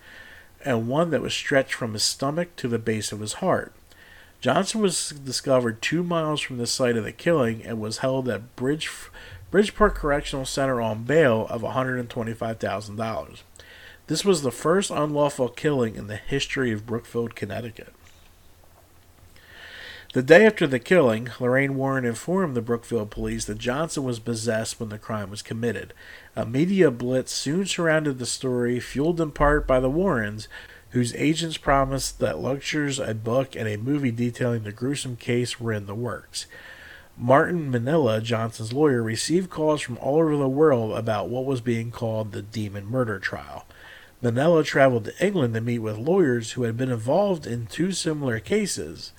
and 0.65 0.87
one 0.87 1.11
that 1.11 1.21
was 1.21 1.35
stretched 1.35 1.75
from 1.75 1.93
his 1.93 2.05
stomach 2.05 2.55
to 2.55 2.69
the 2.69 2.79
base 2.79 3.11
of 3.11 3.19
his 3.19 3.33
heart. 3.33 3.73
Johnson 4.41 4.81
was 4.81 5.09
discovered 5.09 5.83
two 5.83 6.05
miles 6.05 6.41
from 6.41 6.57
the 6.57 6.69
site 6.69 6.97
of 6.97 7.03
the 7.03 7.11
killing 7.11 7.65
and 7.65 7.81
was 7.81 7.99
held 7.99 8.29
at 8.29 8.55
Bridge 8.55 8.89
Bridgeport 9.51 9.97
Correctional 9.97 10.45
Center 10.45 10.81
on 10.81 11.03
bail 11.03 11.49
of 11.51 11.63
$125,000. 11.63 13.39
This 14.07 14.25
was 14.25 14.43
the 14.43 14.53
first 14.53 14.93
unlawful 14.93 15.49
killing 15.49 15.97
in 15.97 16.07
the 16.07 16.15
history 16.15 16.71
of 16.71 16.87
Brookfield, 16.87 17.35
Connecticut. 17.35 17.93
The 20.15 20.23
day 20.23 20.47
after 20.47 20.69
the 20.69 20.79
killing, 20.79 21.31
Lorraine 21.41 21.75
Warren 21.75 22.05
informed 22.05 22.55
the 22.55 22.63
Brookfield 22.63 23.11
police 23.11 23.47
that 23.47 23.59
Johnson 23.59 24.05
was 24.05 24.21
possessed 24.21 24.79
when 24.79 24.89
the 24.89 24.97
crime 24.97 25.29
was 25.29 25.43
committed. 25.43 25.93
A 26.37 26.47
media 26.47 26.93
blitz 26.93 27.33
soon 27.33 27.67
surrounded 27.67 28.21
the 28.21 28.25
story, 28.25 28.79
fueled 28.79 29.21
in 29.21 29.33
part 29.33 29.67
by 29.67 29.81
the 29.81 29.91
Warrens, 29.91 30.47
whose 30.91 31.17
agents 31.17 31.57
promised 31.57 32.21
that 32.21 32.39
lectures, 32.39 33.01
a 33.01 33.13
book, 33.13 33.57
and 33.57 33.67
a 33.67 33.77
movie 33.77 34.13
detailing 34.13 34.63
the 34.63 34.71
gruesome 34.71 35.17
case 35.17 35.59
were 35.59 35.73
in 35.73 35.87
the 35.87 35.97
works. 35.97 36.47
Martin 37.19 37.73
Minnella, 37.73 38.23
Johnson's 38.23 38.73
lawyer, 38.73 39.03
received 39.03 39.51
calls 39.51 39.81
from 39.81 39.99
all 39.99 40.19
over 40.19 40.37
the 40.37 40.49
world 40.49 40.97
about 40.97 41.29
what 41.29 41.45
was 41.45 41.61
being 41.61 41.91
called 41.91 42.31
the 42.31 42.43
Demon 42.43 42.87
Murder 42.87 43.19
Trial. 43.19 43.67
Minnella 44.23 44.65
traveled 44.65 45.07
to 45.07 45.27
England 45.27 45.55
to 45.55 45.61
meet 45.61 45.81
with 45.81 45.99
lawyers 45.99 46.53
who 46.53 46.63
had 46.63 46.77
been 46.77 46.93
involved 46.93 47.49
in 47.49 47.67
two 47.67 47.91
similar 47.91 48.39
cases, 48.39 49.11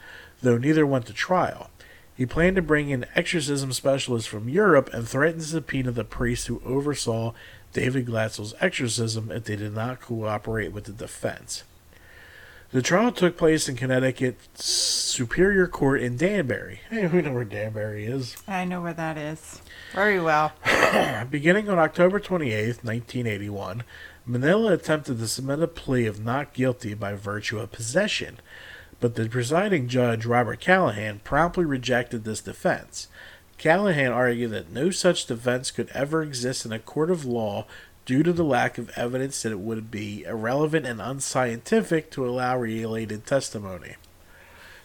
though 0.45 0.57
neither 0.57 0.85
went 0.85 1.07
to 1.07 1.13
trial. 1.13 1.69
He 2.15 2.25
planned 2.25 2.55
to 2.55 2.61
bring 2.61 2.89
in 2.89 3.05
exorcism 3.15 3.73
specialists 3.73 4.29
from 4.29 4.47
Europe 4.47 4.89
and 4.93 5.07
threatened 5.07 5.41
to 5.41 5.47
subpoena 5.47 5.91
the 5.91 6.05
priests 6.05 6.45
who 6.45 6.61
oversaw 6.63 7.33
David 7.73 8.05
Glatzel's 8.05 8.53
exorcism 8.61 9.31
if 9.31 9.43
they 9.43 9.57
did 9.57 9.73
not 9.73 9.99
cooperate 9.99 10.71
with 10.71 10.85
the 10.85 10.93
defense. 10.93 11.63
The 12.71 12.81
trial 12.81 13.11
took 13.11 13.37
place 13.37 13.67
in 13.67 13.75
Connecticut 13.75 14.37
Superior 14.55 15.67
Court 15.67 16.01
in 16.01 16.15
Danbury. 16.15 16.81
Hey, 16.89 17.07
we 17.07 17.21
know 17.21 17.33
where 17.33 17.43
Danbury 17.43 18.05
is. 18.05 18.37
I 18.47 18.65
know 18.65 18.81
where 18.81 18.93
that 18.93 19.17
is. 19.17 19.61
Very 19.93 20.19
well. 20.19 20.53
Beginning 21.29 21.69
on 21.69 21.79
October 21.79 22.19
28, 22.19 22.83
1981, 22.83 23.83
Minnella 24.27 24.73
attempted 24.73 25.19
to 25.19 25.27
submit 25.27 25.61
a 25.61 25.67
plea 25.67 26.05
of 26.05 26.23
not 26.23 26.53
guilty 26.53 26.93
by 26.93 27.13
virtue 27.13 27.59
of 27.59 27.71
possession, 27.71 28.39
but 28.99 29.15
the 29.15 29.29
presiding 29.29 29.87
judge, 29.87 30.25
Robert 30.25 30.59
Callahan, 30.59 31.19
promptly 31.23 31.65
rejected 31.65 32.23
this 32.23 32.41
defense. 32.41 33.07
Callahan 33.57 34.11
argued 34.11 34.51
that 34.51 34.71
no 34.71 34.89
such 34.89 35.25
defense 35.25 35.71
could 35.71 35.89
ever 35.93 36.21
exist 36.21 36.65
in 36.65 36.71
a 36.71 36.79
court 36.79 37.09
of 37.09 37.25
law 37.25 37.65
due 38.05 38.23
to 38.23 38.33
the 38.33 38.43
lack 38.43 38.77
of 38.77 38.91
evidence 38.95 39.41
that 39.41 39.51
it 39.51 39.59
would 39.59 39.89
be 39.89 40.23
irrelevant 40.23 40.85
and 40.85 41.01
unscientific 41.01 42.11
to 42.11 42.27
allow 42.27 42.57
related 42.57 43.25
testimony. 43.25 43.95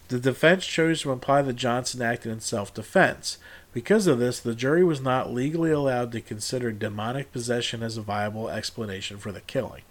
The 0.09 0.19
defense 0.19 0.67
chose 0.67 1.03
to 1.03 1.13
imply 1.13 1.43
that 1.43 1.55
Johnson 1.55 2.03
acted 2.03 2.33
in 2.33 2.41
self 2.41 2.75
defense. 2.75 3.39
Because 3.73 4.09
of 4.09 4.19
this, 4.19 4.41
the 4.41 4.57
jury 4.57 4.83
was 4.83 5.01
not 5.01 5.33
legally 5.33 5.71
allowed 5.71 6.11
to 6.13 6.21
consider 6.21 6.73
demonic 6.73 7.31
possession 7.31 7.85
as 7.85 7.97
a 7.97 8.03
viable 8.03 8.49
explanation 8.49 9.19
for 9.19 9.31
the 9.31 9.41
killing. 9.43 9.83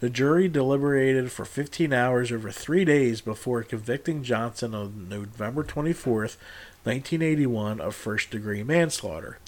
The 0.00 0.08
jury 0.08 0.48
deliberated 0.48 1.30
for 1.30 1.44
15 1.44 1.92
hours 1.92 2.32
over 2.32 2.50
three 2.50 2.86
days 2.86 3.20
before 3.20 3.62
convicting 3.62 4.22
Johnson 4.22 4.74
on 4.74 5.08
November 5.10 5.62
24, 5.62 6.20
1981, 6.22 7.80
of 7.80 7.94
first 7.94 8.30
degree 8.30 8.62
manslaughter. 8.62 9.38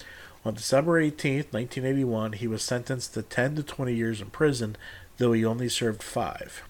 On 0.45 0.53
December 0.53 0.99
18, 0.99 1.45
1981, 1.49 2.33
he 2.33 2.47
was 2.47 2.61
sentenced 2.61 3.15
to 3.15 3.23
10 3.23 3.55
to 3.55 3.63
20 3.63 3.95
years 3.95 4.21
in 4.21 4.29
prison, 4.29 4.75
though 5.17 5.33
he 5.33 5.43
only 5.43 5.69
served 5.69 6.03
five. 6.03 6.61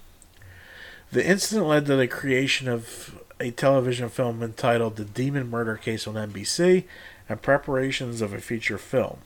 The 1.12 1.28
incident 1.28 1.68
led 1.68 1.86
to 1.88 1.98
the 1.98 2.08
creation 2.08 2.70
of 2.70 3.20
a 3.42 3.52
television 3.52 4.08
film 4.08 4.42
entitled 4.42 4.96
The 4.96 5.04
Demon 5.04 5.50
Murder 5.50 5.76
Case 5.76 6.08
on 6.08 6.16
NBC 6.16 6.86
and 7.28 7.42
preparations 7.42 8.22
of 8.22 8.32
a 8.32 8.40
feature 8.40 8.78
film. 8.78 9.18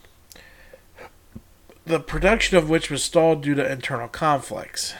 The 1.88 2.00
production 2.00 2.58
of 2.58 2.68
which 2.68 2.90
was 2.90 3.02
stalled 3.02 3.42
due 3.42 3.54
to 3.54 3.72
internal 3.72 4.08
conflicts. 4.08 4.92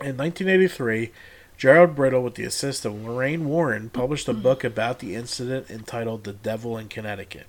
In 0.00 0.16
1983, 0.16 1.12
Gerald 1.56 1.94
Brittle, 1.94 2.24
with 2.24 2.34
the 2.34 2.42
assist 2.42 2.84
of 2.84 3.00
Lorraine 3.00 3.44
Warren, 3.44 3.88
published 3.88 4.26
a 4.26 4.34
book 4.34 4.64
about 4.64 4.98
the 4.98 5.14
incident 5.14 5.70
entitled 5.70 6.24
The 6.24 6.32
Devil 6.32 6.76
in 6.76 6.88
Connecticut. 6.88 7.46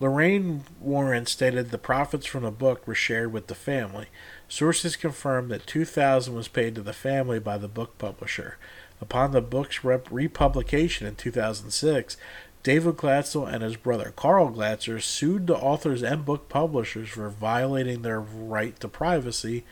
Lorraine 0.00 0.64
Warren 0.80 1.26
stated 1.26 1.70
the 1.70 1.76
profits 1.76 2.24
from 2.24 2.44
the 2.44 2.50
book 2.50 2.86
were 2.86 2.94
shared 2.94 3.30
with 3.30 3.48
the 3.48 3.54
family. 3.54 4.06
Sources 4.48 4.96
confirmed 4.96 5.50
that 5.50 5.66
2000 5.66 6.34
was 6.34 6.48
paid 6.48 6.74
to 6.76 6.80
the 6.80 6.94
family 6.94 7.40
by 7.40 7.58
the 7.58 7.68
book 7.68 7.98
publisher. 7.98 8.56
Upon 9.02 9.32
the 9.32 9.42
book's 9.42 9.84
rep- 9.84 10.10
republication 10.10 11.06
in 11.06 11.16
2006, 11.16 12.16
David 12.62 12.96
Glatzel 12.96 13.52
and 13.52 13.62
his 13.62 13.76
brother 13.76 14.12
Carl 14.14 14.50
Glatzel 14.50 15.02
sued 15.02 15.48
the 15.48 15.56
authors 15.56 16.02
and 16.02 16.24
book 16.24 16.48
publishers 16.48 17.08
for 17.08 17.28
violating 17.28 18.02
their 18.02 18.20
right 18.20 18.78
to 18.78 18.88
privacy 18.88 19.64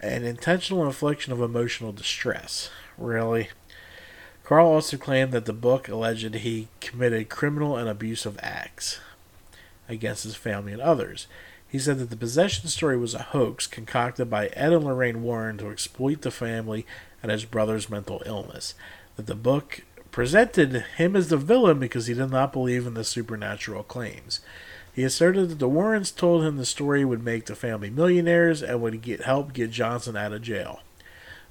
and 0.00 0.24
intentional 0.24 0.84
infliction 0.84 1.32
of 1.32 1.40
emotional 1.40 1.92
distress. 1.92 2.70
Really? 2.98 3.50
Carl 4.42 4.66
also 4.66 4.96
claimed 4.96 5.32
that 5.32 5.44
the 5.44 5.52
book 5.52 5.88
alleged 5.88 6.34
he 6.36 6.68
committed 6.80 7.28
criminal 7.28 7.76
and 7.76 7.88
abusive 7.88 8.38
acts 8.42 8.98
against 9.88 10.24
his 10.24 10.36
family 10.36 10.72
and 10.72 10.82
others. 10.82 11.26
He 11.68 11.78
said 11.78 11.98
that 11.98 12.10
the 12.10 12.16
possession 12.16 12.68
story 12.68 12.96
was 12.96 13.14
a 13.14 13.22
hoax 13.22 13.66
concocted 13.66 14.28
by 14.30 14.46
Ed 14.48 14.72
and 14.72 14.84
Lorraine 14.84 15.22
Warren 15.22 15.58
to 15.58 15.70
exploit 15.70 16.22
the 16.22 16.30
family 16.30 16.86
and 17.22 17.30
his 17.30 17.44
brother's 17.44 17.90
mental 17.90 18.22
illness. 18.26 18.74
That 19.16 19.26
the 19.26 19.34
book 19.34 19.82
presented 20.16 20.72
him 20.96 21.14
as 21.14 21.28
the 21.28 21.36
villain 21.36 21.78
because 21.78 22.06
he 22.06 22.14
did 22.14 22.30
not 22.30 22.50
believe 22.50 22.86
in 22.86 22.94
the 22.94 23.04
supernatural 23.04 23.82
claims. 23.82 24.40
He 24.94 25.04
asserted 25.04 25.50
that 25.50 25.58
the 25.58 25.68
Warrens 25.68 26.10
told 26.10 26.42
him 26.42 26.56
the 26.56 26.64
story 26.64 27.04
would 27.04 27.22
make 27.22 27.44
the 27.44 27.54
family 27.54 27.90
millionaires 27.90 28.62
and 28.62 28.80
would 28.80 29.02
get 29.02 29.24
help 29.24 29.52
get 29.52 29.70
Johnson 29.72 30.16
out 30.16 30.32
of 30.32 30.40
jail. 30.40 30.80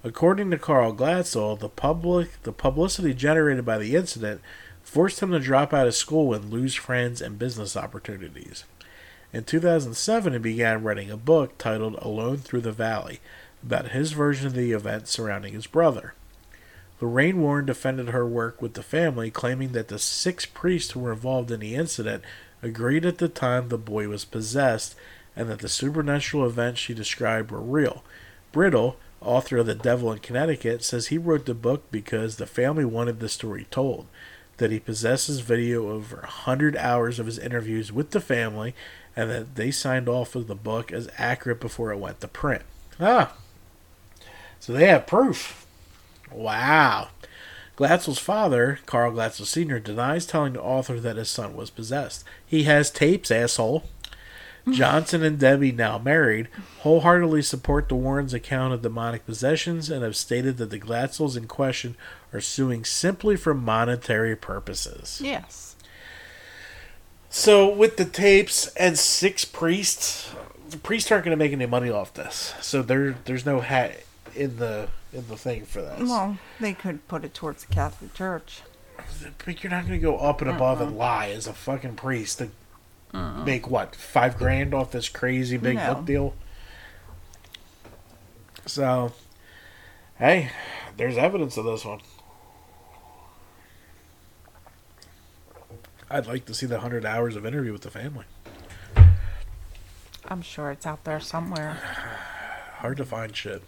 According 0.03 0.49
to 0.49 0.57
Carl 0.57 0.95
Glatzel, 0.95 1.59
the 1.59 1.69
public 1.69 2.41
the 2.41 2.51
publicity 2.51 3.13
generated 3.13 3.65
by 3.65 3.77
the 3.77 3.95
incident 3.95 4.41
forced 4.81 5.19
him 5.19 5.29
to 5.29 5.39
drop 5.39 5.71
out 5.71 5.85
of 5.85 5.93
school 5.93 6.33
and 6.33 6.49
lose 6.49 6.73
friends 6.73 7.21
and 7.21 7.37
business 7.37 7.77
opportunities. 7.77 8.63
In 9.31 9.43
2007, 9.43 10.33
he 10.33 10.39
began 10.39 10.81
writing 10.81 11.11
a 11.11 11.17
book 11.17 11.59
titled 11.59 11.99
Alone 12.01 12.37
Through 12.37 12.61
the 12.61 12.71
Valley 12.71 13.19
about 13.61 13.91
his 13.91 14.13
version 14.13 14.47
of 14.47 14.55
the 14.55 14.71
events 14.71 15.11
surrounding 15.11 15.53
his 15.53 15.67
brother. 15.67 16.15
Lorraine 17.01 17.41
Warren 17.41 17.65
defended 17.65 18.09
her 18.09 18.25
work 18.25 18.61
with 18.61 18.73
the 18.73 18.83
family, 18.83 19.29
claiming 19.29 19.73
that 19.73 19.89
the 19.89 19.99
six 19.99 20.45
priests 20.45 20.91
who 20.91 21.01
were 21.01 21.11
involved 21.13 21.51
in 21.51 21.59
the 21.59 21.75
incident 21.75 22.23
agreed 22.61 23.05
at 23.05 23.17
the 23.17 23.27
time 23.27 23.67
the 23.67 23.77
boy 23.77 24.07
was 24.07 24.25
possessed 24.25 24.95
and 25.35 25.49
that 25.49 25.59
the 25.59 25.69
supernatural 25.69 26.45
events 26.45 26.79
she 26.79 26.93
described 26.93 27.51
were 27.51 27.59
real. 27.59 28.03
Brittle, 28.51 28.97
author 29.19 29.57
of 29.57 29.65
The 29.65 29.75
Devil 29.75 30.11
in 30.11 30.19
Connecticut, 30.19 30.83
says 30.83 31.07
he 31.07 31.17
wrote 31.17 31.45
the 31.45 31.53
book 31.53 31.83
because 31.91 32.37
the 32.37 32.45
family 32.45 32.85
wanted 32.85 33.19
the 33.19 33.27
story 33.27 33.67
told, 33.69 34.07
that 34.57 34.71
he 34.71 34.79
possesses 34.79 35.41
video 35.41 35.87
of 35.89 36.13
over 36.13 36.17
100 36.17 36.77
hours 36.77 37.19
of 37.19 37.25
his 37.25 37.37
interviews 37.37 37.91
with 37.91 38.11
the 38.11 38.21
family, 38.21 38.73
and 39.15 39.29
that 39.29 39.55
they 39.55 39.71
signed 39.71 40.07
off 40.07 40.35
of 40.35 40.47
the 40.47 40.55
book 40.55 40.91
as 40.93 41.09
accurate 41.17 41.59
before 41.59 41.91
it 41.91 41.99
went 41.99 42.21
to 42.21 42.27
print. 42.29 42.63
Ah, 42.99 43.33
so 44.59 44.71
they 44.71 44.87
have 44.87 45.05
proof. 45.05 45.64
Wow. 46.35 47.09
Glatzel's 47.77 48.19
father, 48.19 48.79
Carl 48.85 49.11
Glatzel 49.11 49.45
Sr., 49.45 49.79
denies 49.79 50.25
telling 50.25 50.53
the 50.53 50.61
author 50.61 50.99
that 50.99 51.17
his 51.17 51.29
son 51.29 51.55
was 51.55 51.69
possessed. 51.69 52.23
He 52.45 52.63
has 52.63 52.89
tapes, 52.89 53.31
asshole. 53.31 53.83
Johnson 54.71 55.21
and 55.23 55.37
Debbie, 55.37 55.71
now 55.71 55.99
married, 55.99 56.47
wholeheartedly 56.79 57.43
support 57.43 57.87
the 57.87 57.95
Warrens' 57.95 58.33
account 58.33 58.73
of 58.73 58.81
demonic 58.81 59.25
possessions 59.25 59.91
and 59.91 60.03
have 60.03 60.15
stated 60.15 60.57
that 60.57 60.71
the 60.71 60.79
Glatzels 60.79 61.37
in 61.37 61.47
question 61.47 61.95
are 62.33 62.41
suing 62.41 62.83
simply 62.83 63.35
for 63.35 63.53
monetary 63.53 64.35
purposes. 64.35 65.21
Yes. 65.23 65.75
So, 67.29 67.69
with 67.69 67.97
the 67.97 68.05
tapes 68.05 68.67
and 68.75 68.97
six 68.97 69.45
priests, 69.45 70.31
the 70.69 70.77
priests 70.77 71.11
aren't 71.11 71.25
going 71.25 71.37
to 71.37 71.43
make 71.43 71.51
any 71.51 71.65
money 71.65 71.91
off 71.91 72.13
this. 72.13 72.55
So 72.61 72.81
there, 72.81 73.17
there's 73.25 73.45
no 73.45 73.59
hat 73.59 74.01
in 74.33 74.57
the 74.57 74.87
in 75.15 75.27
the 75.27 75.37
thing 75.37 75.65
for 75.65 75.81
this. 75.81 76.01
Well, 76.01 76.37
they 76.59 76.73
could 76.73 77.07
put 77.07 77.23
it 77.23 77.33
towards 77.33 77.63
the 77.65 77.73
Catholic 77.73 78.13
Church. 78.13 78.61
But 79.45 79.63
you're 79.63 79.71
not 79.71 79.87
going 79.87 79.99
to 79.99 80.03
go 80.03 80.17
up 80.17 80.41
and 80.41 80.49
above 80.49 80.81
and 80.81 80.97
lie 80.97 81.29
as 81.29 81.47
a 81.47 81.53
fucking 81.53 81.95
priest 81.95 82.39
to 82.39 82.49
make 83.45 83.69
what 83.69 83.95
five 83.95 84.37
grand 84.37 84.73
off 84.73 84.91
this 84.91 85.07
crazy 85.09 85.57
big 85.57 85.77
No. 85.77 85.93
book 85.95 86.05
deal. 86.05 86.33
So, 88.65 89.13
hey, 90.17 90.51
there's 90.97 91.17
evidence 91.17 91.55
of 91.57 91.65
this 91.65 91.85
one. 91.85 91.99
I'd 96.09 96.27
like 96.27 96.45
to 96.45 96.53
see 96.53 96.65
the 96.65 96.79
hundred 96.79 97.05
hours 97.05 97.35
of 97.35 97.45
interview 97.45 97.71
with 97.71 97.81
the 97.81 97.91
family. 97.91 98.25
I'm 100.27 100.41
sure 100.41 100.71
it's 100.71 100.85
out 100.85 101.03
there 101.03 101.19
somewhere. 101.19 101.73
Hard 102.77 102.97
to 102.97 103.05
find 103.05 103.35
shit. 103.35 103.63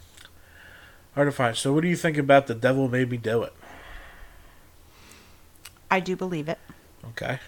Hard 1.17 1.29
to 1.29 1.31
find. 1.31 1.57
So, 1.57 1.73
what 1.73 1.81
do 1.81 1.87
you 1.87 1.95
think 1.95 2.15
about 2.15 2.45
the 2.45 2.53
devil 2.53 2.87
made 2.87 3.09
me 3.09 3.17
do 3.17 3.41
it? 3.41 3.51
I 5.89 5.99
do 5.99 6.15
believe 6.15 6.47
it. 6.47 6.59
Okay. 7.03 7.39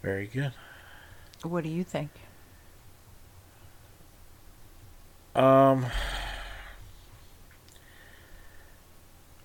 Very 0.00 0.28
good. 0.28 0.52
What 1.42 1.64
do 1.64 1.68
you 1.70 1.82
think? 1.82 2.10
Um, 5.34 5.86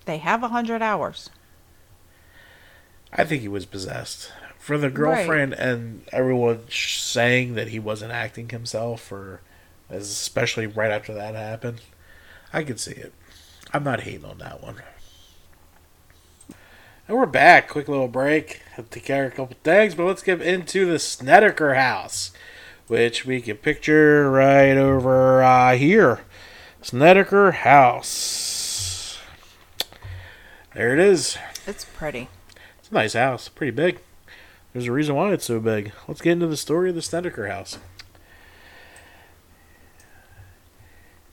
They 0.05 0.19
have 0.19 0.43
a 0.43 0.49
hundred 0.49 0.83
hours. 0.83 1.31
I 3.11 3.23
think 3.23 3.41
he 3.41 3.47
was 3.47 3.65
possessed. 3.65 4.31
For 4.59 4.77
the 4.77 4.91
girlfriend 4.91 5.53
and 5.53 6.07
everyone 6.11 6.65
sh- 6.69 6.99
saying 7.01 7.55
that 7.55 7.69
he 7.69 7.79
wasn't 7.79 8.11
acting 8.11 8.49
himself, 8.49 9.11
or 9.11 9.41
especially 9.89 10.67
right 10.67 10.91
after 10.91 11.13
that 11.13 11.35
happened, 11.35 11.81
I 12.51 12.63
can 12.63 12.77
see 12.77 12.93
it. 12.93 13.13
I'm 13.73 13.83
not 13.83 14.01
hating 14.01 14.25
on 14.25 14.37
that 14.39 14.61
one. 14.61 14.81
And 17.07 17.17
we're 17.17 17.25
back. 17.25 17.69
Quick 17.69 17.87
little 17.87 18.07
break. 18.07 18.61
Have 18.75 18.89
to 18.91 18.99
care 18.99 19.25
a 19.25 19.31
couple 19.31 19.57
things, 19.63 19.95
but 19.95 20.05
let's 20.05 20.23
get 20.23 20.41
into 20.41 20.85
the 20.85 20.99
Snedeker 20.99 21.73
house, 21.73 22.31
which 22.87 23.25
we 23.25 23.41
can 23.41 23.57
picture 23.57 24.29
right 24.31 24.77
over 24.77 25.43
uh, 25.43 25.75
here. 25.75 26.21
Snedeker 26.81 27.51
house. 27.51 29.19
There 30.73 30.93
it 30.93 30.99
is. 30.99 31.37
It's 31.67 31.85
pretty. 31.85 32.29
It's 32.79 32.89
a 32.89 32.93
nice 32.93 33.13
house, 33.13 33.49
pretty 33.49 33.71
big. 33.71 33.99
There's 34.71 34.87
a 34.87 34.91
reason 34.91 35.15
why 35.15 35.33
it's 35.33 35.45
so 35.45 35.59
big. 35.59 35.91
Let's 36.07 36.21
get 36.21 36.31
into 36.31 36.47
the 36.47 36.57
story 36.57 36.89
of 36.89 36.95
the 36.95 37.01
Snedeker 37.01 37.47
house. 37.47 37.77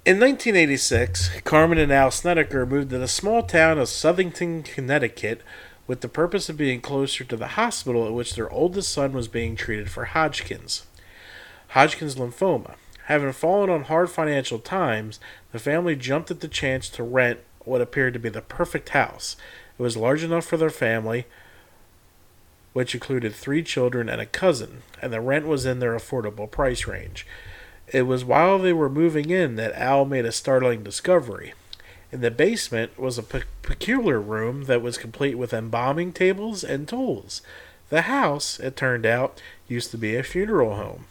In 0.03 0.19
1986, 0.19 1.43
Carmen 1.43 1.77
and 1.77 1.93
Al 1.93 2.11
Snedeker 2.11 2.65
moved 2.65 2.89
to 2.89 2.97
the 2.97 3.07
small 3.07 3.43
town 3.43 3.79
of 3.79 3.87
Southington, 3.87 4.65
Connecticut, 4.65 5.43
with 5.87 6.01
the 6.01 6.09
purpose 6.09 6.49
of 6.49 6.57
being 6.57 6.81
closer 6.81 7.23
to 7.23 7.37
the 7.37 7.49
hospital 7.49 8.07
at 8.07 8.15
which 8.15 8.35
their 8.35 8.51
oldest 8.51 8.91
son 8.91 9.13
was 9.13 9.29
being 9.29 9.57
treated 9.57 9.91
for 9.91 10.07
Hodgkin's. 10.07 10.87
Hodgkin's 11.69 12.15
lymphoma. 12.15 12.77
Having 13.05 13.33
fallen 13.33 13.69
on 13.69 13.83
hard 13.85 14.09
financial 14.09 14.59
times, 14.59 15.21
the 15.53 15.59
family 15.59 15.97
jumped 15.97 16.31
at 16.31 16.41
the 16.41 16.49
chance 16.49 16.89
to 16.89 17.03
rent 17.03 17.41
what 17.67 17.83
appeared 17.83 18.15
to 18.15 18.19
be 18.19 18.31
the 18.31 18.41
perfect 18.41 18.91
house. 18.91 19.37
It 19.79 19.83
was 19.83 19.99
large 19.99 20.25
enough 20.25 20.47
for 20.47 20.57
their 20.57 20.71
family, 20.71 21.27
which 22.73 22.95
included 22.95 23.35
three 23.35 23.63
children 23.63 24.09
and 24.09 24.21
a 24.21 24.25
cousin, 24.25 24.81
and 25.03 25.13
the 25.13 25.21
rent 25.21 25.47
was 25.47 25.67
in 25.67 25.79
their 25.79 25.95
affordable 25.95 26.51
price 26.51 26.87
range. 26.87 27.27
It 27.93 28.03
was 28.03 28.25
while 28.25 28.59
they 28.59 28.73
were 28.73 28.89
moving 28.89 29.31
in 29.31 29.57
that 29.57 29.75
Al 29.75 30.05
made 30.05 30.25
a 30.25 30.33
startling 30.33 30.85
discovery. 30.85 31.55
In 32.13 32.21
the 32.21 32.31
basement 32.31 32.99
was 32.99 33.19
a 33.19 33.23
pe- 33.23 33.43
peculiar 33.63 34.21
room 34.21 34.65
that 34.65 34.83
was 34.83 34.99
complete 34.99 35.37
with 35.37 35.53
embalming 35.53 36.13
tables 36.13 36.63
and 36.63 36.87
tools. 36.87 37.43
The 37.89 38.03
house, 38.03 38.61
it 38.61 38.77
turned 38.77 39.07
out, 39.07 39.43
used 39.67 39.91
to 39.91 39.99
be 39.99 40.15
a 40.15 40.23
funeral 40.23 40.77
home. 40.77 41.07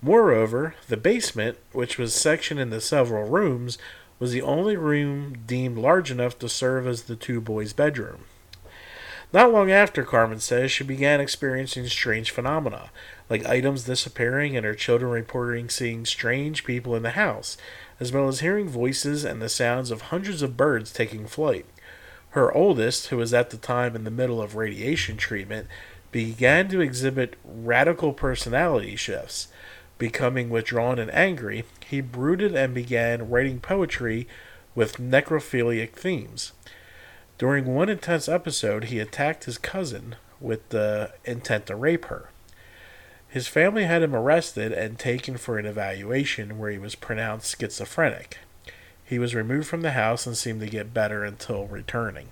Moreover, 0.00 0.74
the 0.88 0.96
basement, 0.96 1.58
which 1.72 1.98
was 1.98 2.14
sectioned 2.14 2.60
into 2.60 2.80
several 2.80 3.28
rooms, 3.28 3.78
was 4.20 4.30
the 4.30 4.42
only 4.42 4.76
room 4.76 5.38
deemed 5.46 5.78
large 5.78 6.10
enough 6.10 6.38
to 6.38 6.48
serve 6.48 6.86
as 6.86 7.02
the 7.02 7.16
two 7.16 7.40
boys' 7.40 7.72
bedroom. 7.72 8.24
Not 9.32 9.50
long 9.50 9.70
after, 9.70 10.04
Carmen 10.04 10.40
says, 10.40 10.70
she 10.70 10.84
began 10.84 11.18
experiencing 11.20 11.86
strange 11.86 12.30
phenomena, 12.30 12.90
like 13.30 13.46
items 13.46 13.84
disappearing 13.84 14.56
and 14.56 14.66
her 14.66 14.74
children 14.74 15.10
reporting 15.10 15.70
seeing 15.70 16.04
strange 16.04 16.64
people 16.64 16.94
in 16.94 17.02
the 17.02 17.10
house, 17.10 17.56
as 17.98 18.12
well 18.12 18.28
as 18.28 18.40
hearing 18.40 18.68
voices 18.68 19.24
and 19.24 19.40
the 19.40 19.48
sounds 19.48 19.90
of 19.90 20.02
hundreds 20.02 20.42
of 20.42 20.58
birds 20.58 20.92
taking 20.92 21.26
flight. 21.26 21.64
Her 22.30 22.52
oldest, 22.52 23.06
who 23.06 23.16
was 23.16 23.32
at 23.32 23.48
the 23.48 23.56
time 23.56 23.96
in 23.96 24.04
the 24.04 24.10
middle 24.10 24.42
of 24.42 24.54
radiation 24.54 25.16
treatment, 25.16 25.66
began 26.10 26.68
to 26.68 26.82
exhibit 26.82 27.36
radical 27.42 28.12
personality 28.12 28.96
shifts. 28.96 29.48
Becoming 29.96 30.50
withdrawn 30.50 30.98
and 30.98 31.10
angry, 31.14 31.64
he 31.86 32.02
brooded 32.02 32.54
and 32.54 32.74
began 32.74 33.30
writing 33.30 33.60
poetry 33.60 34.28
with 34.74 34.98
necrophiliac 34.98 35.92
themes. 35.92 36.52
During 37.42 37.74
one 37.74 37.88
intense 37.88 38.28
episode, 38.28 38.84
he 38.84 39.00
attacked 39.00 39.46
his 39.46 39.58
cousin 39.58 40.14
with 40.40 40.68
the 40.68 41.10
intent 41.24 41.66
to 41.66 41.74
rape 41.74 42.04
her. 42.04 42.28
His 43.28 43.48
family 43.48 43.82
had 43.82 44.00
him 44.00 44.14
arrested 44.14 44.70
and 44.70 44.96
taken 44.96 45.36
for 45.36 45.58
an 45.58 45.66
evaluation 45.66 46.56
where 46.56 46.70
he 46.70 46.78
was 46.78 46.94
pronounced 46.94 47.58
schizophrenic. 47.58 48.38
He 49.04 49.18
was 49.18 49.34
removed 49.34 49.66
from 49.66 49.82
the 49.82 49.90
house 49.90 50.24
and 50.24 50.36
seemed 50.36 50.60
to 50.60 50.68
get 50.68 50.94
better 50.94 51.24
until 51.24 51.66
returning. 51.66 52.28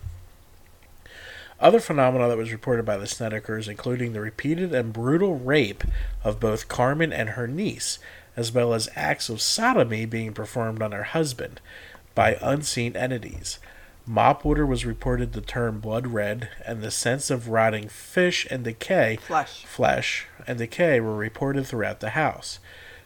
Other 1.58 1.80
phenomena 1.80 2.28
that 2.28 2.38
was 2.38 2.52
reported 2.52 2.84
by 2.84 2.96
the 2.96 3.06
Snedekers, 3.06 3.66
including 3.66 4.12
the 4.12 4.20
repeated 4.20 4.72
and 4.72 4.92
brutal 4.92 5.36
rape 5.36 5.82
of 6.22 6.38
both 6.38 6.68
Carmen 6.68 7.12
and 7.12 7.30
her 7.30 7.48
niece, 7.48 7.98
as 8.36 8.52
well 8.52 8.72
as 8.72 8.88
acts 8.94 9.28
of 9.28 9.40
sodomy 9.40 10.06
being 10.06 10.32
performed 10.34 10.80
on 10.80 10.92
her 10.92 11.02
husband 11.02 11.60
by 12.14 12.38
unseen 12.40 12.94
entities. 12.94 13.58
Mop 14.10 14.44
water 14.44 14.66
was 14.66 14.84
reported 14.84 15.32
to 15.32 15.40
turn 15.40 15.78
blood 15.78 16.08
red, 16.08 16.48
and 16.66 16.82
the 16.82 16.90
scents 16.90 17.30
of 17.30 17.48
rotting 17.48 17.88
fish 17.88 18.44
and 18.50 18.64
decay 18.64 19.20
Flesh. 19.22 19.64
flesh 19.64 20.26
and 20.48 20.58
decay 20.58 20.98
were 20.98 21.14
reported 21.14 21.64
throughout 21.64 22.00
the 22.00 22.10
house. 22.10 22.58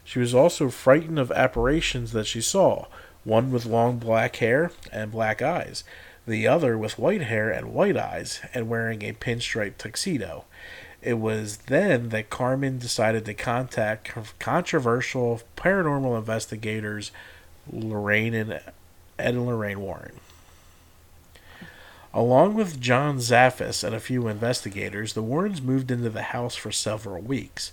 She 0.02 0.18
was 0.18 0.34
also 0.34 0.70
frightened 0.70 1.18
of 1.18 1.30
apparitions 1.32 2.12
that 2.12 2.26
she 2.26 2.40
saw, 2.40 2.86
one 3.22 3.52
with 3.52 3.66
long 3.66 3.98
black 3.98 4.36
hair 4.36 4.70
and 4.90 5.12
black 5.12 5.42
eyes, 5.42 5.84
the 6.26 6.48
other 6.48 6.78
with 6.78 6.98
white 6.98 7.24
hair 7.24 7.50
and 7.50 7.74
white 7.74 7.98
eyes, 7.98 8.40
and 8.54 8.70
wearing 8.70 9.02
a 9.02 9.12
pinstripe 9.12 9.76
tuxedo. 9.76 10.46
It 11.02 11.18
was 11.18 11.58
then 11.66 12.08
that 12.08 12.30
Carmen 12.30 12.78
decided 12.78 13.26
to 13.26 13.34
contact 13.34 14.10
controversial 14.38 15.42
paranormal 15.54 16.16
investigators 16.16 17.12
Lorraine 17.70 18.32
and 18.32 18.52
Ed 18.54 18.62
and 19.18 19.44
Lorraine 19.44 19.80
Warren. 19.80 20.18
Along 22.16 22.54
with 22.54 22.80
John 22.80 23.18
Zaffis 23.18 23.82
and 23.82 23.92
a 23.92 23.98
few 23.98 24.28
investigators, 24.28 25.14
the 25.14 25.22
Warrens 25.22 25.60
moved 25.60 25.90
into 25.90 26.10
the 26.10 26.22
house 26.22 26.54
for 26.54 26.70
several 26.70 27.20
weeks, 27.20 27.72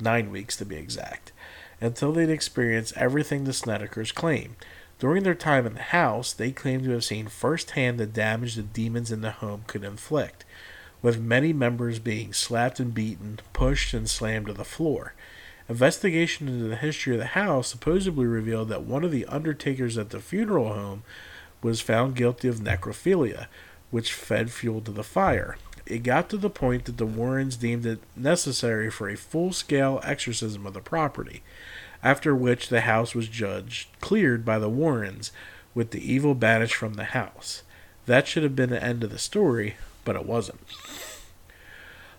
nine 0.00 0.30
weeks 0.30 0.56
to 0.56 0.64
be 0.64 0.76
exact, 0.76 1.30
until 1.78 2.10
they'd 2.10 2.30
experienced 2.30 2.96
everything 2.96 3.44
the 3.44 3.52
Snedekers 3.52 4.14
claim. 4.14 4.56
During 4.98 5.24
their 5.24 5.34
time 5.34 5.66
in 5.66 5.74
the 5.74 5.82
house, 5.82 6.32
they 6.32 6.52
claimed 6.52 6.84
to 6.84 6.92
have 6.92 7.04
seen 7.04 7.26
firsthand 7.26 8.00
the 8.00 8.06
damage 8.06 8.54
the 8.54 8.62
demons 8.62 9.12
in 9.12 9.20
the 9.20 9.30
home 9.30 9.64
could 9.66 9.84
inflict, 9.84 10.46
with 11.02 11.20
many 11.20 11.52
members 11.52 11.98
being 11.98 12.32
slapped 12.32 12.80
and 12.80 12.94
beaten, 12.94 13.40
pushed 13.52 13.92
and 13.92 14.08
slammed 14.08 14.46
to 14.46 14.54
the 14.54 14.64
floor. 14.64 15.12
Investigation 15.68 16.48
into 16.48 16.64
the 16.64 16.76
history 16.76 17.12
of 17.12 17.18
the 17.18 17.26
house 17.26 17.68
supposedly 17.68 18.24
revealed 18.24 18.70
that 18.70 18.84
one 18.84 19.04
of 19.04 19.10
the 19.10 19.26
undertakers 19.26 19.98
at 19.98 20.08
the 20.08 20.20
funeral 20.20 20.72
home 20.72 21.02
was 21.60 21.82
found 21.82 22.16
guilty 22.16 22.48
of 22.48 22.56
necrophilia, 22.56 23.48
which 23.92 24.12
fed 24.12 24.50
fuel 24.50 24.80
to 24.80 24.90
the 24.90 25.04
fire. 25.04 25.56
It 25.86 26.02
got 26.02 26.28
to 26.30 26.36
the 26.36 26.50
point 26.50 26.86
that 26.86 26.96
the 26.96 27.06
Warrens 27.06 27.56
deemed 27.56 27.86
it 27.86 28.00
necessary 28.16 28.90
for 28.90 29.08
a 29.08 29.16
full 29.16 29.52
scale 29.52 30.00
exorcism 30.02 30.66
of 30.66 30.74
the 30.74 30.80
property, 30.80 31.42
after 32.02 32.34
which 32.34 32.68
the 32.68 32.80
house 32.80 33.14
was 33.14 33.28
judged 33.28 33.88
cleared 34.00 34.44
by 34.44 34.58
the 34.58 34.70
Warrens, 34.70 35.30
with 35.74 35.90
the 35.90 36.12
evil 36.12 36.34
banished 36.34 36.74
from 36.74 36.94
the 36.94 37.04
house. 37.04 37.62
That 38.06 38.26
should 38.26 38.42
have 38.42 38.56
been 38.56 38.70
the 38.70 38.82
end 38.82 39.04
of 39.04 39.10
the 39.10 39.18
story, 39.18 39.76
but 40.04 40.16
it 40.16 40.26
wasn't. 40.26 40.60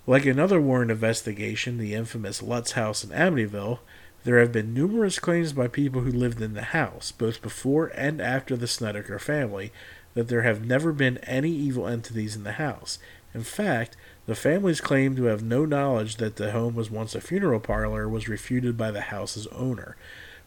Like 0.06 0.26
another 0.26 0.62
Warren 0.62 0.92
investigation, 0.92 1.78
the 1.78 1.96
infamous 1.96 2.44
Lutz 2.44 2.74
House 2.74 3.04
in 3.04 3.10
Amityville, 3.10 3.80
there 4.26 4.40
have 4.40 4.52
been 4.52 4.74
numerous 4.74 5.20
claims 5.20 5.54
by 5.54 5.68
people 5.68 6.02
who 6.02 6.12
lived 6.12 6.42
in 6.42 6.54
the 6.54 6.62
house, 6.62 7.12
both 7.12 7.42
before 7.42 7.88
and 7.88 8.22
after 8.22 8.56
the 8.56 8.68
Snedeker 8.68 9.20
family, 9.20 9.72
that 10.14 10.28
there 10.28 10.44
have 10.44 10.66
never 10.66 10.92
been 10.92 11.18
any 11.20 11.52
evil 11.52 11.88
entities 11.88 12.36
in 12.36 12.44
the 12.44 12.54
house. 12.54 13.00
In 13.34 13.44
fact, 13.44 13.98
the 14.26 14.36
families 14.36 14.80
claim 14.82 15.16
to 15.16 15.26
have 15.26 15.44
no 15.44 15.66
knowledge 15.66 16.18
that 16.18 16.36
the 16.36 16.52
home 16.52 16.76
was 16.76 16.92
once 16.92 17.16
a 17.16 17.22
funeral 17.22 17.60
parlor 17.60 18.08
was 18.08 18.30
refuted 18.30 18.78
by 18.78 18.92
the 18.92 19.02
house's 19.02 19.48
owner. 19.48 19.96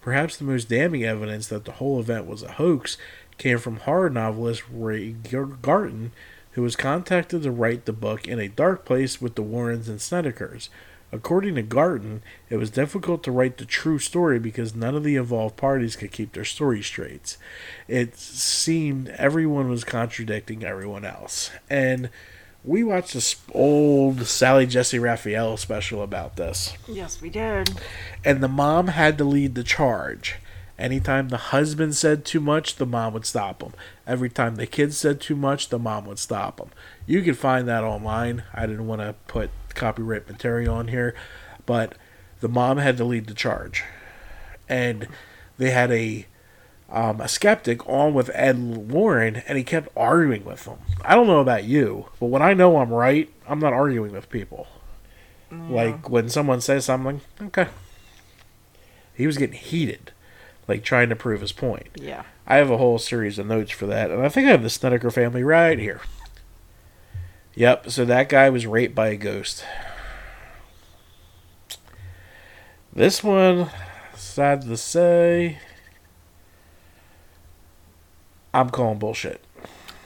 Perhaps 0.01 0.37
the 0.37 0.45
most 0.45 0.69
damning 0.69 1.05
evidence 1.05 1.49
that 1.49 1.65
the 1.65 1.73
whole 1.73 1.99
event 1.99 2.27
was 2.27 2.43
a 2.43 2.53
hoax 2.53 2.97
came 3.39 3.59
from 3.59 3.79
horror 3.79 4.09
novelist 4.09 4.63
Ray 4.73 5.13
Garton, 5.13 6.13
who 6.53 6.63
was 6.63 6.77
contacted 6.77 7.43
to 7.43 7.51
write 7.51 7.85
the 7.85 7.93
book 7.93 8.27
In 8.27 8.39
a 8.39 8.49
Dark 8.49 8.85
Place 8.85 9.21
with 9.21 9.35
the 9.35 9.43
Warrens 9.43 9.89
and 9.89 9.99
Snedekers. 9.99 10.69
According 11.13 11.55
to 11.55 11.63
Garton, 11.63 12.23
it 12.51 12.57
was 12.57 12.71
difficult 12.71 13.23
to 13.25 13.31
write 13.31 13.59
the 13.59 13.65
true 13.65 13.99
story 13.99 14.39
because 14.39 14.75
none 14.75 14.95
of 14.95 15.05
the 15.05 15.17
involved 15.17 15.57
parties 15.57 15.97
could 15.97 16.11
keep 16.11 16.33
their 16.33 16.45
story 16.45 16.83
straight. 16.83 17.37
It 17.87 18.17
seemed 18.17 19.09
everyone 19.11 19.69
was 19.69 19.85
contradicting 19.85 20.65
everyone 20.65 21.05
else. 21.05 21.51
And 21.71 22.11
we 22.65 22.83
watched 22.83 23.15
this 23.15 23.37
old 23.53 24.27
Sally 24.27 24.67
Jessy 24.67 24.99
Raphael 24.99 25.57
special 25.57 26.03
about 26.03 26.37
this. 26.37 26.75
Yes, 26.89 27.21
we 27.21 27.31
did. 27.31 27.71
And 28.25 28.43
the 28.43 28.49
mom 28.49 28.89
had 28.89 29.17
to 29.19 29.25
lead 29.25 29.55
the 29.55 29.63
charge. 29.63 30.37
Anytime 30.79 31.29
the 31.29 31.37
husband 31.37 31.95
said 31.95 32.25
too 32.25 32.41
much, 32.41 32.77
the 32.77 32.85
mom 32.85 33.15
would 33.15 33.25
stop 33.25 33.63
him. 33.63 33.73
Every 34.07 34.29
time 34.29 34.57
the 34.57 34.67
kids 34.67 34.99
said 34.99 35.21
too 35.21 35.37
much, 35.37 35.69
the 35.69 35.79
mom 35.79 36.05
would 36.07 36.19
stop 36.19 36.61
him. 36.61 36.69
You 37.07 37.23
can 37.23 37.35
find 37.35 37.67
that 37.69 37.85
online. 37.85 38.43
I 38.53 38.67
didn't 38.67 38.87
want 38.87 39.01
to 39.01 39.15
put 39.27 39.51
copyright 39.77 40.29
material 40.29 40.75
on 40.75 40.89
here, 40.89 41.15
but 41.65 41.95
the 42.41 42.49
mom 42.49 42.79
had 42.79 42.97
to 42.97 43.05
lead 43.05 43.27
the 43.27 43.35
charge. 43.35 43.85
And 44.69 45.07
they 45.59 45.71
had 45.71 45.93
a 45.93 46.27
um, 46.91 47.21
a 47.21 47.29
skeptic 47.29 47.87
on 47.89 48.15
with 48.15 48.31
Ed 48.33 48.59
Warren, 48.91 49.43
and 49.49 49.59
he 49.59 49.65
kept 49.65 49.89
arguing 49.97 50.45
with 50.45 50.65
them. 50.65 50.79
I 51.05 51.15
don't 51.15 51.27
know 51.27 51.41
about 51.41 51.65
you, 51.65 52.07
but 52.21 52.27
when 52.27 52.43
I 52.43 52.55
know 52.55 52.79
I'm 52.79 52.93
right, 52.93 53.33
I'm 53.49 53.59
not 53.59 53.73
arguing 53.73 54.13
with 54.13 54.31
people. 54.31 54.69
Like 55.51 56.11
when 56.11 56.29
someone 56.29 56.61
says 56.61 56.85
something, 56.85 57.21
okay. 57.41 57.69
He 59.15 59.27
was 59.27 59.39
getting 59.39 59.59
heated 59.59 60.13
like 60.69 60.83
trying 60.83 61.09
to 61.09 61.17
prove 61.17 61.41
his 61.41 61.53
point. 61.53 61.89
Yeah. 61.95 62.25
I 62.47 62.57
have 62.57 62.71
a 62.71 62.79
whole 62.79 62.99
series 62.99 63.39
of 63.39 63.47
notes 63.47 63.71
for 63.71 63.87
that, 63.87 64.11
and 64.11 64.23
I 64.23 64.29
think 64.29 64.49
I 64.49 64.51
have 64.51 64.63
the 64.63 64.71
Snedeker 64.71 65.11
family 65.11 65.43
right 65.43 65.79
here. 65.79 66.01
Yep, 67.57 67.91
so 67.91 68.05
that 68.05 68.29
guy 68.29 68.49
was 68.51 68.67
raped 68.67 68.95
by 68.95 69.09
a 69.09 69.17
ghost. 69.17 69.65
This 72.93 73.25
one, 73.25 73.71
sad 74.15 74.63
to 74.63 74.77
say, 74.77 75.59
I'm 78.55 78.71
calling 78.71 78.99
bullshit. 78.99 79.43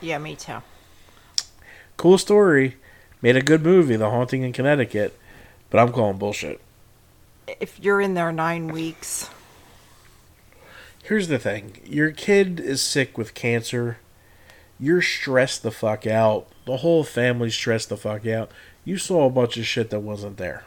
Yeah, 0.01 0.19
me 0.19 0.37
too. 0.37 0.63
Cool 1.99 2.17
story, 2.17 2.77
made 3.21 3.37
a 3.37 3.43
good 3.43 3.63
movie, 3.63 3.97
The 3.97 4.09
Haunting 4.09 4.43
in 4.43 4.53
Connecticut, 4.53 5.19
but 5.69 5.79
I'm 5.79 5.93
calling 5.93 6.17
bullshit. 6.17 6.61
If 7.61 7.79
you're 7.81 8.01
in 8.01 8.15
there 8.15 8.33
nine 8.33 8.69
weeks, 8.69 9.29
Here's 11.11 11.27
the 11.27 11.41
thing 11.41 11.77
your 11.85 12.13
kid 12.13 12.61
is 12.61 12.81
sick 12.81 13.19
with 13.19 13.35
cancer. 13.35 13.99
You're 14.81 15.03
stressed 15.03 15.63
the 15.63 15.71
fuck 15.71 16.07
out. 16.07 16.47
The 16.65 16.79
whole 16.79 17.05
family's 17.05 17.55
stressed 17.55 17.91
the 17.91 17.97
fuck 17.97 18.27
out. 18.27 18.51
You 18.85 18.97
saw 18.97 19.27
a 19.27 19.31
bunch 19.31 19.57
of 19.59 19.67
shit 19.67 19.91
that 19.91 20.01
wasn't 20.01 20.39
there. 20.39 20.65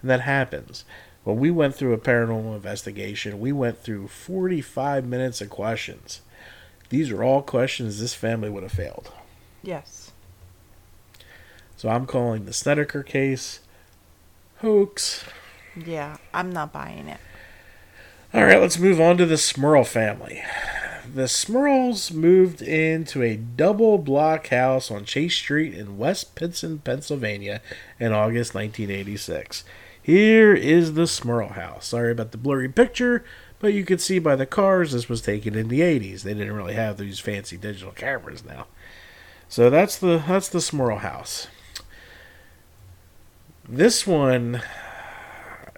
And 0.00 0.08
that 0.10 0.20
happens. 0.20 0.84
When 1.24 1.38
we 1.38 1.50
went 1.50 1.74
through 1.74 1.92
a 1.94 1.98
paranormal 1.98 2.54
investigation, 2.54 3.40
we 3.40 3.50
went 3.50 3.78
through 3.78 4.08
45 4.08 5.06
minutes 5.06 5.40
of 5.40 5.50
questions. 5.50 6.20
These 6.90 7.10
are 7.10 7.24
all 7.24 7.42
questions 7.42 7.98
this 7.98 8.14
family 8.14 8.48
would 8.50 8.62
have 8.62 8.72
failed. 8.72 9.10
yes. 9.62 10.12
So 11.76 11.88
I'm 11.88 12.06
calling 12.06 12.44
the 12.44 12.52
Snedeker 12.52 13.02
case 13.02 13.58
hoax. 14.58 15.24
Yeah, 15.74 16.18
I'm 16.32 16.52
not 16.52 16.72
buying 16.72 17.08
it. 17.08 17.18
All 18.32 18.44
right, 18.44 18.60
let's 18.60 18.78
move 18.78 19.00
on 19.00 19.16
to 19.18 19.26
the 19.26 19.34
Smurl 19.34 19.84
family. 19.86 20.42
The 21.12 21.24
Smurls 21.24 22.12
moved 22.12 22.62
into 22.62 23.22
a 23.22 23.36
double 23.36 23.98
block 23.98 24.48
house 24.48 24.90
on 24.90 25.04
Chase 25.04 25.34
Street 25.34 25.74
in 25.74 25.98
West 25.98 26.34
Pittston, 26.34 26.78
Pennsylvania 26.78 27.60
in 28.00 28.12
August 28.12 28.54
1986. 28.54 29.64
Here 30.00 30.54
is 30.54 30.94
the 30.94 31.02
Smurl 31.02 31.52
house. 31.52 31.88
Sorry 31.88 32.10
about 32.10 32.32
the 32.32 32.38
blurry 32.38 32.70
picture, 32.70 33.22
but 33.58 33.74
you 33.74 33.84
can 33.84 33.98
see 33.98 34.18
by 34.18 34.34
the 34.34 34.46
cars 34.46 34.92
this 34.92 35.08
was 35.08 35.20
taken 35.20 35.54
in 35.54 35.68
the 35.68 35.80
80s. 35.80 36.22
They 36.22 36.34
didn't 36.34 36.54
really 36.54 36.74
have 36.74 36.96
these 36.96 37.18
fancy 37.18 37.58
digital 37.58 37.92
cameras 37.92 38.44
now. 38.44 38.66
So 39.48 39.68
that's 39.68 39.98
the 39.98 40.22
that's 40.26 40.48
the 40.48 40.58
Smurl 40.58 40.98
house. 40.98 41.48
This 43.68 44.06
one 44.06 44.62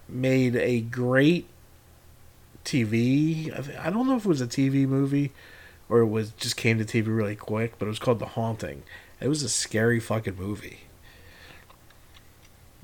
made 0.08 0.54
a 0.56 0.80
great 0.80 1.48
TV. 2.66 3.78
I 3.80 3.90
don't 3.90 4.06
know 4.06 4.16
if 4.16 4.26
it 4.26 4.28
was 4.28 4.40
a 4.40 4.46
TV 4.46 4.86
movie 4.86 5.32
or 5.88 6.00
it 6.00 6.06
was 6.06 6.32
just 6.32 6.56
came 6.56 6.78
to 6.78 6.84
TV 6.84 7.06
really 7.06 7.36
quick, 7.36 7.78
but 7.78 7.86
it 7.86 7.88
was 7.88 7.98
called 7.98 8.18
The 8.18 8.26
Haunting. 8.26 8.82
It 9.20 9.28
was 9.28 9.42
a 9.42 9.48
scary 9.48 10.00
fucking 10.00 10.36
movie. 10.36 10.80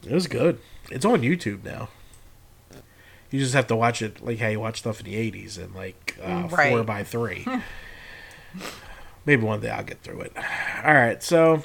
It 0.06 0.12
was 0.12 0.26
good. 0.26 0.58
It's 0.90 1.04
on 1.04 1.22
YouTube 1.22 1.64
now. 1.64 1.88
You 3.30 3.38
just 3.38 3.54
have 3.54 3.66
to 3.68 3.76
watch 3.76 4.02
it 4.02 4.24
like 4.24 4.38
how 4.38 4.48
you 4.48 4.60
watch 4.60 4.78
stuff 4.78 5.00
in 5.00 5.06
the 5.06 5.14
'80s 5.30 5.58
and 5.58 5.74
like 5.74 6.18
uh, 6.22 6.48
four 6.48 6.84
by 6.84 7.02
three. 7.02 7.46
Maybe 9.26 9.42
one 9.42 9.60
day 9.60 9.70
I'll 9.70 9.84
get 9.84 10.02
through 10.02 10.20
it. 10.22 10.32
All 10.84 10.94
right, 10.94 11.22
so 11.22 11.62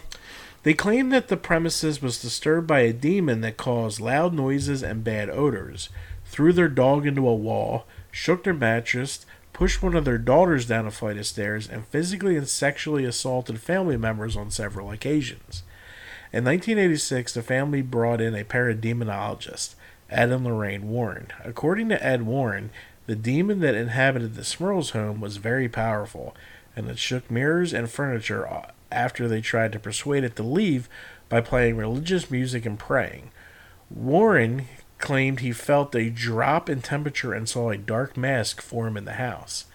they 0.64 0.74
claim 0.74 1.10
that 1.10 1.28
the 1.28 1.38
premises 1.38 2.02
was 2.02 2.22
disturbed 2.22 2.68
by 2.68 2.82
a 2.82 2.94
demon 2.94 3.42
that 3.42 3.58
caused 3.58 4.00
loud 4.00 4.34
noises 4.34 4.84
and 4.84 5.04
bad 5.04 5.30
odors, 5.30 5.90
threw 6.26 6.54
their 6.54 6.70
dog 6.70 7.06
into 7.06 7.28
a 7.28 7.36
wall, 7.36 7.86
shook 8.18 8.44
their 8.44 8.54
mattress, 8.54 9.28
pushed 9.54 9.84
one 9.84 9.96
of 9.96 10.04
their 10.04 10.18
daughters 10.18 10.66
down 10.66 10.88
a 10.88 10.92
flight 10.92 11.18
of 11.18 11.26
stairs, 11.28 11.70
and 11.70 11.86
physically 11.86 12.36
and 12.36 12.50
sexually 12.50 13.06
assaulted 13.06 13.60
family 13.60 13.96
members 13.96 14.36
on 14.36 14.50
several 14.50 14.90
occasions. 14.90 15.62
In 16.34 16.44
1986, 16.44 17.36
the 17.36 17.44
family 17.44 17.84
brought 17.84 18.20
in 18.20 18.34
a 18.34 18.44
parademonologist, 18.44 19.76
Ed 20.10 20.32
and 20.32 20.44
Lorraine 20.44 20.90
Warren. 20.90 21.28
According 21.46 21.90
to 21.90 22.04
Ed 22.04 22.24
Warren, 22.24 22.72
the 23.06 23.16
demon 23.16 23.60
that 23.60 23.76
inhabited 23.76 24.34
the 24.34 24.42
Smurls' 24.42 24.92
home 24.92 25.22
was 25.22 25.38
very 25.38 25.70
powerful, 25.70 26.36
and 26.76 26.90
it 26.90 26.98
shook 26.98 27.30
mirrors 27.30 27.72
and 27.72 27.88
furniture 27.88 28.50
after 28.92 29.28
they 29.28 29.42
tried 29.42 29.72
to 29.74 29.80
persuade 29.80 30.24
it 30.24 30.36
to 30.38 30.44
leave 30.44 30.90
by 31.30 31.40
playing 31.40 31.78
religious 31.78 32.32
music 32.32 32.66
and 32.66 32.80
praying. 32.80 33.30
Warren 33.92 34.66
claimed 34.98 35.40
he 35.40 35.52
felt 35.52 35.96
a 35.96 36.10
drop 36.10 36.70
in 36.70 36.82
temperature 36.82 37.34
and 37.34 37.48
saw 37.48 37.70
a 37.70 37.78
dark 37.78 38.18
mask 38.18 38.62
form 38.62 38.98
in 38.98 39.06
the 39.06 39.14
house. 39.14 39.66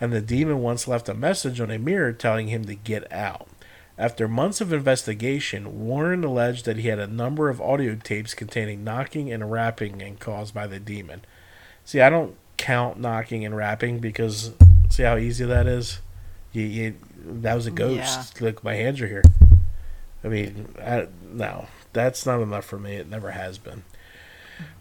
And 0.00 0.12
the 0.12 0.20
demon 0.20 0.60
once 0.60 0.88
left 0.88 1.08
a 1.08 1.14
message 1.14 1.60
on 1.60 1.70
a 1.70 1.78
mirror 1.78 2.12
telling 2.12 2.48
him 2.48 2.64
to 2.64 2.74
get 2.74 3.10
out. 3.12 3.48
After 3.98 4.26
months 4.26 4.62
of 4.62 4.72
investigation, 4.72 5.86
Warren 5.86 6.24
alleged 6.24 6.64
that 6.64 6.78
he 6.78 6.88
had 6.88 6.98
a 6.98 7.06
number 7.06 7.50
of 7.50 7.60
audio 7.60 7.94
tapes 7.96 8.32
containing 8.32 8.82
knocking 8.82 9.30
and 9.30 9.50
rapping 9.50 10.00
and 10.00 10.18
caused 10.18 10.54
by 10.54 10.66
the 10.66 10.80
demon. 10.80 11.22
See, 11.84 12.00
I 12.00 12.08
don't 12.08 12.34
count 12.56 12.98
knocking 12.98 13.44
and 13.44 13.54
rapping 13.54 13.98
because 13.98 14.52
see 14.88 15.02
how 15.02 15.18
easy 15.18 15.44
that 15.44 15.66
is? 15.66 16.00
You, 16.52 16.62
you 16.62 16.94
that 17.24 17.54
was 17.54 17.66
a 17.66 17.70
ghost. 17.70 18.40
Look, 18.40 18.64
my 18.64 18.74
hands 18.74 19.02
are 19.02 19.06
here. 19.06 19.24
I 20.24 20.28
mean, 20.28 20.74
I, 20.80 21.08
no, 21.30 21.66
that's 21.92 22.24
not 22.24 22.40
enough 22.40 22.64
for 22.64 22.78
me. 22.78 22.96
It 22.96 23.08
never 23.08 23.32
has 23.32 23.58
been. 23.58 23.84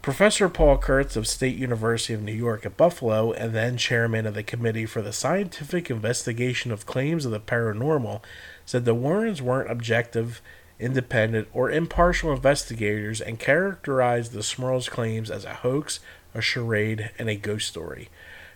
Professor 0.02 0.50
Paul 0.50 0.78
Kurtz 0.78 1.16
of 1.16 1.28
State 1.28 1.58
University 1.58 2.14
of 2.14 2.22
New 2.22 2.34
York 2.34 2.66
at 2.66 2.78
Buffalo 2.78 3.32
and 3.32 3.54
then 3.54 3.78
chairman 3.78 4.26
of 4.26 4.34
the 4.34 4.44
Committee 4.44 4.86
for 4.86 5.02
the 5.02 5.14
Scientific 5.14 5.90
Investigation 5.90 6.72
of 6.72 6.86
Claims 6.86 7.26
of 7.26 7.32
the 7.32 7.40
Paranormal 7.40 8.22
said 8.66 8.86
the 8.86 8.96
Warrens 8.96 9.42
weren't 9.42 9.70
objective, 9.70 10.42
independent, 10.80 11.48
or 11.54 11.70
impartial 11.70 12.32
investigators 12.32 13.20
and 13.20 13.40
characterized 13.40 14.32
the 14.32 14.40
Smurls' 14.40 14.90
claims 14.90 15.30
as 15.30 15.46
a 15.46 15.56
hoax, 15.56 16.00
a 16.34 16.42
charade, 16.42 17.12
and 17.20 17.30
a 17.30 17.36
ghost 17.36 17.68
story. 17.68 18.10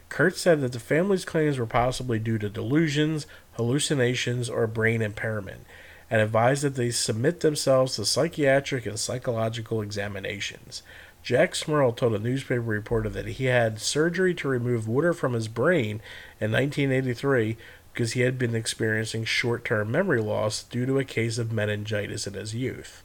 Kurtz 0.09 0.41
said 0.41 0.61
that 0.61 0.71
the 0.71 0.80
family's 0.80 1.26
claims 1.26 1.57
were 1.57 1.65
possibly 1.65 2.19
due 2.19 2.38
to 2.38 2.49
delusions, 2.49 3.26
hallucinations, 3.53 4.49
or 4.49 4.67
brain 4.67 5.01
impairment, 5.01 5.65
and 6.09 6.21
advised 6.21 6.63
that 6.63 6.76
they 6.76 6.91
submit 6.91 7.39
themselves 7.39 7.95
to 7.95 8.05
psychiatric 8.05 8.86
and 8.86 8.99
psychological 8.99 9.82
examinations. 9.82 10.84
Jack 11.24 11.53
Smurl 11.53 11.95
told 11.95 12.13
a 12.13 12.19
newspaper 12.19 12.61
reporter 12.61 13.09
that 13.09 13.26
he 13.26 13.45
had 13.45 13.80
surgery 13.80 14.34
to 14.36 14.47
remove 14.49 14.88
water 14.88 15.13
from 15.13 15.34
his 15.34 15.47
brain 15.47 16.01
in 16.41 16.51
1983 16.51 17.55
because 17.93 18.11
he 18.11 18.21
had 18.21 18.38
been 18.38 18.53
experiencing 18.53 19.24
short 19.24 19.63
term 19.63 19.89
memory 19.89 20.21
loss 20.21 20.63
due 20.63 20.86
to 20.86 20.99
a 20.99 21.05
case 21.05 21.38
of 21.38 21.53
meningitis 21.53 22.28
in 22.28 22.34
his 22.34 22.53
youth. 22.53 23.03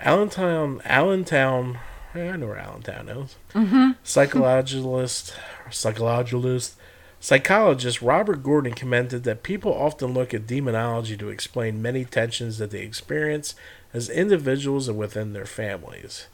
Allentown, 0.00 0.82
Allentown, 0.84 1.78
I 2.12 2.36
know 2.36 2.48
where 2.48 2.58
Allentown 2.58 3.08
is. 3.08 3.36
Mm-hmm. 3.54 3.92
Psychologist, 4.02 5.34
psychologist, 5.70 6.76
psychologist 7.20 8.02
Robert 8.02 8.42
Gordon 8.42 8.74
commented 8.74 9.22
that 9.24 9.44
people 9.44 9.72
often 9.72 10.12
look 10.12 10.34
at 10.34 10.46
demonology 10.46 11.16
to 11.18 11.28
explain 11.28 11.80
many 11.80 12.04
tensions 12.04 12.58
that 12.58 12.72
they 12.72 12.80
experience 12.80 13.54
as 13.94 14.10
individuals 14.10 14.88
and 14.88 14.98
within 14.98 15.32
their 15.32 15.46
families. 15.46 16.26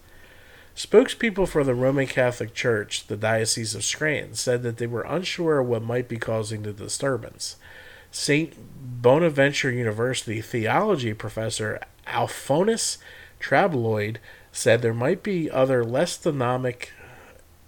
Spokespeople 0.76 1.46
for 1.46 1.64
the 1.64 1.74
Roman 1.74 2.06
Catholic 2.06 2.54
Church, 2.54 3.06
the 3.06 3.16
Diocese 3.16 3.74
of 3.74 3.84
Scranton, 3.84 4.34
said 4.34 4.62
that 4.62 4.78
they 4.78 4.86
were 4.86 5.02
unsure 5.02 5.62
what 5.62 5.82
might 5.82 6.08
be 6.08 6.16
causing 6.16 6.62
the 6.62 6.72
disturbance. 6.72 7.56
St. 8.10 8.54
Bonaventure 9.02 9.70
University 9.70 10.40
theology 10.40 11.14
professor 11.14 11.80
Alphonsus 12.06 12.98
Trabold 13.40 14.16
said 14.50 14.80
there 14.80 14.94
might 14.94 15.22
be 15.22 15.50
other 15.50 15.84
less 15.84 16.16
demonic 16.16 16.92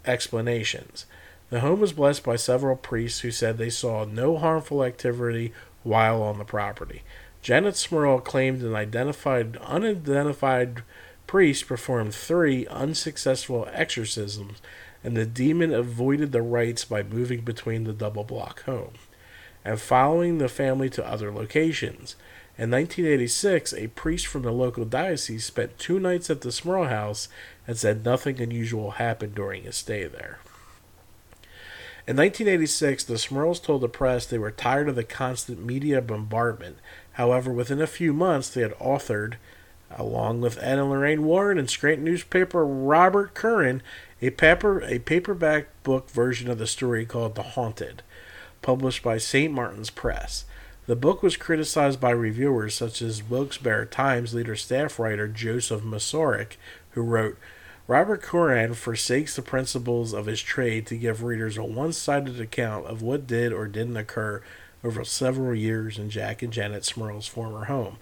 explanations. 0.07 1.07
The 1.51 1.61
home 1.61 1.81
was 1.81 1.93
blessed 1.93 2.25
by 2.25 2.37
several 2.37 2.77
priests 2.77 3.21
who 3.21 3.31
said 3.31 3.59
they 3.59 3.71
saw 3.71 4.05
no 4.05 4.37
harmful 4.39 4.83
activity 4.83 5.53
while 5.83 6.23
on 6.23 6.39
the 6.39 6.45
property. 6.45 7.03
Janet 7.43 7.75
Smurl 7.75 8.25
claimed 8.25 8.63
an 8.63 8.75
identified 8.75 9.57
unidentified 9.59 10.83
priest 11.27 11.67
performed 11.67 12.15
three 12.15 12.67
unsuccessful 12.67 13.69
exorcisms, 13.73 14.61
and 15.03 15.17
the 15.17 15.27
demon 15.27 15.73
avoided 15.73 16.33
the 16.33 16.43
rites 16.43 16.85
by 16.85 17.03
moving 17.03 17.43
between 17.43 17.85
the 17.85 17.93
double 17.93 18.25
block 18.25 18.63
home 18.65 18.95
and 19.65 19.81
following 19.81 20.39
the 20.39 20.49
family 20.49 20.91
to 20.91 21.07
other 21.07 21.33
locations. 21.33 22.17
In 22.57 22.71
1986, 22.71 23.73
a 23.73 23.89
priest 23.89 24.27
from 24.27 24.43
the 24.43 24.53
local 24.53 24.85
diocese 24.85 25.45
spent 25.45 25.79
two 25.79 25.99
nights 25.99 26.31
at 26.31 26.43
the 26.43 26.51
Smurl 26.51 26.89
house 26.89 27.29
and 27.67 27.77
said 27.77 28.05
nothing 28.05 28.41
unusual 28.41 28.93
happened 28.93 29.35
during 29.35 29.65
his 29.65 29.77
stay 29.77 30.05
there. 30.05 30.39
In 32.07 32.19
1986, 32.19 33.05
the 33.05 33.15
Smurls 33.15 33.63
told 33.63 33.81
the 33.81 33.89
press 33.89 34.27
they 34.27 34.39
were 34.39 34.51
tired 34.51 34.91
of 34.91 34.95
the 34.95 35.05
constant 35.05 35.65
media 35.65 36.03
bombardment. 36.03 36.77
However, 37.13 37.51
within 37.51 37.81
a 37.81 37.87
few 37.87 38.13
months, 38.13 38.51
they 38.51 38.61
had 38.61 38.79
authored 38.79 39.35
along 39.97 40.41
with 40.41 40.59
and 40.63 40.91
Lorraine 40.91 41.25
Warren 41.25 41.59
and 41.59 41.69
Scranton 41.71 42.05
newspaper 42.05 42.67
Robert 42.67 43.35
Curran, 43.35 43.83
a 44.21 44.31
paper 44.31 44.83
a 44.83 44.99
paperback 44.99 45.67
book 45.83 46.11
version 46.11 46.51
of 46.51 46.59
the 46.59 46.67
story 46.67 47.05
called 47.05 47.35
The 47.35 47.43
Haunted, 47.43 48.03
published 48.63 49.03
by 49.03 49.19
St. 49.19 49.53
Martin's 49.53 49.91
Press. 49.91 50.45
The 50.87 50.97
book 50.97 51.23
was 51.23 51.37
criticized 51.37 52.01
by 52.01 52.11
reviewers 52.11 52.75
such 52.75 53.01
as 53.01 53.23
Wilkes-Barre 53.23 53.87
Times 53.87 54.35
leader 54.35 54.57
staff 54.57 54.99
writer 54.99 55.27
Joseph 55.27 55.83
Masaryk, 55.83 56.57
who 56.91 57.03
wrote, 57.03 57.39
Robert 57.87 58.23
Curran 58.23 58.75
forsakes 58.75 59.37
the 59.37 59.43
principles 59.43 60.15
of 60.15 60.27
his 60.27 60.41
trade 60.41 60.87
to 60.87 60.97
give 60.97 61.23
readers 61.23 61.57
a 61.59 61.65
one-sided 61.65 62.41
account 62.41 62.87
of 62.87 63.03
what 63.03 63.27
did 63.27 63.53
or 63.53 63.67
didn't 63.67 63.97
occur 63.97 64.43
over 64.83 65.05
several 65.05 65.55
years 65.55 65.99
in 65.99 66.11
Jack 66.11 66.43
and 66.43 66.53
Janet 66.53 66.85
Smurl's 66.85 67.27
former 67.27 67.65
home. 67.65 67.99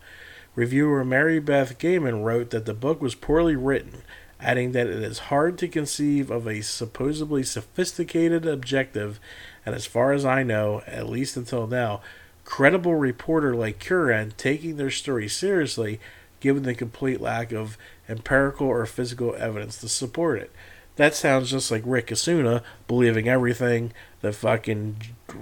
Reviewer 0.54 1.04
Mary 1.04 1.38
Beth 1.38 1.78
Gaiman 1.78 2.24
wrote 2.24 2.50
that 2.50 2.66
the 2.66 2.74
book 2.74 3.00
was 3.00 3.14
poorly 3.14 3.56
written, 3.56 4.02
adding 4.38 4.72
that 4.72 4.86
it 4.86 5.02
is 5.02 5.30
hard 5.30 5.56
to 5.58 5.68
conceive 5.68 6.30
of 6.30 6.46
a 6.46 6.60
supposedly 6.60 7.42
sophisticated 7.42 8.44
objective, 8.44 9.18
and 9.64 9.74
as 9.74 9.86
far 9.86 10.12
as 10.12 10.24
I 10.24 10.42
know, 10.42 10.82
at 10.86 11.08
least 11.08 11.36
until 11.36 11.66
now, 11.66 12.02
credible 12.44 12.96
reporter 12.96 13.54
like 13.54 13.80
Curran 13.80 14.34
taking 14.36 14.76
their 14.76 14.90
story 14.90 15.28
seriously, 15.28 16.00
given 16.40 16.64
the 16.64 16.74
complete 16.74 17.20
lack 17.20 17.52
of 17.52 17.78
empirical 18.08 18.66
or 18.66 18.84
physical 18.84 19.34
evidence 19.36 19.78
to 19.78 19.88
support 19.88 20.40
it. 20.40 20.50
That 20.96 21.14
sounds 21.14 21.50
just 21.50 21.70
like 21.70 21.82
Ric 21.86 22.12
Osuna 22.12 22.62
believing 22.86 23.26
everything 23.26 23.94
that 24.20 24.34
fucking 24.34 24.96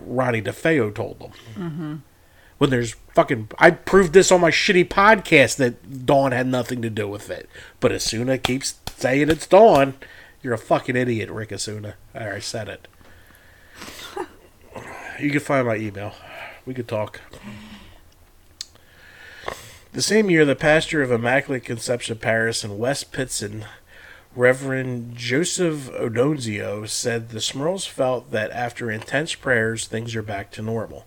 Ronnie 0.06 0.42
DeFeo 0.42 0.94
told 0.94 1.18
them. 1.18 1.32
Mm-hmm 1.56 1.96
when 2.60 2.68
there's 2.68 2.92
fucking 3.14 3.48
I 3.58 3.70
proved 3.70 4.12
this 4.12 4.30
on 4.30 4.42
my 4.42 4.50
shitty 4.50 4.86
podcast 4.88 5.56
that 5.56 6.04
Dawn 6.04 6.32
had 6.32 6.46
nothing 6.46 6.82
to 6.82 6.90
do 6.90 7.08
with 7.08 7.30
it. 7.30 7.48
But 7.80 7.90
Osuna 7.90 8.36
keeps 8.36 8.74
saying 8.96 9.30
it's 9.30 9.46
Dawn. 9.46 9.94
You're 10.42 10.52
a 10.52 10.58
fucking 10.58 10.94
idiot, 10.94 11.30
Ric 11.30 11.52
Osuna. 11.52 11.94
I 12.14 12.38
said 12.38 12.68
it. 12.68 12.86
you 15.18 15.30
can 15.30 15.40
find 15.40 15.66
my 15.66 15.76
email. 15.76 16.12
We 16.66 16.74
could 16.74 16.86
talk. 16.86 17.22
The 19.92 20.02
same 20.02 20.28
year, 20.28 20.44
the 20.44 20.54
pastor 20.54 21.00
of 21.00 21.10
Immaculate 21.10 21.64
Conception 21.64 22.18
Parish 22.18 22.62
in 22.62 22.78
West 22.78 23.10
Pittston, 23.10 23.64
Reverend 24.36 25.16
Joseph 25.16 25.90
Adonizio, 25.92 26.86
said 26.86 27.30
the 27.30 27.38
Smurls 27.38 27.88
felt 27.88 28.30
that 28.32 28.50
after 28.50 28.90
intense 28.90 29.34
prayers, 29.34 29.86
things 29.86 30.14
are 30.14 30.22
back 30.22 30.50
to 30.52 30.62
normal. 30.62 31.06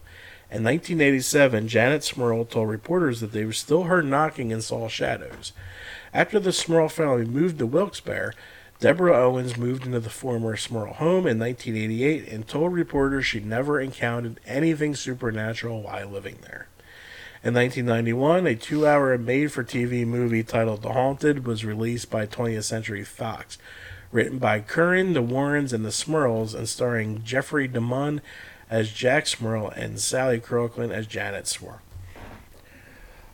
In 0.53 0.63
1987, 0.63 1.67
Janet 1.67 2.03
Smurl 2.03 2.47
told 2.47 2.69
reporters 2.69 3.21
that 3.21 3.31
they 3.31 3.43
were 3.43 3.53
still 3.53 3.85
heard 3.85 4.05
knocking 4.05 4.53
and 4.53 4.63
saw 4.63 4.87
shadows. 4.87 5.51
After 6.13 6.39
the 6.39 6.51
Smurl 6.51 6.91
family 6.91 7.25
moved 7.25 7.57
to 7.57 7.65
Wilkes-Barre, 7.65 8.35
Deborah 8.79 9.17
Owens 9.17 9.57
moved 9.57 9.87
into 9.87 9.99
the 9.99 10.11
former 10.11 10.55
Smurl 10.55 10.93
home 10.97 11.25
in 11.25 11.39
1988 11.39 12.27
and 12.27 12.47
told 12.47 12.71
reporters 12.71 13.25
she 13.25 13.39
never 13.39 13.81
encountered 13.81 14.39
anything 14.45 14.93
supernatural 14.93 15.81
while 15.81 16.07
living 16.07 16.37
there. 16.43 16.67
In 17.43 17.55
1991, 17.55 18.45
a 18.45 18.55
two 18.55 18.85
hour 18.85 19.17
made 19.17 19.51
for 19.51 19.63
TV 19.63 20.05
movie 20.05 20.43
titled 20.43 20.83
The 20.83 20.93
Haunted 20.93 21.47
was 21.47 21.65
released 21.65 22.11
by 22.11 22.27
20th 22.27 22.65
Century 22.65 23.03
Fox. 23.03 23.57
Written 24.11 24.37
by 24.37 24.59
Curran, 24.59 25.13
the 25.13 25.23
Warrens, 25.23 25.73
and 25.73 25.83
the 25.83 25.89
Smurls, 25.89 26.53
and 26.53 26.69
starring 26.69 27.23
Jeffrey 27.23 27.67
DeMunn 27.67 28.21
as 28.73 28.91
Jack 28.91 29.25
Smurl 29.25 29.71
and 29.77 29.99
Sally 29.99 30.39
Kirkland 30.39 30.91
as 30.91 31.05
Janet 31.05 31.45
Smurl. 31.45 31.77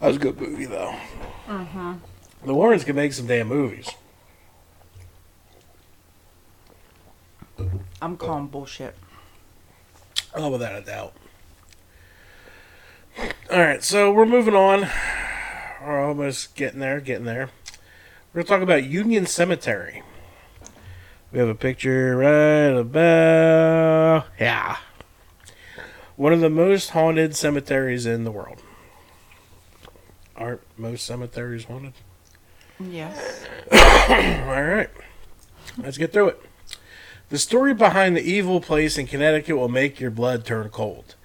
That 0.02 0.08
was 0.08 0.18
a 0.18 0.20
good 0.20 0.38
movie, 0.38 0.66
though. 0.66 0.94
Mm-hmm. 1.48 1.94
The 2.46 2.54
Warrens 2.54 2.84
can 2.84 2.98
make 2.98 3.14
some 3.14 3.26
damn 3.26 3.48
movies. 3.48 3.90
I'm 8.02 8.18
calling 8.18 8.48
bullshit. 8.48 8.98
Oh, 10.36 10.50
without 10.50 10.76
a 10.76 10.82
doubt. 10.82 11.14
All 13.50 13.62
right, 13.62 13.82
so 13.82 14.12
we're 14.12 14.26
moving 14.26 14.56
on. 14.56 14.90
We're 15.82 16.06
almost 16.06 16.54
getting 16.56 16.82
there, 16.82 17.00
getting 17.00 17.24
there. 17.24 17.50
We're 18.34 18.44
going 18.44 18.46
to 18.46 18.50
talk 18.50 18.62
about 18.62 18.84
Union 18.84 19.26
Cemetery. 19.26 20.04
We 21.32 21.40
have 21.40 21.48
a 21.48 21.56
picture 21.56 22.18
right 22.18 22.78
about. 22.78 24.26
Yeah. 24.38 24.76
One 26.20 26.34
of 26.34 26.42
the 26.42 26.50
most 26.50 26.90
haunted 26.90 27.34
cemeteries 27.34 28.06
in 28.06 28.26
the 28.26 28.32
world. 28.32 28.62
Aren't 30.36 30.60
most 30.78 31.06
cemeteries 31.06 31.64
haunted? 31.64 31.94
Yes. 32.78 33.46
All 33.72 34.64
right. 34.66 34.90
Let's 35.78 35.98
get 35.98 36.12
through 36.12 36.28
it. 36.28 36.42
The 37.30 37.38
story 37.38 37.74
behind 37.74 38.18
the 38.18 38.22
evil 38.22 38.60
place 38.60 38.98
in 38.98 39.08
Connecticut 39.08 39.56
will 39.56 39.70
make 39.70 40.02
your 40.02 40.12
blood 40.12 40.46
turn 40.46 40.68
cold. 40.68 41.16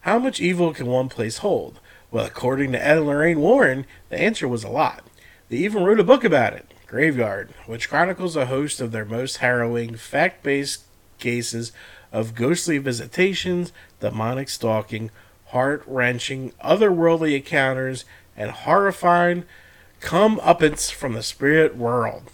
How 0.00 0.18
much 0.18 0.40
evil 0.40 0.74
can 0.74 0.86
one 0.86 1.08
place 1.08 1.38
hold? 1.38 1.78
Well, 2.10 2.26
according 2.26 2.72
to 2.72 2.84
Ed 2.84 2.98
and 2.98 3.06
Lorraine 3.06 3.38
Warren, 3.38 3.86
the 4.08 4.20
answer 4.20 4.48
was 4.48 4.64
a 4.64 4.68
lot. 4.68 5.04
They 5.48 5.58
even 5.58 5.84
wrote 5.84 6.00
a 6.00 6.04
book 6.04 6.24
about 6.24 6.54
it, 6.54 6.74
Graveyard, 6.88 7.50
which 7.66 7.88
chronicles 7.88 8.34
a 8.34 8.46
host 8.46 8.80
of 8.80 8.90
their 8.90 9.04
most 9.04 9.36
harrowing, 9.36 9.94
fact 9.94 10.42
based 10.42 10.86
cases 11.20 11.70
of 12.12 12.34
ghostly 12.34 12.78
visitations, 12.78 13.72
demonic 14.00 14.48
stalking, 14.48 15.10
heart 15.46 15.82
wrenching, 15.86 16.52
otherworldly 16.64 17.36
encounters, 17.36 18.04
and 18.36 18.50
horrifying 18.50 19.44
comeuppance 20.00 20.90
from 20.90 21.12
the 21.12 21.22
spirit 21.22 21.76
world. 21.76 22.30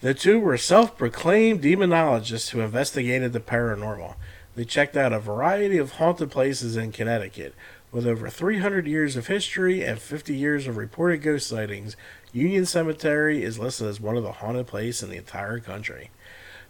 The 0.00 0.14
two 0.14 0.40
were 0.40 0.56
self 0.56 0.96
proclaimed 0.96 1.62
demonologists 1.62 2.50
who 2.50 2.60
investigated 2.60 3.32
the 3.32 3.40
paranormal. 3.40 4.14
They 4.54 4.64
checked 4.64 4.96
out 4.96 5.12
a 5.12 5.18
variety 5.18 5.78
of 5.78 5.92
haunted 5.92 6.30
places 6.30 6.76
in 6.76 6.92
Connecticut. 6.92 7.54
With 7.90 8.06
over 8.06 8.30
300 8.30 8.86
years 8.86 9.16
of 9.16 9.26
history 9.26 9.84
and 9.84 9.98
50 9.98 10.34
years 10.34 10.66
of 10.66 10.76
reported 10.76 11.22
ghost 11.22 11.46
sightings, 11.46 11.94
Union 12.32 12.64
Cemetery 12.64 13.42
is 13.42 13.58
listed 13.58 13.86
as 13.86 14.00
one 14.00 14.16
of 14.16 14.22
the 14.22 14.32
haunted 14.32 14.66
places 14.66 15.02
in 15.02 15.10
the 15.10 15.18
entire 15.18 15.58
country. 15.58 16.10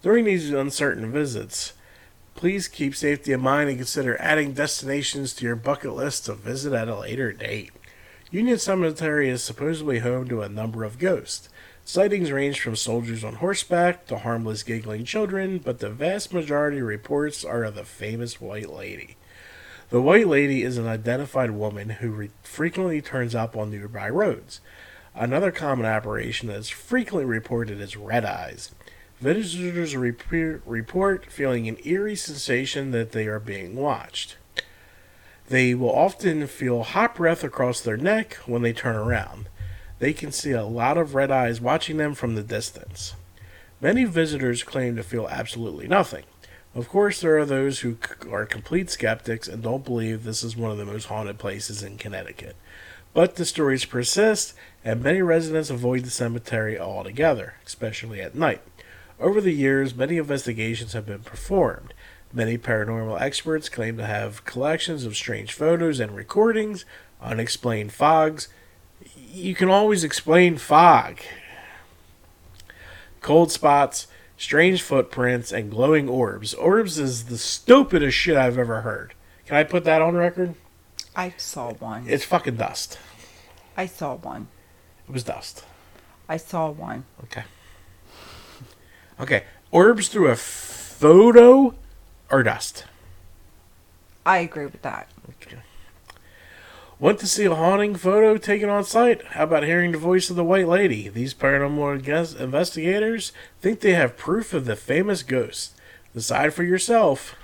During 0.02 0.24
these 0.24 0.50
uncertain 0.50 1.12
visits, 1.12 1.74
please 2.34 2.68
keep 2.68 2.94
safety 2.94 3.32
in 3.32 3.40
mind 3.40 3.68
and 3.68 3.78
consider 3.78 4.20
adding 4.20 4.52
destinations 4.52 5.34
to 5.34 5.44
your 5.44 5.56
bucket 5.56 5.94
list 5.94 6.26
to 6.26 6.34
visit 6.34 6.72
at 6.72 6.88
a 6.88 6.98
later 6.98 7.32
date. 7.32 7.70
Union 8.30 8.58
Cemetery 8.58 9.28
is 9.28 9.42
supposedly 9.42 9.98
home 9.98 10.28
to 10.28 10.42
a 10.42 10.48
number 10.48 10.84
of 10.84 10.98
ghosts. 10.98 11.48
Sightings 11.84 12.30
range 12.30 12.60
from 12.60 12.76
soldiers 12.76 13.24
on 13.24 13.36
horseback 13.36 14.06
to 14.06 14.18
harmless 14.18 14.62
giggling 14.62 15.04
children, 15.04 15.58
but 15.58 15.80
the 15.80 15.90
vast 15.90 16.32
majority 16.32 16.78
of 16.78 16.86
reports 16.86 17.44
are 17.44 17.64
of 17.64 17.74
the 17.74 17.84
famous 17.84 18.40
White 18.40 18.70
Lady. 18.70 19.16
The 19.90 20.00
White 20.00 20.28
Lady 20.28 20.62
is 20.62 20.78
an 20.78 20.86
identified 20.86 21.50
woman 21.50 21.90
who 21.90 22.10
re- 22.12 22.30
frequently 22.42 23.02
turns 23.02 23.34
up 23.34 23.56
on 23.56 23.70
nearby 23.70 24.08
roads. 24.08 24.60
Another 25.14 25.50
common 25.50 25.84
apparition 25.84 26.48
that 26.48 26.56
is 26.56 26.70
frequently 26.70 27.26
reported 27.26 27.80
is 27.80 27.96
red 27.96 28.24
eyes. 28.24 28.70
Visitors 29.22 29.94
report 29.94 31.26
feeling 31.26 31.68
an 31.68 31.76
eerie 31.84 32.16
sensation 32.16 32.90
that 32.90 33.12
they 33.12 33.28
are 33.28 33.38
being 33.38 33.76
watched. 33.76 34.36
They 35.48 35.76
will 35.76 35.94
often 35.94 36.44
feel 36.48 36.82
hot 36.82 37.14
breath 37.14 37.44
across 37.44 37.80
their 37.80 37.96
neck 37.96 38.34
when 38.46 38.62
they 38.62 38.72
turn 38.72 38.96
around. 38.96 39.48
They 40.00 40.12
can 40.12 40.32
see 40.32 40.50
a 40.50 40.64
lot 40.64 40.98
of 40.98 41.14
red 41.14 41.30
eyes 41.30 41.60
watching 41.60 41.98
them 41.98 42.14
from 42.14 42.34
the 42.34 42.42
distance. 42.42 43.14
Many 43.80 44.06
visitors 44.06 44.64
claim 44.64 44.96
to 44.96 45.04
feel 45.04 45.28
absolutely 45.28 45.86
nothing. 45.86 46.24
Of 46.74 46.88
course, 46.88 47.20
there 47.20 47.38
are 47.38 47.46
those 47.46 47.80
who 47.80 47.98
are 48.28 48.44
complete 48.44 48.90
skeptics 48.90 49.46
and 49.46 49.62
don't 49.62 49.84
believe 49.84 50.24
this 50.24 50.42
is 50.42 50.56
one 50.56 50.72
of 50.72 50.78
the 50.78 50.84
most 50.84 51.04
haunted 51.04 51.38
places 51.38 51.80
in 51.84 51.96
Connecticut. 51.96 52.56
But 53.14 53.36
the 53.36 53.44
stories 53.44 53.84
persist, 53.84 54.54
and 54.84 55.00
many 55.00 55.22
residents 55.22 55.70
avoid 55.70 56.02
the 56.02 56.10
cemetery 56.10 56.76
altogether, 56.76 57.54
especially 57.64 58.20
at 58.20 58.34
night. 58.34 58.62
Over 59.20 59.40
the 59.40 59.52
years, 59.52 59.94
many 59.94 60.16
investigations 60.16 60.92
have 60.92 61.06
been 61.06 61.22
performed. 61.22 61.94
Many 62.32 62.56
paranormal 62.56 63.20
experts 63.20 63.68
claim 63.68 63.96
to 63.98 64.06
have 64.06 64.44
collections 64.44 65.04
of 65.04 65.16
strange 65.16 65.52
photos 65.52 66.00
and 66.00 66.16
recordings, 66.16 66.84
unexplained 67.20 67.92
fogs. 67.92 68.48
You 69.16 69.54
can 69.54 69.68
always 69.68 70.02
explain 70.02 70.56
fog. 70.56 71.20
Cold 73.20 73.52
spots, 73.52 74.06
strange 74.36 74.82
footprints, 74.82 75.52
and 75.52 75.70
glowing 75.70 76.08
orbs. 76.08 76.54
Orbs 76.54 76.98
is 76.98 77.26
the 77.26 77.38
stupidest 77.38 78.16
shit 78.16 78.36
I've 78.36 78.58
ever 78.58 78.80
heard. 78.80 79.14
Can 79.46 79.56
I 79.56 79.64
put 79.64 79.84
that 79.84 80.02
on 80.02 80.16
record? 80.16 80.54
I 81.14 81.34
saw 81.36 81.74
one. 81.74 82.06
It's 82.08 82.24
fucking 82.24 82.56
dust. 82.56 82.98
I 83.76 83.86
saw 83.86 84.14
one. 84.14 84.48
It 85.06 85.12
was 85.12 85.24
dust. 85.24 85.64
I 86.28 86.38
saw 86.38 86.70
one. 86.70 87.04
Okay. 87.24 87.44
Okay. 89.22 89.44
Orbs 89.70 90.08
through 90.08 90.28
a 90.28 90.36
photo 90.36 91.74
or 92.28 92.42
dust? 92.42 92.84
I 94.26 94.38
agree 94.38 94.64
with 94.64 94.82
that. 94.82 95.08
Okay. 95.40 95.58
Want 96.98 97.20
to 97.20 97.26
see 97.26 97.44
a 97.44 97.54
haunting 97.54 97.94
photo 97.94 98.36
taken 98.36 98.68
on 98.68 98.84
site? 98.84 99.24
How 99.28 99.44
about 99.44 99.64
hearing 99.64 99.92
the 99.92 99.98
voice 99.98 100.28
of 100.28 100.36
the 100.36 100.44
White 100.44 100.68
Lady? 100.68 101.08
These 101.08 101.34
paranormal 101.34 102.38
investigators 102.38 103.32
think 103.60 103.80
they 103.80 103.94
have 103.94 104.16
proof 104.16 104.52
of 104.52 104.64
the 104.64 104.76
famous 104.76 105.22
ghost. 105.22 105.80
Decide 106.14 106.52
for 106.52 106.64
yourself. 106.64 107.36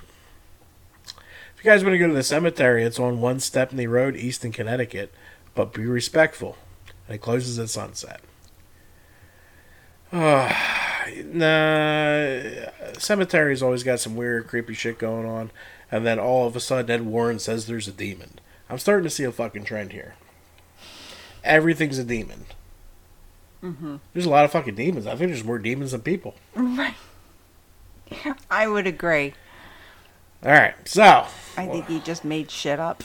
If 1.07 1.65
you 1.65 1.71
guys 1.71 1.83
want 1.83 1.95
to 1.95 1.99
go 1.99 2.09
to 2.09 2.15
the 2.15 2.23
cemetery, 2.23 2.85
it's 2.85 3.01
on 3.01 3.21
One 3.21 3.41
Stepney 3.41 3.87
Road, 3.87 4.17
Easton 4.17 4.53
Connecticut, 4.53 5.13
but 5.55 5.73
be 5.73 5.87
respectful. 5.87 6.57
And 7.07 7.17
it 7.17 7.19
closes 7.19 7.59
at 7.59 7.69
sunset. 7.69 8.21
Uh, 10.13 10.55
nah, 11.27 12.71
cemetery's 12.99 13.63
always 13.63 13.83
got 13.83 14.01
some 14.01 14.17
weird, 14.17 14.49
creepy 14.49 14.75
shit 14.75 14.99
going 14.99 15.27
on, 15.27 15.51
and 15.91 16.07
then 16.07 16.19
all 16.19 16.47
of 16.47 16.57
a 16.57 16.61
sudden 16.61 16.91
Ed 16.91 17.03
Warren 17.03 17.39
says 17.39 17.67
there's 17.67 17.89
a 17.89 17.93
demon. 17.93 18.41
I'm 18.71 18.79
starting 18.79 19.05
to 19.05 19.11
see 19.11 19.25
a 19.25 19.33
fucking 19.33 19.65
trend 19.65 19.93
here. 19.93 20.15
Everything's 21.45 21.99
a 21.99 22.05
demon. 22.05 22.47
Mm-hmm. 23.63 23.97
There's 24.13 24.27
a 24.27 24.31
lot 24.31 24.45
of 24.45 24.53
fucking 24.53 24.75
demons. 24.77 25.07
I 25.07 25.17
think 25.17 25.31
there's 25.31 25.45
more 25.45 25.59
demons 25.59 25.93
than 25.93 26.01
people. 26.03 26.35
Right. 26.55 26.95
I 28.51 28.67
would 28.67 28.87
agree. 28.87 29.35
All 30.45 30.53
right, 30.53 30.75
so 30.85 31.27
I 31.57 31.67
think 31.67 31.87
he 31.89 31.99
just 32.01 32.25
made 32.25 32.51
shit 32.51 32.79
up. 32.79 33.03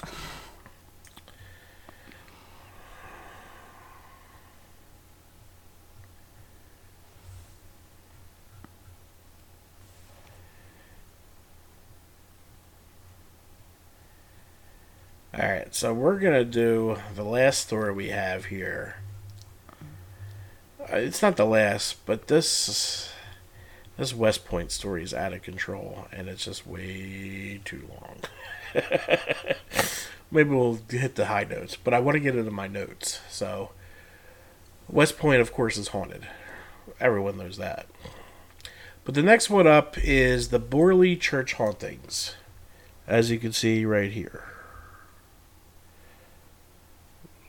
all 15.34 15.50
right, 15.74 15.76
so 15.76 15.94
we're 15.94 16.20
gonna 16.20 16.46
do 16.46 16.98
the 17.16 17.24
last 17.24 17.62
story 17.62 17.94
we 17.94 18.10
have 18.10 18.46
here. 18.46 18.96
Uh, 20.80 20.98
It's 20.98 21.22
not 21.22 21.36
the 21.36 21.46
last, 21.46 22.06
but 22.06 22.28
this 22.28 23.10
this 23.98 24.14
West 24.14 24.46
Point 24.46 24.72
story 24.72 25.04
is 25.04 25.14
out 25.14 25.34
of 25.34 25.44
control, 25.44 26.08
and 26.12 26.28
it's 26.28 26.46
just 26.46 26.66
way 26.68 27.62
too 27.64 27.88
long. 27.90 28.18
Maybe 30.32 30.50
we'll 30.50 30.80
hit 30.90 31.16
the 31.16 31.28
high 31.28 31.44
notes, 31.44 31.76
but 31.76 31.94
I 31.94 32.00
want 32.00 32.16
to 32.16 32.20
get 32.20 32.36
into 32.36 32.50
my 32.50 32.68
notes. 32.68 33.22
So, 33.30 33.70
West 34.90 35.20
Point, 35.20 35.42
of 35.42 35.54
course, 35.54 35.78
is 35.78 35.90
haunted. 35.90 36.28
Everyone 37.00 37.38
knows 37.38 37.58
that. 37.58 37.86
But 39.06 39.14
the 39.14 39.22
next 39.22 39.50
one 39.50 39.68
up 39.68 39.96
is 39.98 40.50
the 40.50 40.60
Borley 40.60 41.20
Church 41.20 41.54
hauntings, 41.54 42.36
as 43.08 43.30
you 43.30 43.38
can 43.38 43.52
see 43.54 43.86
right 43.86 44.12
here. 44.12 44.53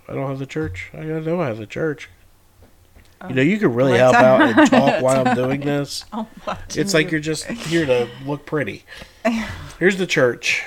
I 0.09 0.12
don't 0.14 0.28
have 0.28 0.39
the 0.39 0.47
church. 0.47 0.90
I 0.93 1.01
know 1.01 1.40
I 1.40 1.47
have 1.48 1.59
the 1.59 1.66
church. 1.66 2.09
You 3.28 3.35
know, 3.36 3.43
you 3.43 3.59
can 3.59 3.72
really 3.74 3.97
help 3.97 4.14
out 4.14 4.43
and 4.43 4.70
talk 4.70 5.01
while 5.02 5.26
I'm 5.26 5.35
doing 5.35 5.60
this. 5.64 6.05
I'm 6.12 6.26
It's 6.70 6.93
like 6.93 7.06
you. 7.06 7.12
you're 7.12 7.20
just 7.20 7.47
here 7.51 7.86
to 7.86 8.09
look 8.26 8.44
pretty. 8.44 8.85
Here's 9.78 9.97
the 9.97 10.06
church. 10.06 10.62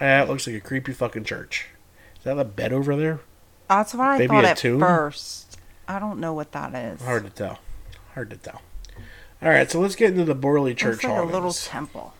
Ah, 0.00 0.22
it 0.22 0.28
looks 0.28 0.46
like 0.46 0.56
a 0.56 0.60
creepy 0.60 0.92
fucking 0.92 1.24
church. 1.24 1.68
Is 2.18 2.24
that 2.24 2.38
a 2.38 2.44
bed 2.44 2.72
over 2.74 2.96
there? 2.96 3.20
That's 3.68 3.94
what 3.94 4.06
I 4.08 4.26
thought 4.26 4.44
a 4.44 4.48
at 4.48 4.56
tomb? 4.58 4.80
first. 4.80 5.58
I 5.88 5.98
don't 5.98 6.20
know 6.20 6.34
what 6.34 6.52
that 6.52 6.74
is. 6.74 7.00
Hard 7.02 7.24
to 7.24 7.30
tell. 7.30 7.60
Hard 8.14 8.28
to 8.30 8.36
tell. 8.36 8.60
All 9.42 9.48
right, 9.48 9.70
so 9.70 9.80
let's 9.80 9.96
get 9.96 10.10
into 10.10 10.24
the 10.24 10.34
Borley 10.36 10.76
Church 10.76 11.02
Looks 11.02 11.04
like 11.04 11.18
a 11.18 11.22
little 11.22 11.52
temple. 11.52 12.12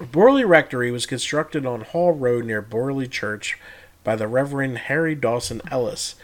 Borley 0.00 0.46
Rectory 0.48 0.90
was 0.90 1.06
constructed 1.06 1.64
on 1.66 1.82
Hall 1.82 2.12
Road 2.12 2.44
near 2.44 2.62
Borley 2.62 3.08
Church 3.10 3.58
by 4.08 4.16
the 4.16 4.26
Reverend 4.26 4.78
Harry 4.78 5.14
Dawson 5.14 5.60
Ellis, 5.70 6.14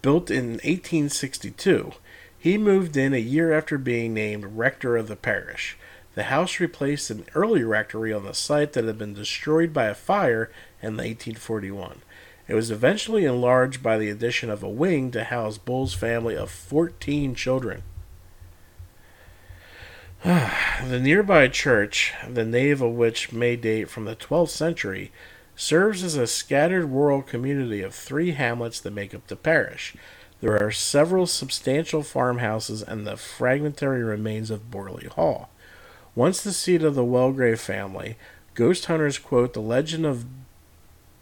built 0.00 0.30
in 0.30 0.52
1862. 0.52 1.92
He 2.38 2.56
moved 2.56 2.96
in 2.96 3.12
a 3.12 3.18
year 3.18 3.52
after 3.52 3.76
being 3.76 4.14
named 4.14 4.56
rector 4.56 4.96
of 4.96 5.08
the 5.08 5.14
parish. 5.14 5.76
The 6.14 6.22
house 6.22 6.58
replaced 6.58 7.10
an 7.10 7.26
early 7.34 7.62
rectory 7.62 8.14
on 8.14 8.24
the 8.24 8.32
site 8.32 8.72
that 8.72 8.84
had 8.86 8.96
been 8.96 9.12
destroyed 9.12 9.74
by 9.74 9.88
a 9.88 9.94
fire 9.94 10.50
in 10.80 10.96
1841. 10.96 12.00
It 12.48 12.54
was 12.54 12.70
eventually 12.70 13.26
enlarged 13.26 13.82
by 13.82 13.98
the 13.98 14.08
addition 14.08 14.48
of 14.48 14.62
a 14.62 14.70
wing 14.70 15.10
to 15.10 15.24
house 15.24 15.58
Bull's 15.58 15.92
family 15.92 16.34
of 16.34 16.50
14 16.50 17.34
children. 17.34 17.82
The 20.24 20.98
nearby 20.98 21.48
church, 21.48 22.14
the 22.26 22.46
nave 22.46 22.80
of 22.80 22.92
which 22.92 23.32
may 23.32 23.56
date 23.56 23.90
from 23.90 24.06
the 24.06 24.16
12th 24.16 24.48
century, 24.48 25.12
serves 25.58 26.04
as 26.04 26.14
a 26.14 26.26
scattered 26.26 26.86
rural 26.86 27.20
community 27.20 27.82
of 27.82 27.92
three 27.92 28.30
hamlets 28.30 28.78
that 28.78 28.92
make 28.92 29.12
up 29.12 29.26
the 29.26 29.34
parish. 29.34 29.96
There 30.40 30.56
are 30.64 30.70
several 30.70 31.26
substantial 31.26 32.04
farmhouses 32.04 32.80
and 32.80 33.04
the 33.04 33.16
fragmentary 33.16 34.04
remains 34.04 34.52
of 34.52 34.70
Borley 34.70 35.08
Hall. 35.08 35.50
Once 36.14 36.40
the 36.40 36.52
seat 36.52 36.84
of 36.84 36.94
the 36.94 37.04
Waldegrave 37.04 37.58
family, 37.58 38.16
ghost 38.54 38.84
hunters 38.84 39.18
quote 39.18 39.52
the 39.52 39.60
legend 39.60 40.06
of 40.06 40.26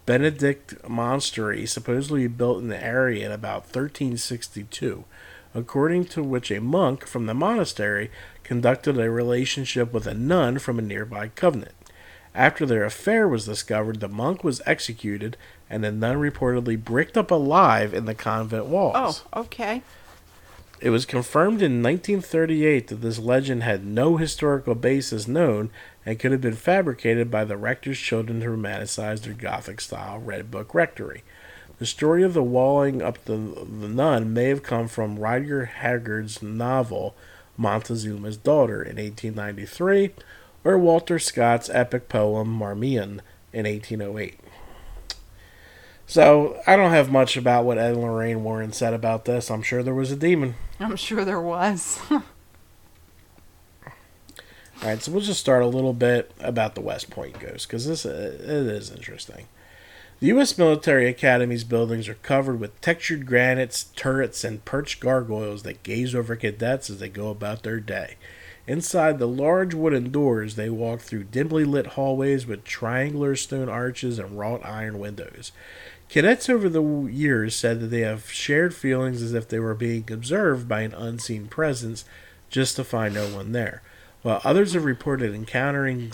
Benedict 0.05 0.87
Monastery, 0.87 1.65
supposedly 1.65 2.27
built 2.27 2.59
in 2.59 2.67
the 2.67 2.81
area 2.81 3.25
in 3.25 3.31
about 3.31 3.63
1362, 3.63 5.03
according 5.55 6.05
to 6.05 6.21
which 6.21 6.51
a 6.51 6.61
monk 6.61 7.07
from 7.07 7.25
the 7.25 7.33
monastery 7.33 8.11
conducted 8.43 8.99
a 8.99 9.09
relationship 9.09 9.91
with 9.91 10.05
a 10.05 10.13
nun 10.13 10.59
from 10.59 10.77
a 10.77 10.83
nearby 10.83 11.29
convent. 11.29 11.73
After 12.37 12.67
their 12.67 12.85
affair 12.85 13.27
was 13.27 13.45
discovered, 13.45 13.99
the 13.99 14.07
monk 14.07 14.43
was 14.43 14.61
executed 14.63 15.37
and 15.71 15.83
the 15.83 15.91
nun 15.91 16.17
reportedly 16.17 16.81
bricked 16.81 17.17
up 17.17 17.31
alive 17.31 17.95
in 17.95 18.05
the 18.05 18.13
convent 18.13 18.67
walls. 18.67 19.23
Oh, 19.33 19.41
okay. 19.41 19.81
It 20.79 20.91
was 20.91 21.07
confirmed 21.07 21.63
in 21.63 21.81
1938 21.81 22.89
that 22.89 23.01
this 23.01 23.17
legend 23.17 23.63
had 23.63 23.83
no 23.83 24.17
historical 24.17 24.75
basis 24.75 25.27
known 25.27 25.71
and 26.05 26.19
could 26.19 26.31
have 26.31 26.39
been 26.39 26.53
fabricated 26.53 27.31
by 27.31 27.43
the 27.43 27.57
rector's 27.57 27.97
children 27.97 28.41
to 28.41 28.49
romanticize 28.49 29.23
their 29.23 29.33
Gothic 29.33 29.81
style 29.81 30.19
Red 30.19 30.51
Book 30.51 30.75
rectory. 30.75 31.23
The 31.79 31.87
story 31.87 32.21
of 32.21 32.35
the 32.35 32.43
walling 32.43 33.01
up 33.01 33.25
the, 33.25 33.33
the 33.35 33.89
nun 33.89 34.31
may 34.31 34.49
have 34.49 34.61
come 34.61 34.87
from 34.87 35.17
Rider 35.17 35.65
Haggard's 35.65 36.43
novel 36.43 37.15
Montezuma's 37.57 38.37
Daughter 38.37 38.83
in 38.83 38.97
1893 38.97 40.11
or 40.67 40.77
Walter 40.77 41.17
Scott's 41.17 41.69
epic 41.69 42.09
poem 42.09 42.49
Marmion 42.49 43.21
in 43.53 43.65
1808. 43.65 44.37
So, 46.05 46.59
I 46.67 46.75
don't 46.75 46.91
have 46.91 47.09
much 47.09 47.37
about 47.37 47.63
what 47.63 47.77
Ed 47.77 47.93
and 47.93 48.01
Lorraine 48.01 48.43
Warren 48.43 48.73
said 48.73 48.93
about 48.93 49.23
this. 49.23 49.49
I'm 49.49 49.61
sure 49.61 49.81
there 49.81 49.93
was 49.93 50.11
a 50.11 50.17
demon. 50.17 50.55
I'm 50.77 50.97
sure 50.97 51.23
there 51.23 51.39
was. 51.39 52.01
All 52.09 52.21
right, 54.83 55.01
so 55.01 55.13
we'll 55.13 55.21
just 55.21 55.39
start 55.39 55.63
a 55.63 55.67
little 55.67 55.93
bit 55.93 56.31
about 56.39 56.75
the 56.75 56.81
West 56.81 57.09
Point 57.09 57.39
ghost 57.39 57.67
because 57.67 57.87
this 57.87 58.05
uh, 58.05 58.37
it 58.39 58.49
is 58.49 58.91
interesting. 58.91 59.47
The 60.19 60.27
U.S. 60.27 60.57
Military 60.57 61.07
Academy's 61.07 61.63
buildings 61.63 62.09
are 62.09 62.15
covered 62.15 62.59
with 62.59 62.79
textured 62.81 63.25
granites, 63.25 63.85
turrets, 63.95 64.43
and 64.43 64.65
perched 64.65 64.99
gargoyles 64.99 65.63
that 65.63 65.83
gaze 65.83 66.13
over 66.13 66.35
cadets 66.35 66.89
as 66.89 66.99
they 66.99 67.09
go 67.09 67.29
about 67.29 67.63
their 67.63 67.79
day. 67.79 68.15
Inside 68.67 69.17
the 69.17 69.27
large 69.27 69.73
wooden 69.73 70.11
doors, 70.11 70.55
they 70.55 70.69
walk 70.69 70.99
through 70.99 71.25
dimly 71.25 71.63
lit 71.63 71.87
hallways 71.87 72.45
with 72.45 72.65
triangular 72.65 73.35
stone 73.35 73.69
arches 73.69 74.19
and 74.19 74.37
wrought 74.37 74.65
iron 74.65 74.99
windows. 74.99 75.51
Cadets 76.09 76.49
over 76.49 76.69
the 76.69 76.83
years 77.05 77.55
said 77.55 77.79
that 77.79 77.87
they 77.87 78.01
have 78.01 78.29
shared 78.29 78.75
feelings 78.75 79.21
as 79.21 79.33
if 79.33 79.47
they 79.47 79.59
were 79.59 79.73
being 79.73 80.09
observed 80.11 80.67
by 80.67 80.81
an 80.81 80.93
unseen 80.93 81.47
presence 81.47 82.05
just 82.49 82.75
to 82.75 82.83
find 82.83 83.13
no 83.13 83.27
one 83.27 83.51
there 83.51 83.81
while 84.21 84.41
others 84.43 84.73
have 84.73 84.83
reported 84.83 85.33
encountering 85.33 86.11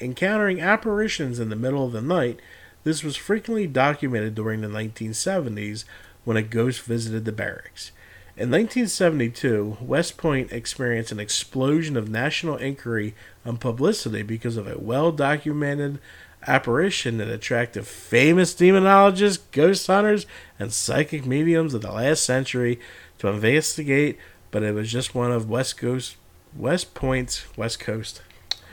encountering 0.00 0.60
apparitions 0.60 1.38
in 1.38 1.50
the 1.50 1.56
middle 1.56 1.86
of 1.86 1.92
the 1.92 2.02
night. 2.02 2.40
This 2.82 3.04
was 3.04 3.16
frequently 3.16 3.68
documented 3.68 4.34
during 4.34 4.60
the 4.60 4.66
1970s 4.66 5.84
when 6.24 6.36
a 6.36 6.42
ghost 6.42 6.82
visited 6.82 7.24
the 7.24 7.30
barracks. 7.30 7.92
In 8.36 8.50
1972, 8.50 9.78
West 9.80 10.16
Point 10.16 10.50
experienced 10.50 11.12
an 11.12 11.20
explosion 11.20 11.96
of 11.96 12.08
national 12.08 12.56
inquiry 12.56 13.14
and 13.44 13.60
publicity 13.60 14.22
because 14.22 14.56
of 14.56 14.66
a 14.66 14.76
well 14.76 15.12
documented 15.12 16.00
apparition 16.44 17.18
that 17.18 17.28
attracted 17.28 17.86
famous 17.86 18.52
demonologists, 18.52 19.38
ghost 19.52 19.86
hunters, 19.86 20.26
and 20.58 20.72
psychic 20.72 21.24
mediums 21.24 21.74
of 21.74 21.82
the 21.82 21.92
last 21.92 22.24
century 22.24 22.80
to 23.18 23.28
investigate, 23.28 24.18
but 24.50 24.64
it 24.64 24.74
was 24.74 24.90
just 24.90 25.14
one 25.14 25.30
of 25.30 25.48
West 25.48 25.76
Coast 25.76 26.16
West 26.56 26.92
Point's 26.92 27.44
West 27.56 27.78
Coast. 27.78 28.20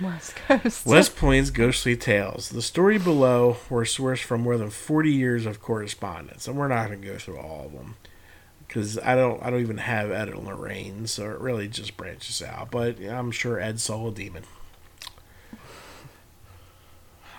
West 0.02 0.36
Coast. 0.48 0.88
West 0.88 1.16
Point's 1.16 1.52
ghostly 1.52 1.96
tales. 1.96 2.50
The 2.50 2.64
story 2.64 2.98
below 2.98 3.58
were 3.70 3.84
sourced 3.84 4.24
from 4.24 4.42
more 4.42 4.58
than 4.58 4.72
40 4.72 5.12
years 5.12 5.46
of 5.46 5.62
correspondence, 5.62 6.48
and 6.48 6.58
we're 6.58 6.68
not 6.68 6.88
going 6.88 7.02
to 7.02 7.08
go 7.08 7.20
through 7.20 7.38
all 7.38 7.66
of 7.68 7.74
them 7.74 7.96
because 8.72 8.98
I 9.00 9.16
don't 9.16 9.44
I 9.44 9.50
don't 9.50 9.60
even 9.60 9.80
have 9.80 10.12
Ed 10.12 10.30
and 10.30 10.46
Lorraine, 10.46 11.08
so 11.08 11.30
it 11.30 11.40
really 11.40 11.68
just 11.68 11.98
branches 11.98 12.42
out. 12.42 12.72
But 12.72 13.00
I'm 13.02 13.32
sure 13.32 13.60
Ed 13.60 13.82
saw 13.82 14.08
a 14.08 14.12
demon. 14.12 14.44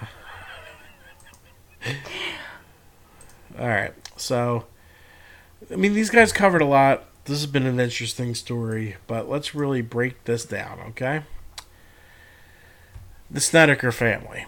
all 3.59 3.67
right, 3.67 3.95
so 4.17 4.67
I 5.71 5.77
mean 5.77 5.95
these 5.95 6.11
guys 6.11 6.33
covered 6.33 6.63
a 6.63 6.67
lot 6.67 7.07
this 7.25 7.41
has 7.41 7.47
been 7.47 7.67
an 7.67 7.79
interesting 7.79 8.35
story, 8.35 8.97
but 9.07 9.29
let's 9.29 9.55
really 9.55 9.81
break 9.81 10.25
this 10.25 10.45
down, 10.45 10.81
okay? 10.89 11.23
The 13.31 13.41
Snedeker 13.41 13.93
family. 13.93 14.45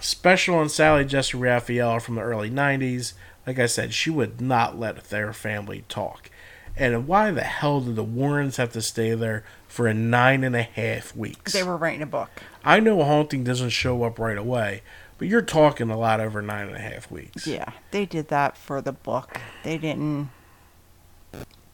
Special 0.00 0.60
and 0.60 0.70
Sally 0.70 1.04
Jessy 1.04 1.36
Raphael 1.36 2.00
from 2.00 2.14
the 2.14 2.22
early 2.22 2.50
90s. 2.50 3.12
Like 3.48 3.58
I 3.58 3.64
said, 3.64 3.94
she 3.94 4.10
would 4.10 4.42
not 4.42 4.78
let 4.78 5.04
their 5.04 5.32
family 5.32 5.82
talk. 5.88 6.30
And 6.76 7.08
why 7.08 7.30
the 7.30 7.44
hell 7.44 7.80
did 7.80 7.96
the 7.96 8.04
Warrens 8.04 8.58
have 8.58 8.74
to 8.74 8.82
stay 8.82 9.14
there 9.14 9.42
for 9.66 9.86
a 9.86 9.94
nine 9.94 10.44
and 10.44 10.54
a 10.54 10.64
half 10.64 11.16
weeks? 11.16 11.54
They 11.54 11.62
were 11.62 11.78
writing 11.78 12.02
a 12.02 12.06
book. 12.06 12.28
I 12.62 12.78
know 12.78 13.00
a 13.00 13.06
haunting 13.06 13.44
doesn't 13.44 13.70
show 13.70 14.02
up 14.02 14.18
right 14.18 14.36
away, 14.36 14.82
but 15.16 15.28
you're 15.28 15.40
talking 15.40 15.88
a 15.88 15.96
lot 15.96 16.20
over 16.20 16.42
nine 16.42 16.66
and 16.66 16.76
a 16.76 16.80
half 16.80 17.10
weeks. 17.10 17.46
Yeah, 17.46 17.72
they 17.90 18.04
did 18.04 18.28
that 18.28 18.54
for 18.58 18.82
the 18.82 18.92
book. 18.92 19.40
They 19.64 19.78
didn't 19.78 20.28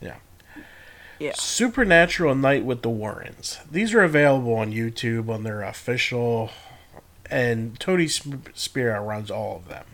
yeah. 0.01 0.19
Yeah. 1.19 1.33
Supernatural 1.35 2.37
Night 2.37 2.65
with 2.65 2.83
the 2.83 2.89
Warrens. 2.89 3.59
These 3.69 3.93
are 3.95 4.05
available 4.05 4.55
on 4.55 4.71
YouTube 4.73 5.29
on 5.29 5.43
their 5.43 5.63
official, 5.63 6.51
and 7.29 7.81
Tony 7.81 8.07
Spera 8.07 9.01
runs 9.01 9.29
all 9.29 9.57
of 9.57 9.67
them. 9.67 9.87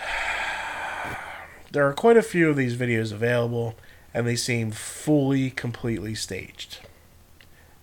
There 1.72 1.86
are 1.86 1.92
quite 1.92 2.16
a 2.16 2.22
few 2.22 2.50
of 2.50 2.56
these 2.56 2.76
videos 2.76 3.12
available, 3.12 3.76
and 4.12 4.26
they 4.26 4.34
seem 4.34 4.72
fully, 4.72 5.50
completely 5.50 6.16
staged 6.16 6.78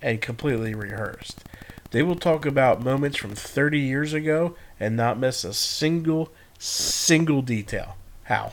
and 0.02 0.22
completely 0.22 0.76
rehearsed. 0.76 1.44
They 1.92 2.04
will 2.04 2.18
talk 2.18 2.46
about 2.46 2.84
moments 2.84 3.18
from 3.18 3.34
30 3.34 3.80
years 3.80 4.12
ago 4.14 4.56
and 4.78 4.98
not 4.98 5.18
miss 5.18 5.46
a 5.46 5.54
single, 5.54 6.30
single 6.60 7.42
detail. 7.42 7.96
How? 8.24 8.52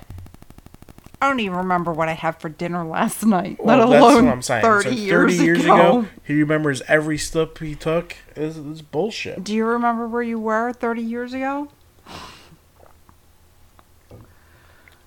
I 1.20 1.28
don't 1.28 1.41
even 1.41 1.57
remember 1.57 1.93
what 1.93 2.09
I 2.09 2.12
had 2.12 2.41
for 2.41 2.49
dinner 2.49 2.85
last 2.85 3.24
night, 3.24 3.57
Well, 3.59 3.78
let 3.78 3.91
that's 3.91 4.03
alone 4.03 4.24
what 4.27 4.32
I'm 4.35 4.43
saying. 4.43 4.62
30, 4.62 4.85
so 4.85 4.91
30 4.91 5.01
years, 5.03 5.43
years, 5.43 5.65
ago. 5.65 5.74
ago. 5.74 6.09
he 6.23 6.35
remembers 6.35 6.81
every 6.82 7.19
step 7.19 7.59
he 7.59 7.74
took. 7.74 8.15
It's, 8.36 8.57
it's 8.57 8.82
bullshit. 8.82 9.43
Do 9.43 9.53
you 9.53 9.65
remember 9.65 10.07
where 10.07 10.23
you 10.23 10.39
were 10.39 10.73
30 10.73 11.03
years 11.03 11.32
ago? 11.32 11.69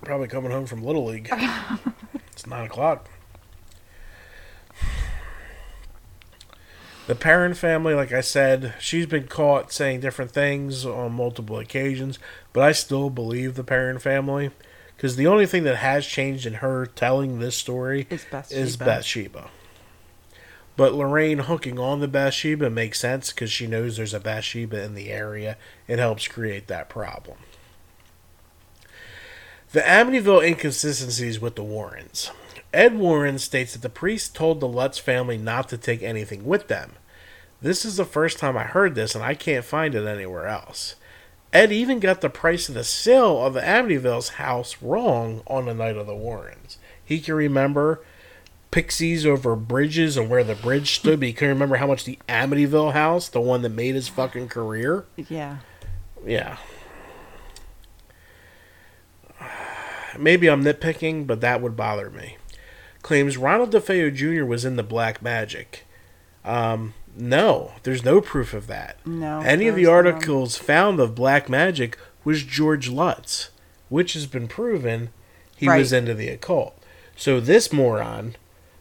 Probably 0.08 0.26
coming 0.26 0.50
home 0.50 0.64
from 0.64 0.82
Little 0.82 1.04
League. 1.04 1.28
it's 2.32 2.46
9 2.46 2.64
o'clock. 2.64 3.10
The 7.06 7.14
Perron 7.14 7.52
family, 7.52 7.92
like 7.92 8.10
I 8.10 8.22
said, 8.22 8.72
she's 8.80 9.04
been 9.04 9.26
caught 9.26 9.70
saying 9.70 10.00
different 10.00 10.30
things 10.30 10.86
on 10.86 11.12
multiple 11.12 11.58
occasions, 11.58 12.18
but 12.54 12.62
I 12.62 12.72
still 12.72 13.10
believe 13.10 13.54
the 13.54 13.62
Perron 13.62 13.98
family. 13.98 14.50
Because 14.96 15.16
the 15.16 15.26
only 15.26 15.44
thing 15.44 15.64
that 15.64 15.76
has 15.76 16.06
changed 16.06 16.46
in 16.46 16.54
her 16.54 16.86
telling 16.86 17.38
this 17.38 17.56
story 17.56 18.06
Is 18.08 18.24
Bathsheba. 18.30 18.62
is 18.62 18.76
Bathsheba. 18.78 19.50
But 20.74 20.94
Lorraine 20.94 21.40
hooking 21.40 21.78
on 21.78 22.00
the 22.00 22.08
Bathsheba 22.08 22.70
makes 22.70 22.98
sense 22.98 23.30
because 23.30 23.52
she 23.52 23.66
knows 23.66 23.98
there's 23.98 24.14
a 24.14 24.20
Bathsheba 24.20 24.82
in 24.82 24.94
the 24.94 25.10
area. 25.10 25.58
It 25.86 25.98
helps 25.98 26.26
create 26.26 26.66
that 26.68 26.88
problem. 26.88 27.36
The 29.72 29.80
Amityville 29.80 30.46
inconsistencies 30.46 31.40
with 31.40 31.54
the 31.54 31.62
Warrens. 31.62 32.30
Ed 32.72 32.98
Warren 32.98 33.38
states 33.38 33.74
that 33.74 33.82
the 33.82 33.90
priest 33.90 34.34
told 34.34 34.60
the 34.60 34.68
Lutz 34.68 34.98
family 34.98 35.36
not 35.36 35.68
to 35.68 35.76
take 35.76 36.02
anything 36.02 36.46
with 36.46 36.68
them. 36.68 36.92
This 37.60 37.84
is 37.84 37.98
the 37.98 38.06
first 38.06 38.38
time 38.38 38.56
I 38.56 38.64
heard 38.64 38.94
this, 38.94 39.14
and 39.14 39.22
I 39.22 39.34
can't 39.34 39.64
find 39.64 39.94
it 39.94 40.06
anywhere 40.06 40.46
else. 40.46 40.94
Ed 41.52 41.70
even 41.70 42.00
got 42.00 42.22
the 42.22 42.30
price 42.30 42.70
of 42.70 42.74
the 42.74 42.84
sale 42.84 43.44
of 43.44 43.52
the 43.52 43.60
Amityville's 43.60 44.30
house 44.30 44.76
wrong 44.80 45.42
on 45.46 45.66
the 45.66 45.74
night 45.74 45.96
of 45.96 46.06
the 46.06 46.14
Warrens. 46.16 46.78
He 47.04 47.20
can 47.20 47.34
remember 47.34 48.02
pixies 48.70 49.26
over 49.26 49.54
bridges 49.54 50.16
and 50.16 50.30
where 50.30 50.44
the 50.44 50.54
bridge 50.54 50.94
stood, 50.94 51.20
but 51.20 51.26
he 51.26 51.32
couldn't 51.34 51.54
remember 51.54 51.76
how 51.76 51.86
much 51.86 52.04
the 52.04 52.18
Amityville 52.26 52.94
house, 52.94 53.28
the 53.28 53.40
one 53.40 53.60
that 53.62 53.70
made 53.70 53.94
his 53.94 54.08
fucking 54.08 54.48
career. 54.48 55.04
Yeah. 55.16 55.58
Yeah. 56.24 56.56
Maybe 60.18 60.48
I'm 60.48 60.64
nitpicking, 60.64 61.26
but 61.26 61.40
that 61.40 61.60
would 61.60 61.76
bother 61.76 62.10
me. 62.10 62.36
Claims 63.02 63.36
Ronald 63.36 63.72
DeFeo 63.72 64.14
Jr. 64.14 64.44
was 64.44 64.64
in 64.64 64.76
the 64.76 64.82
Black 64.82 65.22
Magic. 65.22 65.84
Um, 66.44 66.94
no, 67.16 67.72
there's 67.82 68.04
no 68.04 68.20
proof 68.20 68.54
of 68.54 68.66
that. 68.68 68.96
No, 69.06 69.40
Any 69.40 69.68
of 69.68 69.76
the 69.76 69.84
none. 69.84 69.92
articles 69.92 70.56
found 70.56 71.00
of 71.00 71.14
Black 71.14 71.48
Magic 71.48 71.98
was 72.24 72.42
George 72.42 72.88
Lutz, 72.88 73.50
which 73.88 74.12
has 74.14 74.26
been 74.26 74.48
proven 74.48 75.10
he 75.56 75.68
was 75.68 75.92
into 75.92 76.14
the 76.14 76.28
occult. 76.28 76.76
So 77.16 77.40
this 77.40 77.72
moron 77.72 78.36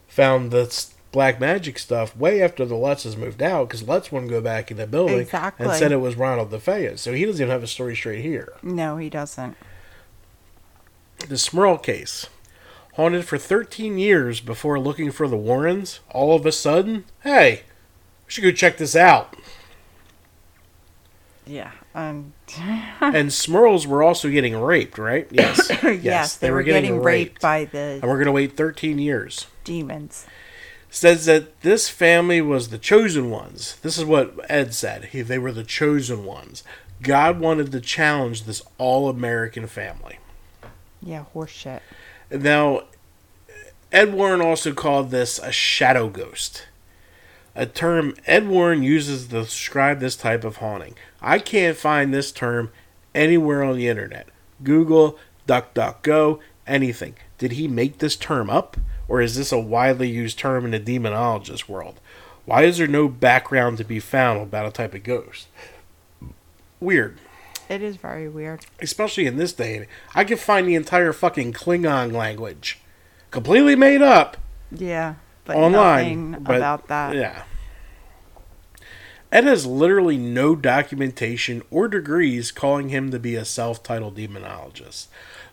found 0.07 0.51
the 0.51 0.85
Black 1.11 1.39
Magic 1.39 1.79
stuff 1.79 2.15
way 2.15 2.41
after 2.41 2.65
the 2.65 2.75
Lutzes 2.75 3.17
moved 3.17 3.41
out 3.41 3.67
because 3.69 3.83
Lutz 3.87 4.11
wouldn't 4.11 4.29
go 4.29 4.41
back 4.41 4.69
in 4.69 4.77
the 4.77 4.85
building 4.85 5.19
Exactly. 5.19 5.65
and 5.65 5.75
said 5.75 5.91
it 5.91 5.97
was 5.97 6.15
Ronald 6.15 6.51
DeFeo. 6.51 6.97
So 6.99 7.13
he 7.13 7.25
doesn't 7.25 7.41
even 7.41 7.51
have 7.51 7.63
a 7.63 7.67
story 7.67 7.95
straight 7.95 8.21
here. 8.23 8.53
No, 8.61 8.97
he 8.97 9.09
doesn't. 9.09 9.55
The 11.19 11.35
Smurl 11.35 11.81
case. 11.81 12.27
Haunted 12.95 13.25
for 13.25 13.37
13 13.37 13.97
years 13.97 14.39
before 14.39 14.79
looking 14.79 15.11
for 15.11 15.27
the 15.27 15.37
Warrens, 15.37 15.99
all 16.09 16.35
of 16.35 16.45
a 16.45 16.51
sudden, 16.51 17.05
hey, 17.21 17.61
we 18.25 18.31
should 18.31 18.43
go 18.43 18.51
check 18.51 18.77
this 18.77 18.95
out. 18.95 19.35
Yeah. 21.45 21.71
Um, 21.93 22.33
and 23.01 23.29
Smurls 23.29 23.85
were 23.85 24.03
also 24.03 24.29
getting 24.29 24.55
raped, 24.59 24.97
right? 24.97 25.27
Yes. 25.31 25.69
yes, 25.83 26.35
they, 26.37 26.51
were, 26.51 26.63
getting, 26.63 26.99
raped 27.01 27.41
by 27.41 27.65
the 27.65 27.99
And 28.01 28.03
we're 28.03 28.17
going 28.17 28.25
to 28.25 28.31
wait 28.31 28.57
13 28.57 28.99
years. 28.99 29.47
demons. 29.63 30.25
Says 30.89 31.25
that 31.25 31.61
this 31.61 31.89
family 31.89 32.41
was 32.41 32.69
the 32.69 32.77
chosen 32.77 33.29
ones. 33.29 33.75
This 33.81 33.97
is 33.97 34.05
what 34.05 34.39
Ed 34.49 34.73
said. 34.73 35.05
He, 35.05 35.21
they 35.21 35.37
were 35.37 35.51
the 35.51 35.63
chosen 35.63 36.23
ones. 36.23 36.63
God 37.01 37.39
wanted 37.39 37.71
to 37.73 37.81
challenge 37.81 38.43
this 38.43 38.61
all 38.77 39.09
American 39.09 39.67
family. 39.67 40.17
Yeah, 41.01 41.23
horse 41.23 41.51
shit. 41.51 41.81
Now, 42.31 42.83
Ed 43.91 44.13
Warren 44.13 44.41
also 44.41 44.73
called 44.73 45.11
this 45.11 45.39
a 45.39 45.51
shadow 45.51 46.09
ghost, 46.09 46.67
a 47.55 47.65
term 47.65 48.15
Ed 48.25 48.47
Warren 48.47 48.83
uses 48.83 49.27
to 49.27 49.43
describe 49.43 49.99
this 49.99 50.15
type 50.15 50.43
of 50.43 50.57
haunting. 50.57 50.95
I 51.21 51.39
can't 51.39 51.77
find 51.77 52.13
this 52.13 52.31
term 52.31 52.71
anywhere 53.15 53.63
on 53.63 53.77
the 53.77 53.87
internet. 53.87 54.27
Google, 54.63 55.17
DuckDuckGo, 55.47 56.39
anything. 56.67 57.15
Did 57.37 57.53
he 57.53 57.67
make 57.67 57.99
this 57.99 58.15
term 58.15 58.49
up, 58.49 58.77
or 59.07 59.21
is 59.21 59.35
this 59.35 59.51
a 59.51 59.59
widely 59.59 60.09
used 60.09 60.37
term 60.37 60.65
in 60.65 60.71
the 60.71 60.79
demonologist 60.79 61.69
world? 61.69 61.99
Why 62.45 62.63
is 62.63 62.77
there 62.77 62.87
no 62.87 63.07
background 63.07 63.77
to 63.77 63.83
be 63.83 63.99
found 63.99 64.41
about 64.41 64.67
a 64.67 64.71
type 64.71 64.93
of 64.93 65.03
ghost? 65.03 65.47
Weird 66.79 67.17
It 67.69 67.81
is 67.81 67.97
very 67.97 68.29
weird. 68.29 68.65
especially 68.81 69.25
in 69.27 69.37
this 69.37 69.53
day, 69.53 69.87
I 70.15 70.23
could 70.23 70.39
find 70.39 70.67
the 70.67 70.75
entire 70.75 71.11
fucking 71.13 71.53
Klingon 71.53 72.13
language, 72.13 72.79
completely 73.31 73.75
made 73.75 74.01
up 74.01 74.37
Yeah, 74.71 75.15
but 75.45 75.55
online. 75.57 76.43
but- 76.43 76.55
about 76.57 76.87
that. 76.87 77.15
Yeah. 77.15 77.43
Ed 79.29 79.43
has 79.43 79.65
literally 79.65 80.17
no 80.17 80.55
documentation 80.55 81.61
or 81.69 81.89
degrees 81.89 82.49
calling 82.51 82.87
him 82.89 83.11
to 83.11 83.19
be 83.19 83.35
a 83.35 83.43
self-titled 83.43 84.15
demonologist. 84.15 85.07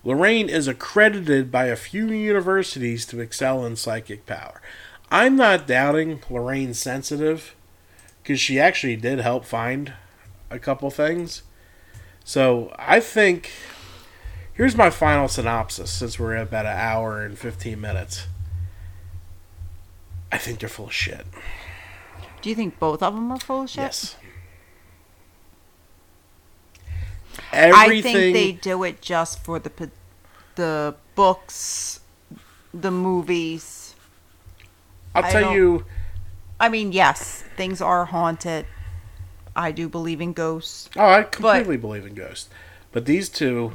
Lorraine 0.05 0.49
is 0.49 0.69
accredited 0.69 1.51
by 1.51 1.67
a 1.67 1.75
few 1.77 2.07
universities 2.07 3.05
to 3.07 3.21
excel 3.21 3.67
in 3.67 3.75
psychic 3.75 4.27
power. 4.27 4.63
I'm 5.11 5.35
not 5.35 5.67
doubting 5.67 6.21
Lorraine's 6.31 6.79
sensitive 6.79 7.57
because 8.23 8.39
she 8.39 8.61
actually 8.61 8.95
did 8.97 9.19
help 9.19 9.45
find 9.45 9.95
a 10.51 10.61
couple 10.61 10.91
things. 10.91 11.43
So 12.25 12.75
I 12.79 13.01
think 13.01 13.51
here's 14.55 14.75
my 14.75 14.89
final 14.91 15.29
synopsis 15.29 15.91
since 15.91 16.19
we're 16.19 16.35
at 16.35 16.45
about 16.49 16.65
an 16.67 16.77
hour 16.77 17.23
and 17.23 17.39
15 17.39 17.79
minutes. 17.81 18.27
I 20.33 20.39
think 20.39 20.59
they're 20.59 20.69
full 20.69 20.87
of 20.87 20.95
shit. 20.95 21.27
Do 22.43 22.49
you 22.49 22.57
think 22.57 22.79
both 22.79 23.03
of 23.03 23.15
them 23.15 23.31
are 23.31 23.39
full 23.39 23.63
of 23.63 23.71
shit? 23.71 23.83
Yes. 23.83 24.17
I 27.53 27.85
Everything. 27.85 28.13
think 28.15 28.35
they 28.35 28.53
do 28.53 28.83
it 28.85 29.01
just 29.01 29.45
for 29.45 29.59
the 29.59 29.91
the 30.57 30.95
books, 31.15 32.01
the 32.73 32.91
movies. 32.91 33.95
I'll 35.15 35.25
I 35.25 35.31
tell 35.31 35.53
you, 35.53 35.85
I 36.59 36.69
mean, 36.69 36.93
yes, 36.93 37.45
things 37.57 37.81
are 37.81 38.07
haunted. 38.07 38.67
I 39.57 39.71
do 39.73 39.89
believe 39.89 40.21
in 40.21 40.33
ghosts. 40.33 40.91
oh, 40.97 41.09
I 41.09 41.23
completely 41.23 41.77
believe 41.77 42.05
in 42.07 42.15
ghosts. 42.15 42.49
But 42.93 43.07
these 43.07 43.29
two, 43.29 43.75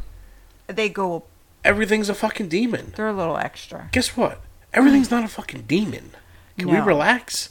They 0.67 0.89
go. 0.89 1.23
everything's 1.63 2.09
a 2.09 2.13
fucking 2.13 2.49
demon. 2.49 2.93
They're 2.95 3.07
a 3.09 3.13
little 3.13 3.37
extra. 3.37 3.89
Guess 3.91 4.15
what? 4.17 4.41
Everything's 4.73 5.09
not 5.11 5.23
a 5.23 5.27
fucking 5.27 5.63
demon. 5.63 6.11
Can 6.57 6.67
we 6.69 6.77
No. 6.77 6.85
relax? 6.85 7.49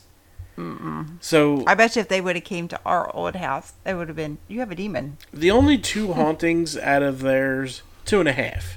Mm-mm. 0.56 1.18
So 1.20 1.62
I 1.66 1.74
bet 1.74 1.94
you 1.96 2.00
if 2.00 2.09
they 2.09 2.20
would 2.20 2.34
have 2.36 2.44
came 2.44 2.66
to 2.68 2.80
our 2.84 3.14
old 3.14 3.36
house, 3.36 3.72
they 3.84 3.94
would 3.94 4.09
have 4.09 4.16
been 4.16 4.38
you 4.48 4.59
have 4.60 4.70
a 4.70 4.74
demon. 4.74 5.16
the 5.32 5.50
only 5.50 5.78
two 5.78 6.12
hauntings 6.14 6.76
out 6.76 7.02
of 7.02 7.20
theirs, 7.20 7.82
two 8.05 8.20
and 8.20 8.28
a 8.28 8.32
half. 8.32 8.76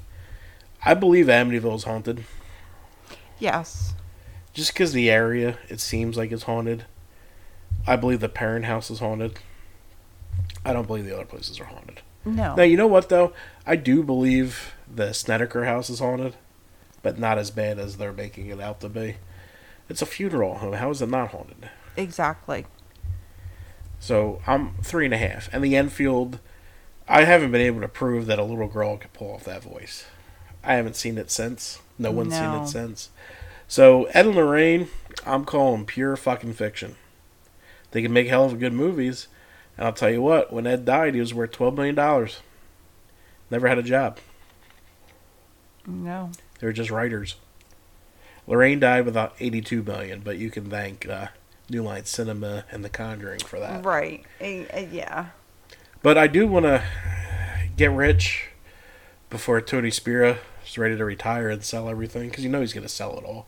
I 0.86 0.94
believe 0.94 1.26
Amityville's 1.28 1.84
haunted. 1.84 2.24
Yes. 3.40 3.94
Just 4.54 4.74
because 4.74 4.94
the 4.94 5.10
area, 5.10 5.58
it 5.70 5.80
seems 5.80 6.18
like 6.18 6.32
it's 6.32 6.44
haunted. 6.44 6.86
I 7.88 7.96
believe 7.96 8.20
the 8.20 8.30
Perron 8.30 8.64
house 8.64 8.90
is 8.92 9.00
haunted. 9.00 9.40
I 10.64 10.74
don't 10.74 10.88
believe 10.88 11.06
the 11.06 11.16
other 11.16 11.26
places 11.26 11.60
are 11.60 11.66
haunted. 11.66 12.02
No. 12.24 12.56
Now 12.56 12.64
you 12.64 12.78
know 12.78 12.88
what 12.88 13.10
though? 13.10 13.34
I 13.66 13.76
do 13.76 14.04
believe 14.04 14.74
the 14.94 15.14
Snedeker 15.14 15.66
house 15.66 15.90
is 15.90 16.00
haunted, 16.00 16.36
but 17.02 17.18
not 17.18 17.38
as 17.38 17.50
bad 17.52 17.80
as 17.80 17.98
they're 17.98 18.14
making 18.14 18.48
it 18.48 18.60
out 18.60 18.80
to 18.82 18.90
be. 18.90 19.16
It's 19.90 20.02
a 20.02 20.06
funeral 20.06 20.60
home. 20.60 20.74
How 20.74 20.90
is 20.92 21.02
it 21.02 21.10
not 21.10 21.32
haunted? 21.32 21.70
exactly. 21.98 22.66
So 24.00 24.42
I'm 24.48 24.76
three 24.82 25.06
and 25.06 25.14
a 25.14 25.18
half. 25.18 25.50
And 25.54 25.64
the 25.64 25.76
Enfield, 25.76 26.40
I 27.08 27.26
haven't 27.26 27.52
been 27.52 27.62
able 27.62 27.82
to 27.82 27.88
prove 27.88 28.26
that 28.26 28.40
a 28.40 28.44
little 28.44 28.68
girl 28.68 28.98
could 28.98 29.14
pull 29.14 29.34
off 29.34 29.44
that 29.44 29.64
voice. 29.64 30.06
I 30.64 30.76
haven't 30.76 30.96
seen 30.96 31.18
it 31.18 31.30
since. 31.30 31.80
No 32.00 32.12
one's 32.12 32.34
seen 32.34 32.50
it 32.52 32.68
since. 32.68 33.10
So 33.68 34.06
Ed 34.06 34.26
and 34.28 34.36
Lorraine, 34.36 34.88
I'm 35.26 35.46
calling 35.46 35.86
pure 35.86 36.16
fucking 36.16 36.54
fiction. 36.54 36.96
They 37.92 38.02
can 38.02 38.14
make 38.14 38.28
hell 38.28 38.46
of 38.46 38.54
a 38.54 38.58
good 38.58 38.74
movies. 38.74 39.28
And 39.78 39.86
I'll 39.86 39.94
tell 39.94 40.10
you 40.10 40.22
what, 40.22 40.52
when 40.52 40.68
Ed 40.68 40.86
died, 40.86 41.14
he 41.14 41.20
was 41.20 41.34
worth 41.34 41.52
twelve 41.52 41.76
million 41.76 41.96
dollars. 41.96 42.42
Never 43.50 43.68
had 43.68 43.78
a 43.78 43.84
job. 43.84 44.18
No. 45.86 46.32
They 46.60 46.68
were 46.68 46.74
just 46.74 46.92
writers. 46.92 47.36
Lorraine 48.48 48.80
died 48.80 49.06
without 49.06 49.36
82 49.40 49.84
million, 49.84 50.22
but 50.22 50.38
you 50.38 50.50
can 50.50 50.70
thank 50.70 51.08
uh, 51.08 51.28
New 51.70 51.84
Line 51.84 52.06
Cinema 52.06 52.66
and 52.72 52.84
The 52.84 52.90
Conjuring 52.90 53.40
for 53.40 53.60
that. 53.60 53.86
Right. 53.86 54.26
Yeah. 54.40 55.28
But 56.02 56.18
I 56.18 56.28
do 56.28 56.48
want 56.48 56.66
to 56.66 56.84
get 57.78 57.92
rich 57.92 58.50
before 59.30 59.62
Tony 59.62 59.92
Spera 59.92 60.40
is 60.66 60.78
ready 60.78 60.98
to 60.98 61.06
retire 61.06 61.50
and 61.50 61.64
sell 61.64 61.88
everything, 61.90 62.30
because 62.30 62.44
you 62.44 62.50
know 62.50 62.62
he's 62.62 62.74
going 62.74 62.86
to 62.86 62.90
sell 62.90 63.18
it 63.18 63.24
all. 63.24 63.48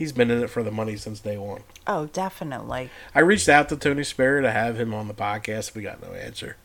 He's 0.00 0.12
been 0.12 0.30
in 0.30 0.42
it 0.42 0.48
for 0.48 0.62
the 0.62 0.70
money 0.70 0.96
since 0.96 1.20
day 1.20 1.36
one. 1.36 1.60
Oh, 1.86 2.06
definitely. 2.06 2.88
I 3.14 3.20
reached 3.20 3.50
out 3.50 3.68
to 3.68 3.76
Tony 3.76 4.02
Spera 4.02 4.40
to 4.40 4.50
have 4.50 4.80
him 4.80 4.94
on 4.94 5.08
the 5.08 5.14
podcast. 5.14 5.74
We 5.74 5.82
got 5.82 6.00
no 6.00 6.14
answer. 6.14 6.56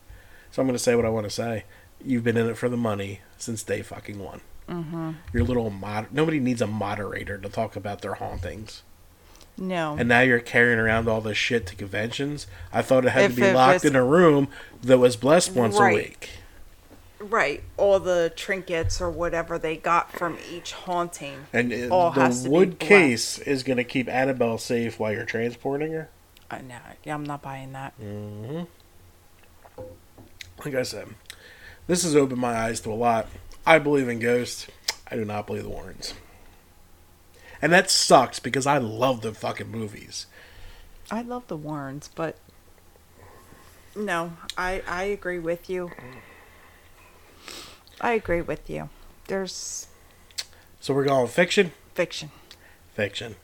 So 0.50 0.62
I'm 0.62 0.66
going 0.66 0.74
to 0.74 0.82
say 0.82 0.94
what 0.94 1.04
I 1.04 1.10
want 1.10 1.24
to 1.26 1.30
say. 1.30 1.64
You've 2.02 2.24
been 2.24 2.38
in 2.38 2.48
it 2.48 2.56
for 2.56 2.70
the 2.70 2.78
money 2.78 3.20
since 3.36 3.62
day 3.62 3.82
fucking 3.82 4.18
one. 4.18 4.40
Mm-hmm. 4.70 5.10
Your 5.34 5.44
little 5.44 5.68
mod. 5.68 6.06
Nobody 6.12 6.40
needs 6.40 6.62
a 6.62 6.66
moderator 6.66 7.36
to 7.36 7.48
talk 7.50 7.76
about 7.76 8.00
their 8.00 8.14
hauntings. 8.14 8.82
No. 9.58 9.96
And 9.98 10.08
now 10.08 10.20
you're 10.20 10.40
carrying 10.40 10.78
around 10.78 11.06
all 11.06 11.20
this 11.20 11.36
shit 11.36 11.66
to 11.66 11.74
conventions. 11.76 12.46
I 12.72 12.80
thought 12.80 13.04
it 13.04 13.10
had 13.10 13.24
If 13.32 13.34
to 13.34 13.40
be 13.42 13.52
locked 13.52 13.82
was- 13.82 13.84
in 13.84 13.96
a 13.96 14.04
room 14.04 14.48
that 14.82 14.96
was 14.96 15.14
blessed 15.16 15.52
once 15.52 15.78
Right. 15.78 15.92
a 15.92 15.96
week. 15.96 16.30
Right. 17.18 17.62
All 17.76 17.98
the 18.00 18.32
trinkets 18.34 19.00
or 19.00 19.10
whatever 19.10 19.58
they 19.58 19.76
got 19.76 20.12
from 20.12 20.38
each 20.50 20.72
haunting. 20.72 21.46
And 21.52 21.72
uh, 21.72 21.88
All 21.94 22.10
the 22.10 22.46
wood 22.48 22.78
case 22.78 23.38
is 23.38 23.62
going 23.62 23.78
to 23.78 23.84
keep 23.84 24.08
Annabelle 24.08 24.58
safe 24.58 24.98
while 24.98 25.12
you're 25.12 25.24
transporting 25.24 25.92
her. 25.92 26.10
Uh, 26.50 26.58
no, 26.58 26.78
I'm 27.06 27.24
not 27.24 27.42
buying 27.42 27.72
that. 27.72 27.94
Like 30.64 30.74
I 30.74 30.82
said, 30.82 31.08
this 31.86 32.02
has 32.02 32.16
opened 32.16 32.40
my 32.40 32.54
eyes 32.54 32.80
to 32.80 32.92
a 32.92 32.94
lot. 32.94 33.28
I 33.66 33.78
believe 33.78 34.08
in 34.08 34.18
ghosts. 34.20 34.68
I 35.10 35.16
do 35.16 35.24
not 35.24 35.46
believe 35.46 35.64
the 35.64 35.68
Warrens. 35.70 36.14
And 37.60 37.72
that 37.72 37.90
sucks 37.90 38.38
because 38.38 38.66
I 38.66 38.78
love 38.78 39.22
the 39.22 39.32
fucking 39.32 39.70
movies. 39.70 40.26
I 41.10 41.22
love 41.22 41.46
the 41.46 41.56
Warrens, 41.56 42.10
but 42.14 42.36
no, 43.94 44.32
I 44.58 44.82
I 44.86 45.04
agree 45.04 45.38
with 45.38 45.70
you. 45.70 45.90
I 48.00 48.12
agree 48.12 48.42
with 48.42 48.68
you. 48.68 48.88
There's 49.28 49.86
So 50.80 50.94
we're 50.94 51.04
going 51.04 51.26
fiction? 51.28 51.72
fiction. 51.94 52.30
Fiction. 52.94 53.36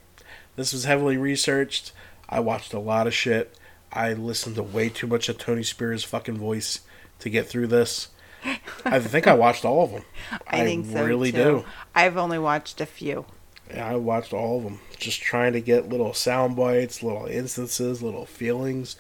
This 0.56 0.72
was 0.72 0.84
heavily 0.84 1.16
researched. 1.16 1.92
I 2.28 2.40
watched 2.40 2.72
a 2.72 2.78
lot 2.78 3.06
of 3.06 3.14
shit. 3.14 3.56
I 3.92 4.12
listened 4.12 4.56
to 4.56 4.62
way 4.62 4.88
too 4.88 5.06
much 5.06 5.28
of 5.28 5.38
Tony 5.38 5.62
Spera's 5.62 6.04
fucking 6.04 6.36
voice 6.38 6.80
to 7.20 7.30
get 7.30 7.46
through 7.46 7.66
this. 7.68 8.08
I 8.84 8.98
think 8.98 9.26
I 9.26 9.34
watched 9.34 9.64
all 9.64 9.84
of 9.84 9.92
them. 9.92 10.04
I, 10.46 10.64
think 10.64 10.86
so 10.86 11.04
really 11.04 11.30
too. 11.30 11.38
do. 11.38 11.64
I've 11.94 12.16
only 12.16 12.38
watched 12.38 12.80
a 12.80 12.86
few. 12.86 13.26
Yeah, 13.70 13.90
I 13.92 13.96
watched 13.96 14.32
all 14.32 14.58
of 14.58 14.64
them, 14.64 14.80
just 14.98 15.22
trying 15.22 15.52
to 15.52 15.60
get 15.60 15.88
little 15.88 16.12
sound 16.12 16.56
bites, 16.56 17.02
little 17.02 17.26
instances, 17.26 18.02
little 18.02 18.26
feelings. 18.26 18.96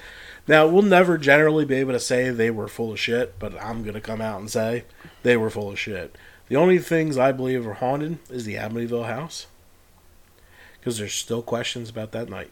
Now, 0.48 0.66
we'll 0.66 0.82
never 0.82 1.18
generally 1.18 1.64
be 1.64 1.76
able 1.76 1.92
to 1.92 2.00
say 2.00 2.30
they 2.30 2.50
were 2.50 2.68
full 2.68 2.92
of 2.92 2.98
shit, 2.98 3.38
but 3.38 3.60
I'm 3.62 3.82
going 3.82 3.94
to 3.94 4.00
come 4.00 4.20
out 4.20 4.40
and 4.40 4.50
say 4.50 4.84
they 5.22 5.36
were 5.36 5.50
full 5.50 5.70
of 5.70 5.78
shit. 5.78 6.16
The 6.48 6.56
only 6.56 6.78
things 6.78 7.16
I 7.16 7.32
believe 7.32 7.66
are 7.66 7.74
haunted 7.74 8.18
is 8.28 8.44
the 8.44 8.56
Amityville 8.56 9.06
house, 9.06 9.46
because 10.78 10.98
there's 10.98 11.14
still 11.14 11.42
questions 11.42 11.88
about 11.88 12.12
that 12.12 12.28
night. 12.28 12.50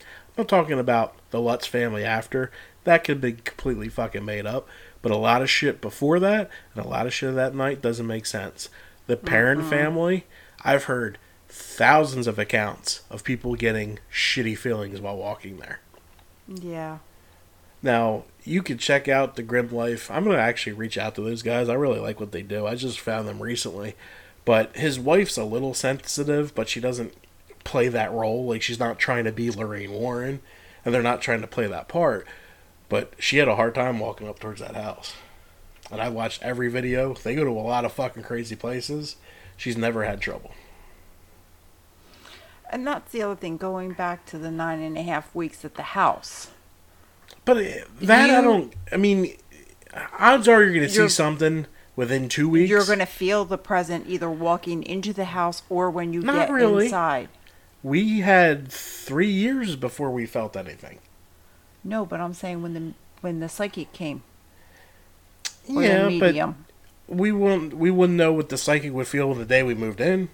I'm 0.00 0.44
not 0.44 0.48
talking 0.48 0.78
about 0.78 1.16
the 1.30 1.40
Lutz 1.40 1.66
family 1.66 2.04
after. 2.04 2.52
That 2.84 3.04
could 3.04 3.20
be 3.20 3.32
completely 3.32 3.88
fucking 3.88 4.24
made 4.24 4.46
up. 4.46 4.68
But 5.02 5.12
a 5.12 5.16
lot 5.16 5.42
of 5.42 5.50
shit 5.50 5.80
before 5.80 6.20
that 6.20 6.50
and 6.74 6.84
a 6.84 6.88
lot 6.88 7.06
of 7.06 7.14
shit 7.14 7.34
that 7.34 7.54
night 7.54 7.82
doesn't 7.82 8.06
make 8.06 8.26
sense. 8.26 8.68
The 9.06 9.16
Perron 9.16 9.60
mm-hmm. 9.60 9.70
family, 9.70 10.26
I've 10.62 10.84
heard 10.84 11.18
thousands 11.48 12.26
of 12.26 12.38
accounts 12.38 13.02
of 13.10 13.24
people 13.24 13.54
getting 13.56 13.98
shitty 14.12 14.56
feelings 14.56 15.00
while 15.00 15.16
walking 15.16 15.58
there. 15.58 15.80
Yeah. 16.50 16.98
Now, 17.82 18.24
you 18.44 18.62
can 18.62 18.76
check 18.76 19.08
out 19.08 19.36
the 19.36 19.42
Grim 19.42 19.70
Life. 19.70 20.10
I'm 20.10 20.24
going 20.24 20.36
to 20.36 20.42
actually 20.42 20.72
reach 20.72 20.98
out 20.98 21.14
to 21.14 21.22
those 21.22 21.42
guys. 21.42 21.68
I 21.68 21.74
really 21.74 22.00
like 22.00 22.20
what 22.20 22.32
they 22.32 22.42
do. 22.42 22.66
I 22.66 22.74
just 22.74 23.00
found 23.00 23.26
them 23.26 23.40
recently. 23.40 23.94
But 24.44 24.76
his 24.76 24.98
wife's 24.98 25.38
a 25.38 25.44
little 25.44 25.74
sensitive, 25.74 26.54
but 26.54 26.68
she 26.68 26.80
doesn't 26.80 27.14
play 27.64 27.88
that 27.88 28.12
role. 28.12 28.46
Like, 28.46 28.62
she's 28.62 28.80
not 28.80 28.98
trying 28.98 29.24
to 29.24 29.32
be 29.32 29.50
Lorraine 29.50 29.92
Warren, 29.92 30.40
and 30.84 30.92
they're 30.92 31.02
not 31.02 31.22
trying 31.22 31.40
to 31.40 31.46
play 31.46 31.66
that 31.66 31.88
part. 31.88 32.26
But 32.88 33.12
she 33.18 33.38
had 33.38 33.48
a 33.48 33.56
hard 33.56 33.74
time 33.74 33.98
walking 33.98 34.28
up 34.28 34.40
towards 34.40 34.60
that 34.60 34.74
house. 34.76 35.14
And 35.90 36.00
I 36.00 36.08
watched 36.08 36.42
every 36.42 36.68
video. 36.68 37.14
They 37.14 37.34
go 37.34 37.44
to 37.44 37.50
a 37.50 37.60
lot 37.60 37.84
of 37.84 37.92
fucking 37.92 38.24
crazy 38.24 38.56
places. 38.56 39.16
She's 39.56 39.76
never 39.76 40.04
had 40.04 40.20
trouble. 40.20 40.52
And 42.70 42.86
that's 42.86 43.10
the 43.12 43.22
other 43.22 43.36
thing, 43.36 43.56
going 43.56 43.92
back 43.92 44.24
to 44.26 44.38
the 44.38 44.50
nine 44.50 44.80
and 44.80 44.96
a 44.96 45.02
half 45.02 45.34
weeks 45.34 45.64
at 45.64 45.74
the 45.74 45.82
house. 45.82 46.48
But 47.44 47.58
uh, 47.58 47.70
that 48.02 48.30
I 48.30 48.40
don't. 48.40 48.72
I 48.92 48.96
mean, 48.96 49.36
odds 50.18 50.46
are 50.48 50.62
you're 50.62 50.72
going 50.72 50.86
to 50.86 50.88
see 50.88 51.08
something 51.08 51.66
within 51.96 52.28
two 52.28 52.48
weeks. 52.48 52.70
You're 52.70 52.86
going 52.86 53.00
to 53.00 53.06
feel 53.06 53.44
the 53.44 53.58
present 53.58 54.06
either 54.08 54.30
walking 54.30 54.82
into 54.84 55.12
the 55.12 55.26
house 55.26 55.62
or 55.68 55.90
when 55.90 56.12
you 56.12 56.22
Not 56.22 56.48
get 56.48 56.50
really. 56.50 56.84
inside. 56.84 57.28
We 57.82 58.20
had 58.20 58.70
three 58.70 59.30
years 59.30 59.74
before 59.74 60.10
we 60.10 60.26
felt 60.26 60.56
anything. 60.56 61.00
No, 61.82 62.06
but 62.06 62.20
I'm 62.20 62.34
saying 62.34 62.62
when 62.62 62.74
the 62.74 62.92
when 63.20 63.40
the 63.40 63.48
psychic 63.48 63.92
came 63.92 64.22
yeah, 65.66 66.04
but 66.04 66.08
medium. 66.08 66.64
we 67.08 67.32
wouldn't. 67.32 67.74
We 67.74 67.90
wouldn't 67.90 68.16
know 68.16 68.32
what 68.32 68.48
the 68.48 68.56
psychic 68.58 68.92
would 68.92 69.08
feel 69.08 69.34
the 69.34 69.44
day 69.44 69.62
we 69.62 69.74
moved 69.74 70.00
in. 70.00 70.28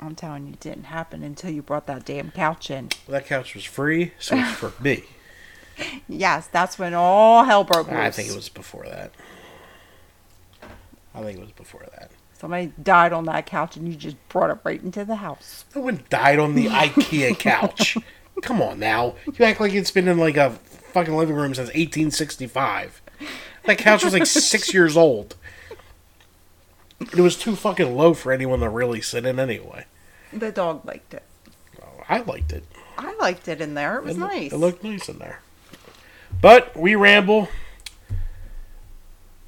I'm 0.00 0.14
telling 0.14 0.46
you, 0.46 0.52
it 0.52 0.60
didn't 0.60 0.84
happen 0.84 1.22
until 1.22 1.50
you 1.50 1.62
brought 1.62 1.86
that 1.86 2.04
damn 2.04 2.30
couch 2.30 2.70
in. 2.70 2.90
That 3.08 3.26
couch 3.26 3.54
was 3.54 3.64
free, 3.64 4.12
so 4.18 4.36
it's 4.36 4.52
for 4.52 4.72
me. 4.82 5.04
Yes, 6.08 6.46
that's 6.46 6.78
when 6.78 6.94
all 6.94 7.44
hell 7.44 7.62
broke 7.62 7.88
loose. 7.88 7.98
I 7.98 8.10
think 8.10 8.30
it 8.30 8.34
was 8.34 8.48
before 8.48 8.86
that. 8.86 9.12
I 11.14 11.22
think 11.22 11.38
it 11.38 11.42
was 11.42 11.52
before 11.52 11.84
that. 11.92 12.10
Somebody 12.38 12.72
died 12.82 13.12
on 13.12 13.26
that 13.26 13.44
couch 13.44 13.76
and 13.76 13.86
you 13.86 13.94
just 13.94 14.16
brought 14.30 14.48
it 14.48 14.58
right 14.64 14.82
into 14.82 15.04
the 15.04 15.16
house. 15.16 15.66
No 15.74 15.82
one 15.82 16.02
died 16.08 16.38
on 16.38 16.54
the 16.54 16.66
IKEA 16.68 17.38
couch. 17.38 17.98
Come 18.40 18.62
on 18.62 18.78
now. 18.78 19.16
You 19.26 19.44
act 19.44 19.60
like 19.60 19.74
it's 19.74 19.90
been 19.90 20.08
in 20.08 20.16
like 20.18 20.38
a 20.38 20.50
fucking 20.92 21.14
living 21.14 21.36
room 21.36 21.54
since 21.54 21.68
1865. 21.68 23.02
That 23.64 23.76
couch 23.78 24.04
was 24.04 24.12
like 24.14 24.24
six 24.26 24.72
years 24.72 24.96
old. 24.96 25.36
It 27.00 27.20
was 27.20 27.36
too 27.36 27.56
fucking 27.56 27.96
low 27.96 28.14
for 28.14 28.32
anyone 28.32 28.60
to 28.60 28.68
really 28.68 29.00
sit 29.00 29.26
in 29.26 29.38
anyway. 29.38 29.86
The 30.32 30.50
dog 30.50 30.84
liked 30.84 31.14
it. 31.14 31.22
Oh, 31.82 32.02
I 32.08 32.20
liked 32.20 32.52
it. 32.52 32.64
I 32.98 33.14
liked 33.16 33.48
it 33.48 33.60
in 33.60 33.74
there. 33.74 33.98
It 33.98 34.04
was 34.04 34.16
It 34.16 34.20
nice. 34.20 34.52
It 34.52 34.56
looked 34.56 34.82
nice 34.82 35.08
in 35.08 35.18
there. 35.18 35.40
But 36.40 36.76
we 36.76 36.94
ramble. 36.94 37.48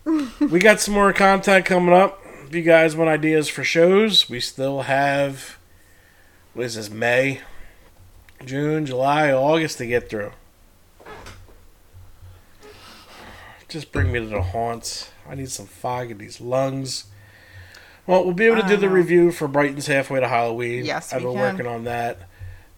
we 0.41 0.59
got 0.59 0.81
some 0.81 0.95
more 0.95 1.13
content 1.13 1.65
coming 1.65 1.95
up. 1.95 2.23
If 2.47 2.55
you 2.55 2.63
guys 2.63 2.97
want 2.97 3.11
ideas 3.11 3.49
for 3.49 3.65
shows, 3.65 4.31
we 4.31 4.41
still 4.41 4.83
have 4.83 5.59
what 6.55 6.65
is 6.67 6.75
this, 6.75 6.91
May, 6.91 7.41
June, 8.45 8.87
July, 8.87 9.31
August 9.33 9.79
to 9.79 9.87
get 9.87 10.11
through. 10.11 10.33
Just 13.69 13.93
bring 13.93 14.11
me 14.11 14.19
to 14.19 14.27
the 14.27 14.43
haunts. 14.43 15.11
I 15.29 15.35
need 15.35 15.51
some 15.51 15.67
fog 15.67 16.11
in 16.11 16.19
these 16.19 16.41
lungs. 16.41 17.05
Well, 18.09 18.25
we'll 18.25 18.33
be 18.33 18.47
able 18.47 18.63
to 18.63 18.67
do 18.67 18.77
the 18.79 18.87
Uh, 18.87 18.91
review 18.91 19.31
for 19.31 19.47
Brighton's 19.47 19.87
halfway 19.87 20.19
to 20.19 20.29
Halloween. 20.29 20.85
Yes, 20.87 21.13
I've 21.13 21.21
been 21.21 21.33
can. 21.33 21.41
working 21.41 21.67
on 21.67 21.85
that. 21.85 22.19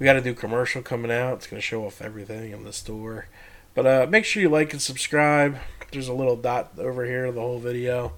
We 0.01 0.05
got 0.05 0.17
a 0.17 0.21
new 0.21 0.35
commercial 0.35 0.83
coming 0.83 1.13
out. 1.13 1.35
It's 1.35 1.47
going 1.47 1.61
to 1.61 1.65
show 1.67 1.87
off 1.87 2.03
everything 2.03 2.51
in 2.51 2.65
the 2.65 2.73
store. 2.73 3.27
But 3.75 3.87
uh, 3.87 4.07
make 4.11 4.25
sure 4.25 4.43
you 4.43 4.49
like 4.49 4.73
and 4.73 4.83
subscribe. 4.83 5.59
There's 5.93 6.09
a 6.09 6.13
little 6.15 6.35
dot 6.35 6.73
over 6.79 7.05
here 7.05 7.27
in 7.27 7.37
the 7.37 7.41
whole 7.41 7.61
video. 7.61 8.13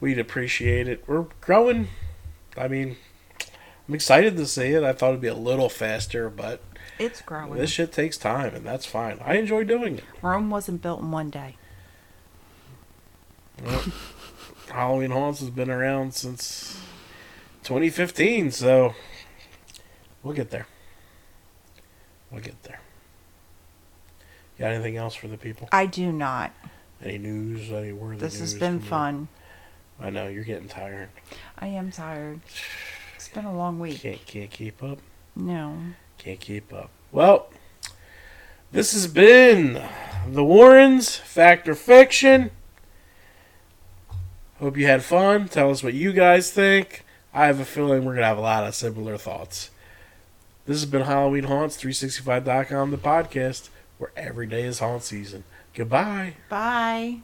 We'd 0.00 0.18
appreciate 0.18 0.88
it. 0.88 1.04
We're 1.06 1.26
growing. 1.42 1.88
I 2.56 2.68
mean, 2.68 2.96
I'm 3.86 3.94
excited 3.94 4.36
to 4.38 4.46
see 4.46 4.72
it. 4.72 4.82
I 4.82 4.94
thought 4.94 5.10
it'd 5.10 5.20
be 5.20 5.28
a 5.28 5.34
little 5.34 5.68
faster, 5.68 6.30
but 6.30 6.62
it's 6.98 7.20
growing. 7.20 7.58
this 7.60 7.70
shit 7.70 7.92
takes 7.92 8.16
time, 8.16 8.54
and 8.54 8.64
that's 8.64 8.86
fine. 8.86 9.18
I 9.22 9.34
enjoy 9.34 9.64
doing 9.64 9.98
it. 9.98 10.04
Rome 10.22 10.48
wasn't 10.48 10.80
built 10.80 11.00
in 11.02 11.10
one 11.10 11.28
day. 11.28 11.56
Halloween 14.74 15.12
Haunts 15.12 15.38
has 15.38 15.50
been 15.50 15.70
around 15.70 16.14
since 16.14 16.80
2015, 17.62 18.50
so 18.50 18.92
we'll 20.24 20.34
get 20.34 20.50
there. 20.50 20.66
We'll 22.28 22.42
get 22.42 22.60
there. 22.64 22.80
Got 24.58 24.72
anything 24.72 24.96
else 24.96 25.14
for 25.14 25.28
the 25.28 25.36
people? 25.38 25.68
I 25.70 25.86
do 25.86 26.10
not. 26.10 26.52
Any 27.00 27.18
news? 27.18 27.70
Any 27.70 27.92
worthy 27.92 28.18
This 28.18 28.40
has 28.40 28.54
been 28.54 28.80
you? 28.80 28.86
fun. 28.86 29.28
I 30.00 30.10
know 30.10 30.26
you're 30.26 30.42
getting 30.42 30.66
tired. 30.66 31.10
I 31.56 31.68
am 31.68 31.92
tired. 31.92 32.40
It's 33.14 33.28
been 33.28 33.44
a 33.44 33.56
long 33.56 33.78
week. 33.78 34.00
Can't 34.00 34.26
can't 34.26 34.50
keep 34.50 34.82
up. 34.82 34.98
No. 35.36 35.78
Can't 36.18 36.40
keep 36.40 36.72
up. 36.72 36.90
Well, 37.12 37.48
this 38.72 38.92
has 38.92 39.06
been 39.06 39.80
the 40.26 40.44
Warrens 40.44 41.14
Fact 41.14 41.68
or 41.68 41.76
Fiction. 41.76 42.50
Hope 44.60 44.76
you 44.76 44.86
had 44.86 45.02
fun. 45.02 45.48
Tell 45.48 45.70
us 45.70 45.82
what 45.82 45.94
you 45.94 46.12
guys 46.12 46.50
think. 46.50 47.04
I 47.32 47.46
have 47.46 47.58
a 47.58 47.64
feeling 47.64 48.04
we're 48.04 48.14
gonna 48.14 48.26
have 48.26 48.38
a 48.38 48.42
lot 48.42 48.64
of 48.64 48.74
similar 48.74 49.18
thoughts. 49.18 49.70
This 50.66 50.80
has 50.80 50.90
been 50.90 51.02
Halloween 51.02 51.44
Haunts 51.44 51.76
365.com, 51.76 52.90
the 52.90 52.96
podcast 52.96 53.68
where 53.98 54.12
every 54.16 54.46
day 54.46 54.62
is 54.62 54.78
haunt 54.78 55.02
season. 55.02 55.44
Goodbye. 55.74 56.34
Bye. 56.48 57.20